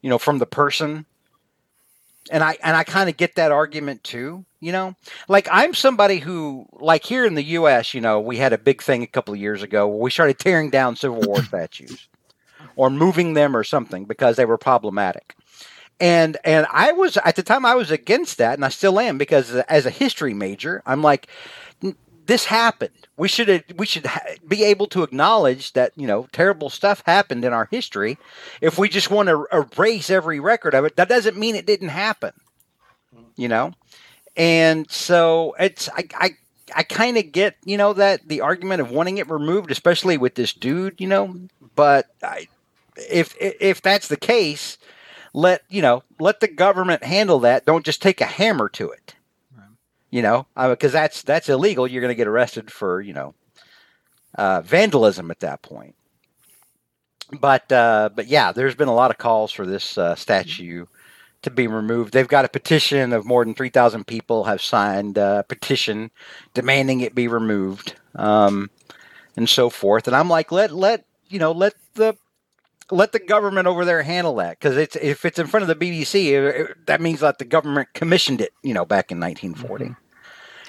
[0.01, 1.07] you know, from the person?
[2.31, 4.45] And I and I kind of get that argument too.
[4.61, 4.95] You know,
[5.29, 8.81] like I'm somebody who, like here in the U.S., you know, we had a big
[8.83, 12.09] thing a couple of years ago where we started tearing down Civil War statues
[12.77, 15.35] or moving them or something because they were problematic.
[16.01, 19.19] And and I was at the time I was against that, and I still am
[19.19, 21.62] because as a history major, I'm like, "N-
[22.27, 23.09] this happened.
[23.17, 24.07] We should uh, we should
[24.47, 28.19] be able to acknowledge that you know terrible stuff happened in our history.
[28.61, 31.67] If we just want to er, erase every record of it, that doesn't mean it
[31.67, 32.33] didn't happen.
[33.37, 33.73] You know,
[34.37, 36.31] and so it's I I,
[36.77, 40.35] I kind of get you know that the argument of wanting it removed, especially with
[40.35, 41.37] this dude, you know.
[41.75, 42.49] But I,
[42.97, 44.79] if if that's the case,
[45.33, 47.67] let you know let the government handle that.
[47.67, 49.15] Don't just take a hammer to it.
[50.13, 51.89] You know, because that's that's illegal.
[51.89, 53.35] You're going to get arrested for you know
[54.37, 55.97] uh, vandalism at that point.
[57.41, 60.87] But uh, but yeah, there's been a lot of calls for this uh, statue
[61.41, 62.13] to be removed.
[62.13, 66.11] They've got a petition of more than three thousand people have signed a petition
[66.55, 68.71] demanding it be removed, um,
[69.35, 70.07] and so forth.
[70.07, 72.17] And I'm like, let let you know, let the
[72.93, 75.75] let the government over there handle that because it's if it's in front of the
[75.75, 79.97] BBC, it- it- that means that the government commissioned it, you know, back in 1940.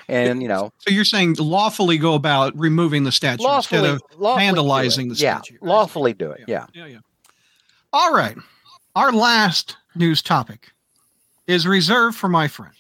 [0.09, 4.01] And you know, So you're saying lawfully go about removing the statue lawfully, instead of
[4.19, 5.57] vandalizing the yeah, statue.
[5.61, 6.41] lawfully do it.
[6.47, 6.65] Yeah.
[6.73, 6.97] yeah, yeah.
[7.93, 8.35] All right.
[8.95, 10.71] Our last news topic
[11.47, 12.73] is reserved for my friend.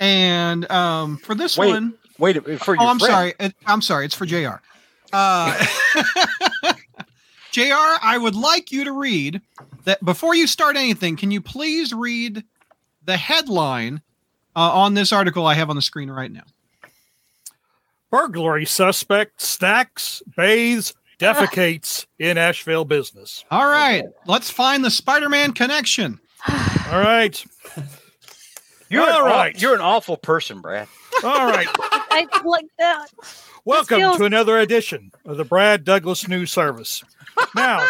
[0.00, 1.66] And um, for this one
[2.18, 3.34] Wait, one, Wait for your oh, I'm friend.
[3.38, 3.52] sorry.
[3.66, 4.04] I'm sorry.
[4.04, 4.60] It's for JR.
[5.12, 5.64] Uh,
[7.50, 9.40] JR, I would like you to read
[9.84, 11.16] that before you start anything.
[11.16, 12.44] Can you please read
[13.04, 14.02] the headline
[14.54, 16.44] uh, on this article I have on the screen right now?
[18.10, 23.44] Burglary suspect stacks, bathes, defecates in Asheville business.
[23.50, 24.04] All right.
[24.26, 26.20] Let's find the Spider Man connection.
[26.48, 27.44] All right.
[28.90, 29.60] You're All an aw- right.
[29.60, 30.88] you're an awful person, Brad.
[31.22, 31.68] All right.
[31.78, 33.06] I like that.
[33.64, 37.04] Welcome feels- to another edition of the Brad Douglas News Service.
[37.54, 37.86] Now,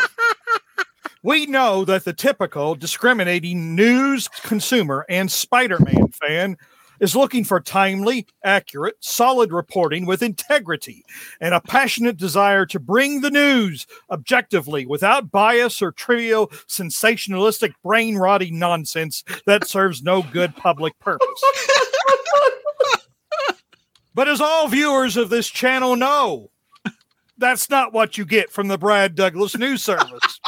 [1.23, 6.57] we know that the typical discriminating news consumer and Spider Man fan
[7.01, 11.05] is looking for timely, accurate, solid reporting with integrity
[11.41, 18.17] and a passionate desire to bring the news objectively without bias or trivial, sensationalistic, brain
[18.17, 21.45] rotting nonsense that serves no good public purpose.
[24.19, 26.51] But as all viewers of this channel know,
[27.37, 30.41] that's not what you get from the Brad Douglas News Service.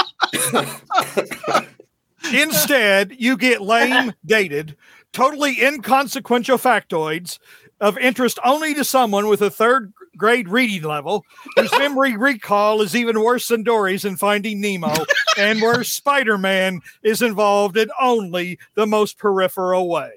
[2.35, 4.77] Instead, you get lame, dated,
[5.12, 7.38] totally inconsequential factoids
[7.80, 11.24] of interest only to someone with a third grade reading level
[11.56, 14.92] whose memory recall is even worse than Dory's in Finding Nemo,
[15.38, 20.10] and where Spider Man is involved in only the most peripheral way.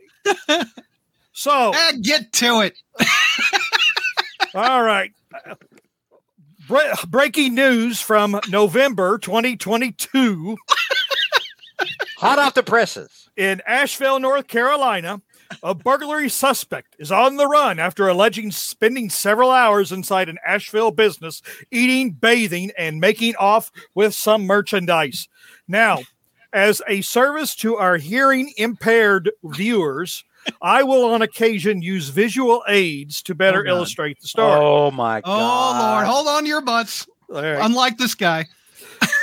[1.31, 2.77] So, Ah, get to it.
[4.53, 5.11] all right.
[6.67, 10.57] Bre- breaking news from November 2022
[12.17, 13.22] Hot off the presses.
[13.37, 15.21] In Asheville, North Carolina.
[15.61, 20.89] A burglary suspect is on the run after alleging spending several hours inside an Asheville
[20.91, 25.27] business, eating, bathing, and making off with some merchandise.
[25.67, 25.99] Now,
[26.53, 30.23] as a service to our hearing impaired viewers,
[30.61, 34.59] I will on occasion use visual aids to better Oh, illustrate the story.
[34.59, 35.93] Oh my Oh.
[35.93, 36.05] Lord.
[36.07, 37.07] Hold on to your butts.
[37.33, 37.63] All right.
[37.63, 38.45] Unlike this guy.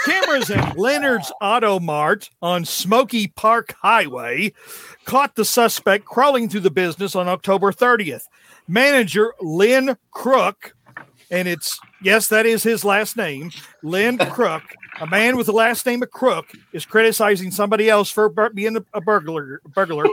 [0.05, 4.52] Cameras in Leonard's Auto Mart on Smoky Park Highway
[5.05, 8.24] caught the suspect crawling through the business on October 30th.
[8.66, 10.74] Manager Lynn Crook,
[11.31, 13.51] and it's yes, that is his last name,
[13.82, 14.62] Lynn Crook.
[15.01, 18.77] A man with the last name of Crook is criticizing somebody else for bur- being
[18.77, 19.60] a, a burglar.
[19.74, 20.06] Burglar,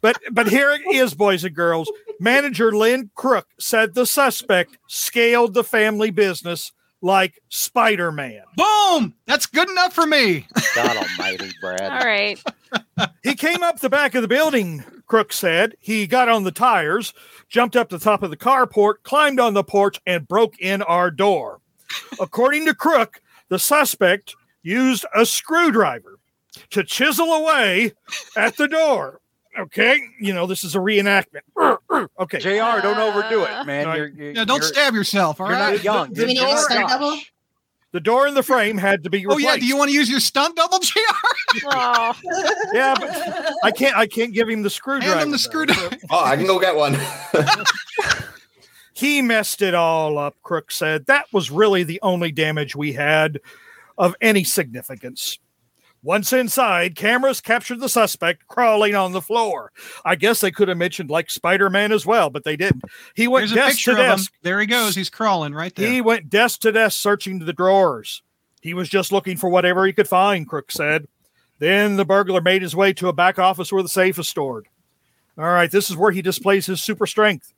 [0.00, 1.90] but but here it is, boys and girls.
[2.20, 6.72] Manager Lynn Crook said the suspect scaled the family business
[7.02, 8.42] like Spider Man.
[8.56, 9.14] Boom.
[9.26, 10.46] That's good enough for me.
[10.74, 11.80] God almighty, Brad.
[11.82, 12.42] All right.
[13.22, 15.74] He came up the back of the building, Crook said.
[15.78, 17.12] He got on the tires,
[17.50, 21.10] jumped up the top of the carport, climbed on the porch, and broke in our
[21.10, 21.60] door.
[22.18, 23.20] According to Crook,
[23.50, 26.18] the suspect used a screwdriver
[26.70, 27.92] to chisel away
[28.36, 29.20] at the door.
[29.58, 31.42] Okay, you know, this is a reenactment.
[32.18, 32.38] Okay.
[32.38, 32.80] Jr.
[32.82, 33.64] Don't overdo it, uh.
[33.64, 33.84] man.
[33.84, 33.96] All right.
[33.98, 35.40] You're, you're, Yeah, don't you're- stab yourself.
[35.40, 35.74] All You're right.
[35.74, 36.12] not young.
[36.12, 37.18] Do we need You're a stunt double?
[37.92, 39.46] The door in the frame had to be replaced.
[39.46, 39.56] Oh yeah.
[39.58, 40.98] Do you want to use your stunt double, Jr?
[41.66, 42.14] Oh,
[42.72, 43.94] Yeah, but I can't.
[43.96, 45.12] I can't give him the screwdriver.
[45.14, 45.96] Hand him the screwdriver.
[46.10, 46.96] Oh, I can go get one.
[48.94, 51.06] He messed it all up, Crook said.
[51.06, 53.40] That was really the only damage we had
[53.98, 55.38] of any significance.
[56.04, 59.70] Once inside, cameras captured the suspect crawling on the floor.
[60.04, 62.82] I guess they could have mentioned like Spider Man as well, but they didn't.
[63.14, 64.32] He went There's desk to desk.
[64.42, 64.96] There he goes.
[64.96, 65.88] He's crawling right there.
[65.88, 68.22] He went desk to desk searching the drawers.
[68.60, 71.06] He was just looking for whatever he could find, Crook said.
[71.60, 74.66] Then the burglar made his way to a back office where the safe is stored.
[75.38, 77.54] All right, this is where he displays his super strength.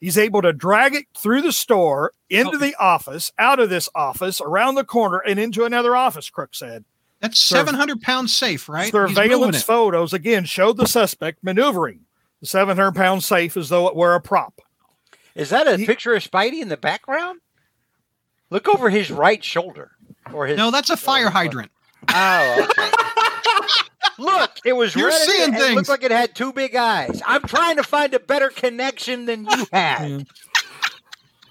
[0.00, 2.58] He's able to drag it through the store, into Oh.
[2.58, 6.86] the office, out of this office, around the corner, and into another office, Crook said.
[7.20, 8.90] That's Sur- 700 pounds safe, right?
[8.90, 12.00] Surveillance photos again showed the suspect maneuvering
[12.40, 14.60] the 700 pound safe as though it were a prop.
[15.34, 17.40] Is that a He- picture of Spidey in the background?
[18.48, 19.92] Look over his right shoulder.
[20.32, 21.70] Or his No, that's a fire hydrant.
[22.08, 22.90] Oh, okay.
[24.18, 25.76] Look, it was You're red seeing it, It things.
[25.76, 27.22] looked like it had two big eyes.
[27.26, 30.26] I'm trying to find a better connection than you had.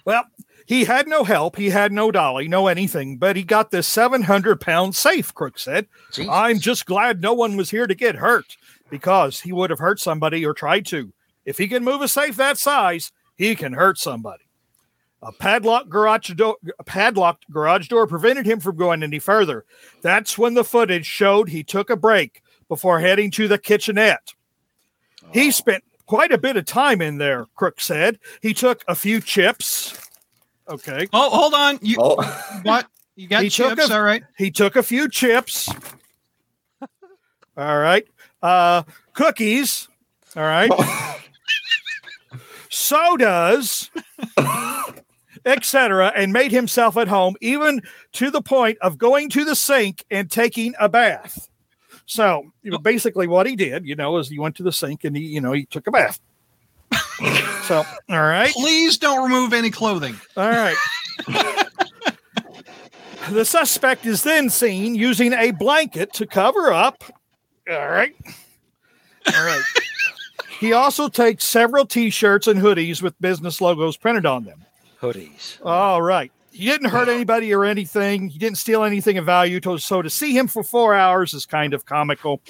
[0.05, 0.23] Well,
[0.69, 1.55] he had no help.
[1.55, 5.87] He had no dolly, no anything, but he got this 700 pound safe, Crook said.
[6.13, 6.31] Jesus.
[6.31, 8.55] I'm just glad no one was here to get hurt
[8.91, 11.11] because he would have hurt somebody or tried to.
[11.43, 14.43] If he can move a safe that size, he can hurt somebody.
[15.23, 19.65] A padlocked garage door, a padlocked garage door prevented him from going any further.
[20.03, 24.35] That's when the footage showed he took a break before heading to the kitchenette.
[25.33, 25.49] He oh.
[25.51, 28.19] spent quite a bit of time in there, Crook said.
[28.43, 30.08] He took a few chips.
[30.69, 31.07] Okay.
[31.11, 31.79] Oh, hold on.
[31.81, 32.15] You Oh,
[32.63, 32.87] what?
[33.15, 34.23] You got He took chips, a- all right.
[34.37, 35.69] He took a few chips.
[37.57, 38.07] All right.
[38.41, 38.83] Uh
[39.13, 39.87] cookies.
[40.35, 40.71] All right.
[42.69, 43.89] Sodas,
[45.45, 47.81] etc., and made himself at home, even
[48.13, 51.49] to the point of going to the sink and taking a bath.
[52.05, 55.03] So, you know, basically what he did, you know, is he went to the sink
[55.03, 56.19] and he, you know, he took a bath.
[57.63, 58.51] So, all right.
[58.53, 60.19] Please don't remove any clothing.
[60.37, 60.75] All right.
[63.29, 67.03] the suspect is then seen using a blanket to cover up.
[67.69, 68.15] All right.
[69.27, 69.63] All right.
[70.59, 74.65] he also takes several t shirts and hoodies with business logos printed on them.
[75.01, 75.63] Hoodies.
[75.63, 76.31] All right.
[76.51, 78.27] He didn't hurt anybody or anything.
[78.27, 79.59] He didn't steal anything of value.
[79.61, 82.41] To, so to see him for four hours is kind of comical.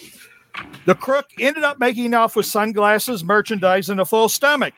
[0.86, 4.74] The crook ended up making off with sunglasses, merchandise, and a full stomach.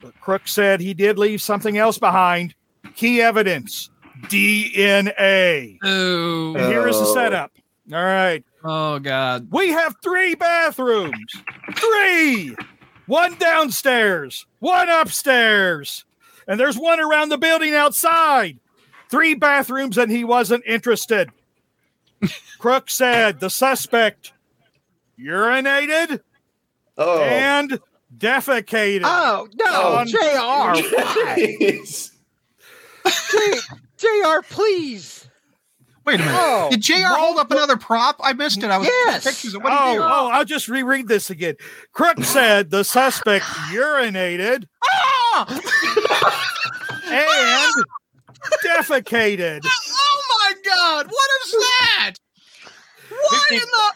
[0.00, 2.54] But Crook said he did leave something else behind
[2.96, 3.88] key evidence
[4.24, 5.78] DNA.
[5.82, 7.14] Oh, And here is the Oh.
[7.14, 7.52] setup.
[7.92, 8.44] All right.
[8.64, 9.48] oh God.
[9.50, 11.32] We have three bathrooms.
[11.76, 12.56] Three.
[13.06, 16.04] One downstairs, one upstairs.
[16.48, 18.58] And there's one around the building outside.
[19.10, 21.30] Three bathrooms, and he wasn't interested.
[22.58, 24.31] Crook said the suspect
[25.18, 26.20] urinated
[26.98, 27.20] oh.
[27.20, 27.80] and
[28.16, 29.02] defecated.
[29.04, 30.04] Oh, no, Oh.
[30.04, 30.18] JR.
[33.04, 33.12] Why?
[33.30, 33.60] J-
[33.96, 35.28] JR, please.
[36.04, 36.34] Wait a minute.
[36.36, 38.16] Oh, Did JR hold up another prop?
[38.22, 38.70] I missed it.
[38.70, 39.24] I was Yes.
[39.24, 40.00] pictures of what he Oh, did.
[40.02, 41.54] oh, I'll just reread this again.
[41.92, 45.46] Crook said the suspect urinated ah!
[47.06, 47.84] and
[48.64, 49.64] defecated.
[50.34, 51.06] Oh my God!
[51.06, 52.12] What is that?
[53.10, 53.92] What 50 in the?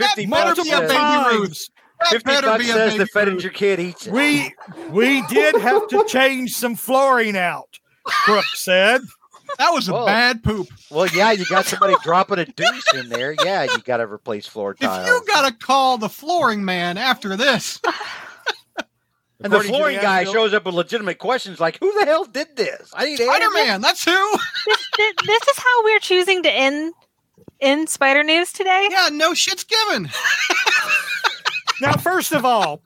[0.00, 1.34] 50 That bucks, be a says, baby times.
[1.38, 1.68] Ruth.
[2.00, 4.12] That 50 better bucks be a says baby the fed your kid eats it.
[4.12, 4.54] We
[4.90, 7.78] we did have to change some flooring out.
[8.04, 9.02] Crook said.
[9.58, 10.06] That was a Whoa.
[10.06, 10.68] bad poop.
[10.92, 13.34] well, yeah, you got somebody dropping a deuce in there.
[13.44, 15.08] Yeah, you got to replace floor If tiles.
[15.08, 17.80] you gotta call the flooring man after this,
[19.42, 22.54] and the flooring the guy shows up with legitimate questions like, "Who the hell did
[22.56, 24.12] this?" I need Spider Man, that's who.
[24.66, 26.94] this, this, this is how we're choosing to end
[27.60, 28.88] in Spider News today.
[28.90, 30.08] Yeah, no shit's given.
[31.80, 32.82] Now, first of all,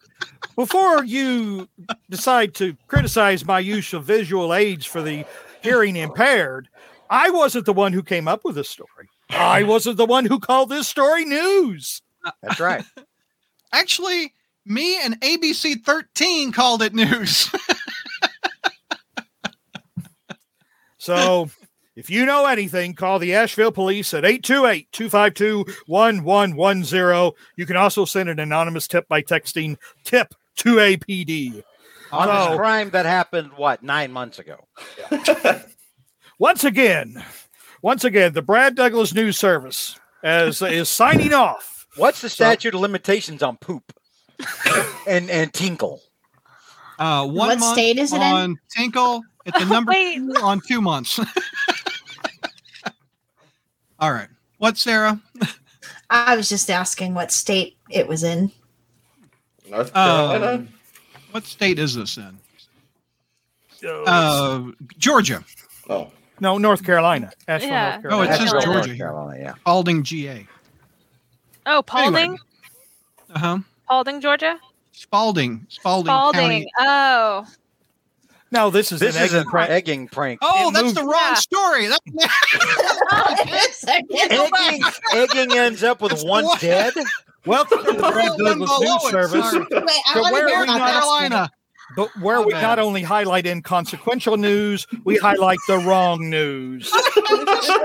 [0.55, 1.69] before you
[2.11, 5.25] decide to criticize my use of visual aids for the
[5.63, 6.69] hearing impaired,
[7.11, 9.09] I wasn't the one who came up with this story.
[9.31, 12.03] I wasn't the one who called this story news.
[12.41, 12.85] That's right.
[13.73, 14.33] Actually,
[14.65, 17.51] me and ABC 13 called it news.
[21.05, 21.51] So
[21.97, 27.33] if you know anything, call the Asheville police at 828 252 1110.
[27.57, 31.63] You can also send an anonymous tip by texting tip to APD.
[32.13, 32.51] On Oh.
[32.51, 34.67] this crime that happened, what, nine months ago?
[36.39, 37.25] Once again,
[37.81, 41.87] once again, the Brad Douglas News Service as, is signing off.
[41.97, 43.93] What's the statute of limitations on poop
[45.07, 46.01] and and tinkle?
[46.99, 48.23] Uh, one What month state is it in?
[48.23, 49.23] on Tinkle.
[49.47, 50.17] It's the number Wait.
[50.17, 51.21] two on two months.
[54.01, 54.29] All right.
[54.59, 55.21] What, Sarah?
[56.11, 58.51] I was just asking what state it was in.
[59.69, 60.47] North Carolina.
[60.47, 60.69] Um,
[61.31, 62.39] what state is this in?
[63.85, 64.63] Uh, Uh,
[64.99, 65.45] Georgia.
[65.91, 66.11] oh,
[66.41, 67.31] no, North Carolina.
[67.49, 67.91] Asheville, Yeah.
[67.91, 68.17] North Carolina.
[68.17, 68.65] Oh, it says Carolina.
[68.65, 68.97] Georgia North here.
[68.97, 69.55] Carolina, yeah.
[69.57, 70.47] Spalding, GA.
[71.67, 72.39] Oh, Paulding,
[73.35, 73.59] Uh huh.
[73.89, 74.59] Paulding, Georgia.
[74.93, 75.67] Spalding.
[75.69, 76.07] Spalding.
[76.07, 76.41] Spalding.
[76.41, 76.67] County.
[76.79, 77.47] Oh,
[78.55, 79.71] No, this is This an is egg an prank.
[79.71, 80.39] egging prank.
[80.41, 81.35] Oh, It that's moved- the wrong Yeah.
[81.35, 81.87] story.
[81.89, 82.01] That,
[83.89, 84.83] Egging,
[85.13, 86.95] egging ends up with That's one the one- dead.
[87.47, 89.53] Welcome to the Brad One Douglas News Service.
[89.53, 89.69] Wait,
[90.07, 90.93] I So where are we, about North that.
[91.01, 91.51] Carolina.
[91.97, 92.63] but where My we bad.
[92.63, 96.91] not only highlight inconsequential news, we highlight the wrong news.
[96.95, 97.69] It's.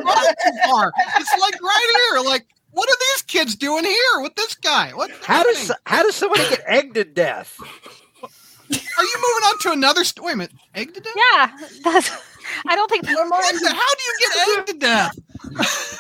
[1.18, 2.22] It's like right here.
[2.24, 4.92] Like, what are these kids doing here with this guy?
[4.94, 5.10] What?
[5.24, 7.58] How does how does somebody get egged to death?
[8.72, 10.28] Are you moving on to another story?
[10.28, 10.54] Wait a minute.
[10.76, 11.14] Egg to death?
[11.16, 11.52] yeah.
[11.84, 12.12] That's.
[12.68, 13.06] I don't think.
[13.06, 13.16] What
[13.56, 15.12] the- How do you get egg to death?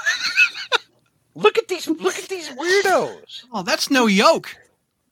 [1.35, 3.45] Look at these look at these weirdos.
[3.53, 4.53] Oh, that's no yolk.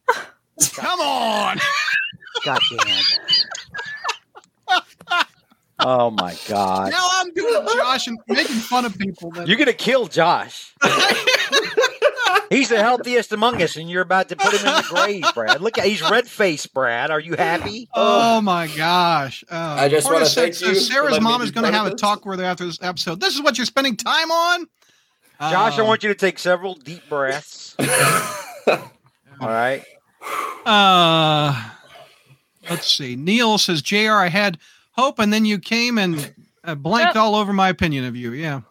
[0.74, 1.58] Come on.
[2.44, 3.04] God damn.
[5.80, 6.92] Oh my god.
[6.92, 9.32] Now I'm doing Josh and making fun of people.
[9.32, 10.74] That, You're gonna kill Josh.
[12.50, 15.60] He's the healthiest among us, and you're about to put him in the grave, Brad.
[15.60, 17.12] Look at he's red faced, Brad.
[17.12, 17.90] Are you happy?
[17.94, 19.44] Oh my gosh!
[19.52, 21.94] Uh, I just wanna Horace thank you Sarah's mom is going to part of have
[21.94, 23.20] a talk with her after this episode.
[23.20, 24.66] This is what you're spending time on,
[25.42, 27.76] Josh, I Uh, want you to take several deep breaths.
[28.68, 28.80] All
[29.42, 29.84] right.
[30.66, 31.70] Uh,
[32.70, 33.18] let's see.
[33.18, 34.14] Neil says, "Jr.
[34.14, 34.58] I had
[34.98, 36.34] hope, and then you came and
[36.64, 38.62] uh, blanked all over my opinion of you." Yeah.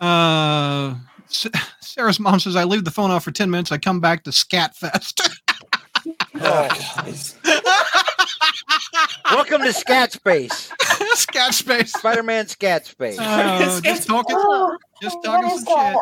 [0.00, 0.94] Uh,
[1.80, 3.72] Sarah's mom says, "I leave the phone off for ten minutes.
[3.72, 5.38] I come back to Scatfest."
[9.30, 10.72] Welcome to Scat Space,
[11.14, 11.92] Scat space.
[11.92, 13.18] Spider-Man Scat Space.
[13.18, 14.36] Uh, just talking,
[15.02, 15.66] just talking some shit.
[15.66, 15.96] hey,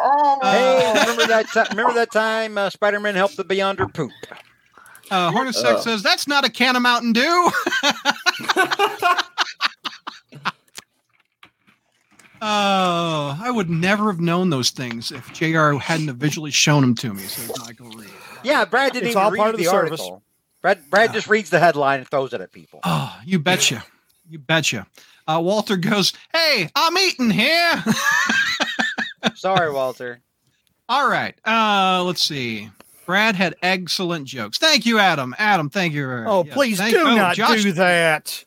[0.86, 1.46] Uh, remember that?
[1.52, 4.12] Ti- remember that time uh, Spider-Man helped the Beyonder poop?
[5.10, 5.80] Uh, Hornacek Oh.
[5.80, 7.50] says, "That's not a can of Mountain Dew."
[12.42, 16.94] Oh, I would never have known those things if JR hadn't have visually shown them
[16.96, 17.22] to me.
[17.22, 18.10] Says Michael Reed.
[18.44, 20.22] Yeah, Brad didn't It's even read part of the, the article.
[20.60, 22.80] Brad, Brad just reads the headline and throws it at people.
[22.84, 23.82] Oh, you betcha.
[24.28, 24.86] You betcha.
[25.26, 27.82] Uh, Walter goes, Hey, I'm eating here.
[29.34, 30.20] Sorry, Walter.
[30.90, 31.34] All right.
[31.44, 32.68] Uh, let's see.
[33.06, 34.58] Brad had excellent jokes.
[34.58, 35.34] Thank you, Adam.
[35.38, 36.08] Adam, thank you.
[36.26, 38.44] Oh, yes, please thank- do oh, not Josh, do that.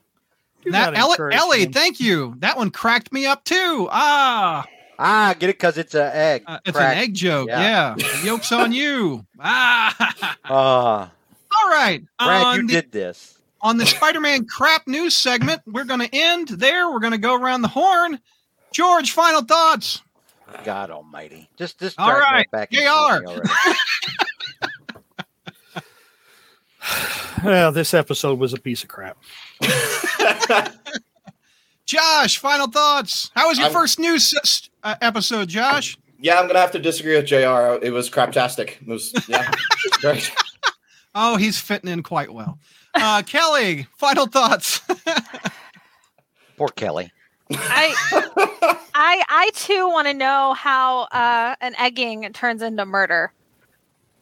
[0.64, 2.36] Do That, Ellie, Ellie, thank you.
[2.40, 3.88] That one cracked me up too.
[3.92, 4.66] Ah,
[5.02, 6.44] Ah, get it because it's an egg.
[6.46, 6.98] uh, it's Crack.
[6.98, 7.48] an egg joke.
[7.48, 7.96] Yeah.
[7.98, 8.24] Yeah.
[8.26, 9.26] Yolk's on you.
[9.40, 10.14] Ah.
[10.44, 11.12] Ah,
[11.58, 12.04] All right.
[12.20, 13.38] Brad, on you the- did this.
[13.62, 15.62] on the Spider-Man crap news segment.
[15.66, 16.92] We're going to end there.
[16.92, 18.20] We're going to go around the horn.
[18.74, 20.02] George, final thoughts.
[20.66, 21.48] God Almighty!
[21.58, 22.72] Just, just All drag that right, back.
[22.72, 23.24] they and are.
[23.24, 23.50] forth already.
[27.44, 29.18] Well, this episode was a piece of crap.
[31.86, 33.32] Josh, final thoughts.
[33.36, 35.98] How was your I'm- first news uh, episode, Josh?
[36.22, 37.84] yeah, I'm gonna have to disagree with Jr.
[37.84, 38.82] It was craptastic.
[38.82, 39.50] It was yeah,
[39.94, 40.32] great.
[41.16, 42.60] Oh, he's fitting in quite well.
[42.94, 44.82] Uh, Kelly, final thoughts.
[46.58, 47.12] Poor Kelly.
[47.52, 47.96] I,
[48.94, 53.32] I, I too want to know how uh, an egging turns into murder.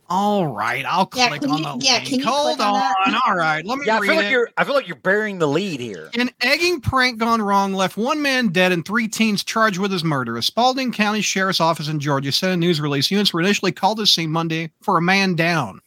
[0.09, 2.05] All right, I'll Yeah, click can on you- the yeah, link.
[2.07, 2.95] can you Hold click on that?
[3.07, 3.15] on.
[3.27, 4.31] All right, let me Yeah, I read feel like it.
[4.31, 4.49] you're.
[4.55, 6.09] I feel like you're burying the lead here.
[6.17, 10.05] An egging prank gone wrong left one man dead and three teens charged with his
[10.05, 10.37] murder.
[10.37, 13.73] A Spalding County Sheriff's Office in Georgia said in a news release units were initially
[13.73, 15.81] called to the scene Monday for a man down.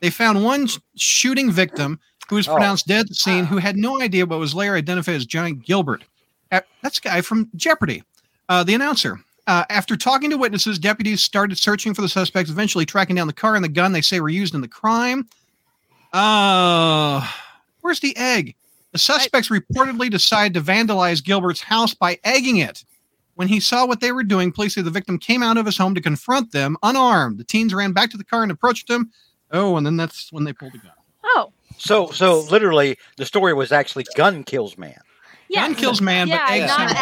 [0.00, 2.54] They found one shooting victim who was Oh.
[2.54, 5.52] pronounced dead at the scene who had no idea but was later identified as Johnny
[5.52, 6.02] Gilbert.
[6.50, 8.02] That's the guy from Jeopardy,
[8.48, 9.20] uh, the announcer.
[9.46, 13.32] Uh, after talking to witnesses, deputies started searching for the suspects, eventually tracking down the
[13.32, 15.26] car and the gun they say were used in the crime.
[16.12, 17.26] Uh,
[17.80, 18.54] where's the egg?
[18.92, 22.84] The suspects reportedly decided to vandalize Gilbert's house by egging it.
[23.34, 25.78] When he saw what they were doing, police say the victim came out of his
[25.78, 27.38] home to confront them unarmed.
[27.38, 29.10] The teens ran back to the car and approached him.
[29.50, 30.92] Oh, and then that's when they pulled the gun.
[31.24, 35.00] Oh, So, so literally, the story was actually gun kills man.
[35.48, 35.62] yeah.
[35.66, 36.96] Gun kills man, yeah, but eggs not kill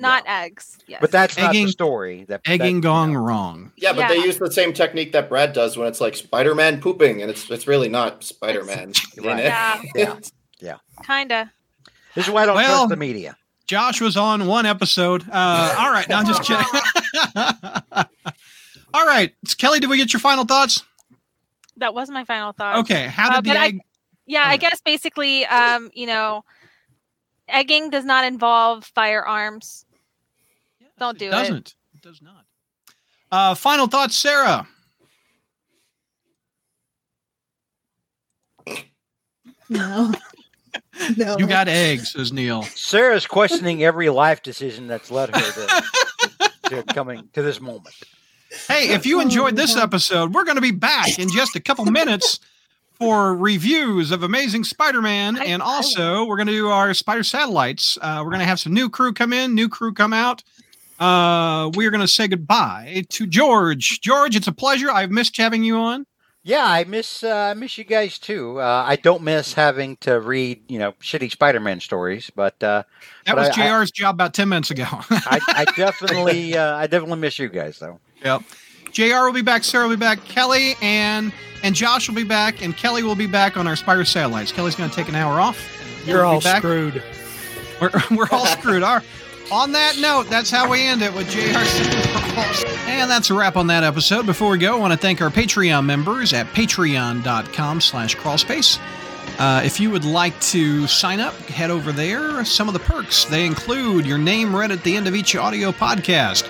[0.00, 0.12] man.
[0.12, 0.24] eggs.
[0.26, 0.78] Not eggs.
[0.86, 0.98] Yes.
[1.00, 2.24] But that's not Egging- the story.
[2.28, 3.24] That Egging that, gone you know.
[3.24, 3.72] wrong.
[3.76, 7.22] Yeah, but they use the same technique that Brad does when it's like Spider-Man pooping,
[7.22, 8.92] and it's it's really not Spider-Man.
[9.22, 9.40] Right.
[9.40, 9.90] it.
[9.94, 10.16] Yeah.
[10.62, 10.76] Yeah.
[11.04, 11.50] kinda.
[12.14, 13.36] This is why I don't Well- trust the media.
[13.66, 15.22] Josh was on one episode.
[15.30, 16.66] Uh, all right, now I'm just kidding.
[18.94, 20.82] all right, Kelly, did we get your final thoughts?
[21.76, 22.80] That was my final thought.
[22.80, 23.78] Okay, how Uh, the but I- egg?
[24.26, 26.44] Yeah, I guess basically, um, you know,
[27.48, 29.84] egging does not involve firearms.
[31.00, 31.30] Don't do it it.
[31.32, 31.74] doesn't.
[31.94, 32.44] It does not.
[33.32, 34.68] Uh, final thoughts, Sarah.
[39.68, 40.12] No.
[41.16, 41.38] no.
[41.38, 42.62] You got eggs, says Neil.
[42.62, 47.94] Sarah's questioning every life decision that's led her to, to coming to this moment.
[48.68, 51.84] Hey, if you enjoyed this episode, we're going to be back in just a couple
[51.86, 52.40] minutes
[52.98, 57.96] for reviews of Amazing Spider-Man, and also we're going to do our Spider Satellites.
[58.02, 60.42] Uh, we're going to have some new crew come in, new crew come out.
[61.00, 64.00] Uh, we are going to say goodbye to George.
[64.02, 64.90] George, it's a pleasure.
[64.90, 66.06] I've missed having you on.
[66.42, 68.60] Yeah, I miss uh, I miss you guys too.
[68.60, 72.84] Uh, I don't miss having to read you know shitty Spider-Man stories, but uh,
[73.26, 74.86] That But was I- I- JR's job about 10 minutes ago.
[74.90, 78.00] I, I definitely uh, I definitely miss you guys though.
[78.24, 78.42] Yep.
[78.90, 81.30] JR will be back, Sarah will be back, Kelly and
[81.62, 84.50] and Josh will be back, and Kelly will be back on our Spider Satellites.
[84.50, 85.58] Kelly's going to take an hour off.
[86.06, 87.02] You're We'll all screwed.
[87.82, 88.82] We're, we're all screwed.
[88.82, 89.02] Our,
[89.52, 91.58] on that note, that's how we end it with JR.
[92.88, 94.26] And that's a wrap on that episode.
[94.26, 98.78] Before we go, I want to thank our Patreon members at patreon.com slash crawlspace.
[99.38, 102.44] Uh, if you would like to sign up, head over there.
[102.44, 105.72] Some of the perks, they include your name read at the end of each audio
[105.72, 106.48] podcast.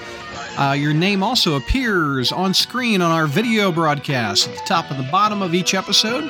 [0.59, 4.99] Uh, your name also appears on screen on our video broadcast at the top and
[4.99, 6.29] the bottom of each episode.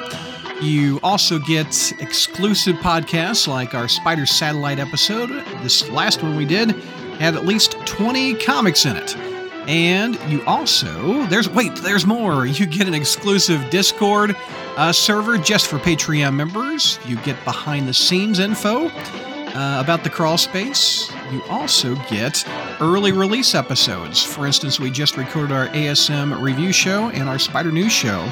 [0.61, 5.31] You also get exclusive podcasts like our Spider Satellite episode.
[5.63, 6.73] This last one we did
[7.19, 9.17] had at least 20 comics in it.
[9.67, 12.47] And you also, there's, wait, there's more.
[12.61, 14.37] You get an exclusive Discord
[14.77, 16.99] uh, server just for Patreon members.
[17.07, 21.11] You get behind the scenes info uh, about the crawl space.
[21.33, 22.45] You also get
[22.81, 24.23] early release episodes.
[24.23, 28.29] For instance, we just recorded our ASM review show and our Spider News show.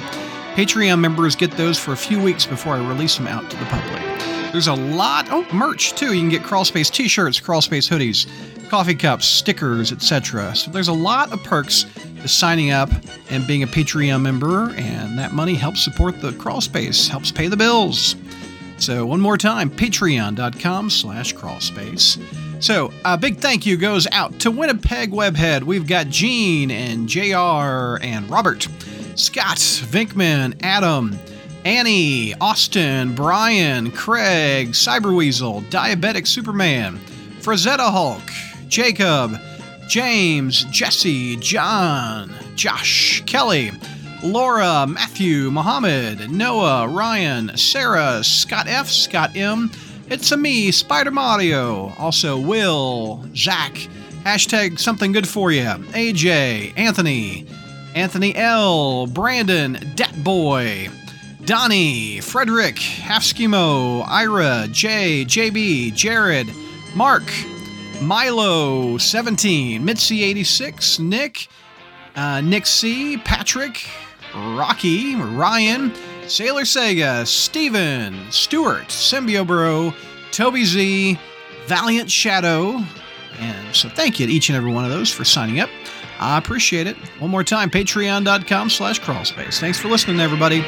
[0.59, 3.65] Patreon members get those for a few weeks before I release them out to the
[3.67, 4.03] public.
[4.51, 6.13] There's a lot, oh, merch too.
[6.13, 8.27] You can get Crawlspace t shirts, Crawlspace hoodies,
[8.69, 10.57] coffee cups, stickers, etc.
[10.57, 11.87] So there's a lot of perks
[12.23, 12.91] to signing up
[13.31, 17.57] and being a Patreon member, and that money helps support the Crawlspace, helps pay the
[17.57, 18.17] bills.
[18.79, 22.21] So one more time, patreon.com slash crawlspace.
[22.61, 25.63] So a big thank you goes out to Winnipeg Webhead.
[25.63, 28.67] We've got Gene and JR and Robert,
[29.19, 31.19] Scott, Vinkman, Adam,
[31.65, 36.99] Annie, Austin, Brian, Craig, Cyberweasel, Diabetic Superman,
[37.41, 38.23] Frazetta Hulk,
[38.69, 39.37] Jacob,
[39.89, 43.73] James, Jesse, John, Josh, Kelly,
[44.23, 49.71] Laura, Matthew, Mohammed, Noah, Ryan, Sarah, Scott F, Scott M,
[50.11, 51.93] It's a me, Spider Mario.
[51.99, 53.75] Also, Will, Zach,
[54.25, 57.47] hashtag something good for you, AJ, Anthony,
[57.95, 60.89] Anthony L, Brandon, Dat Boy,
[61.45, 66.49] Donnie, Frederick, Half Schemo, Ira, Jay, JB, Jared,
[66.95, 67.25] Mark,
[68.03, 71.49] Milo, 17, Mitzi, 86, Nick,
[72.17, 73.89] uh, Nick C, Patrick,
[74.35, 75.93] Rocky, Ryan,
[76.27, 79.95] Sailor Sega, Steven, Stuart, Symbiobro,
[80.31, 81.19] Toby Z,
[81.67, 82.81] Valiant Shadow.
[83.41, 85.71] And so thank you to each and every one of those for signing up.
[86.21, 86.97] I appreciate it.
[87.19, 89.61] One more time, patreon.com slash crawlspace.
[89.61, 90.65] Thanks for listening, everybody.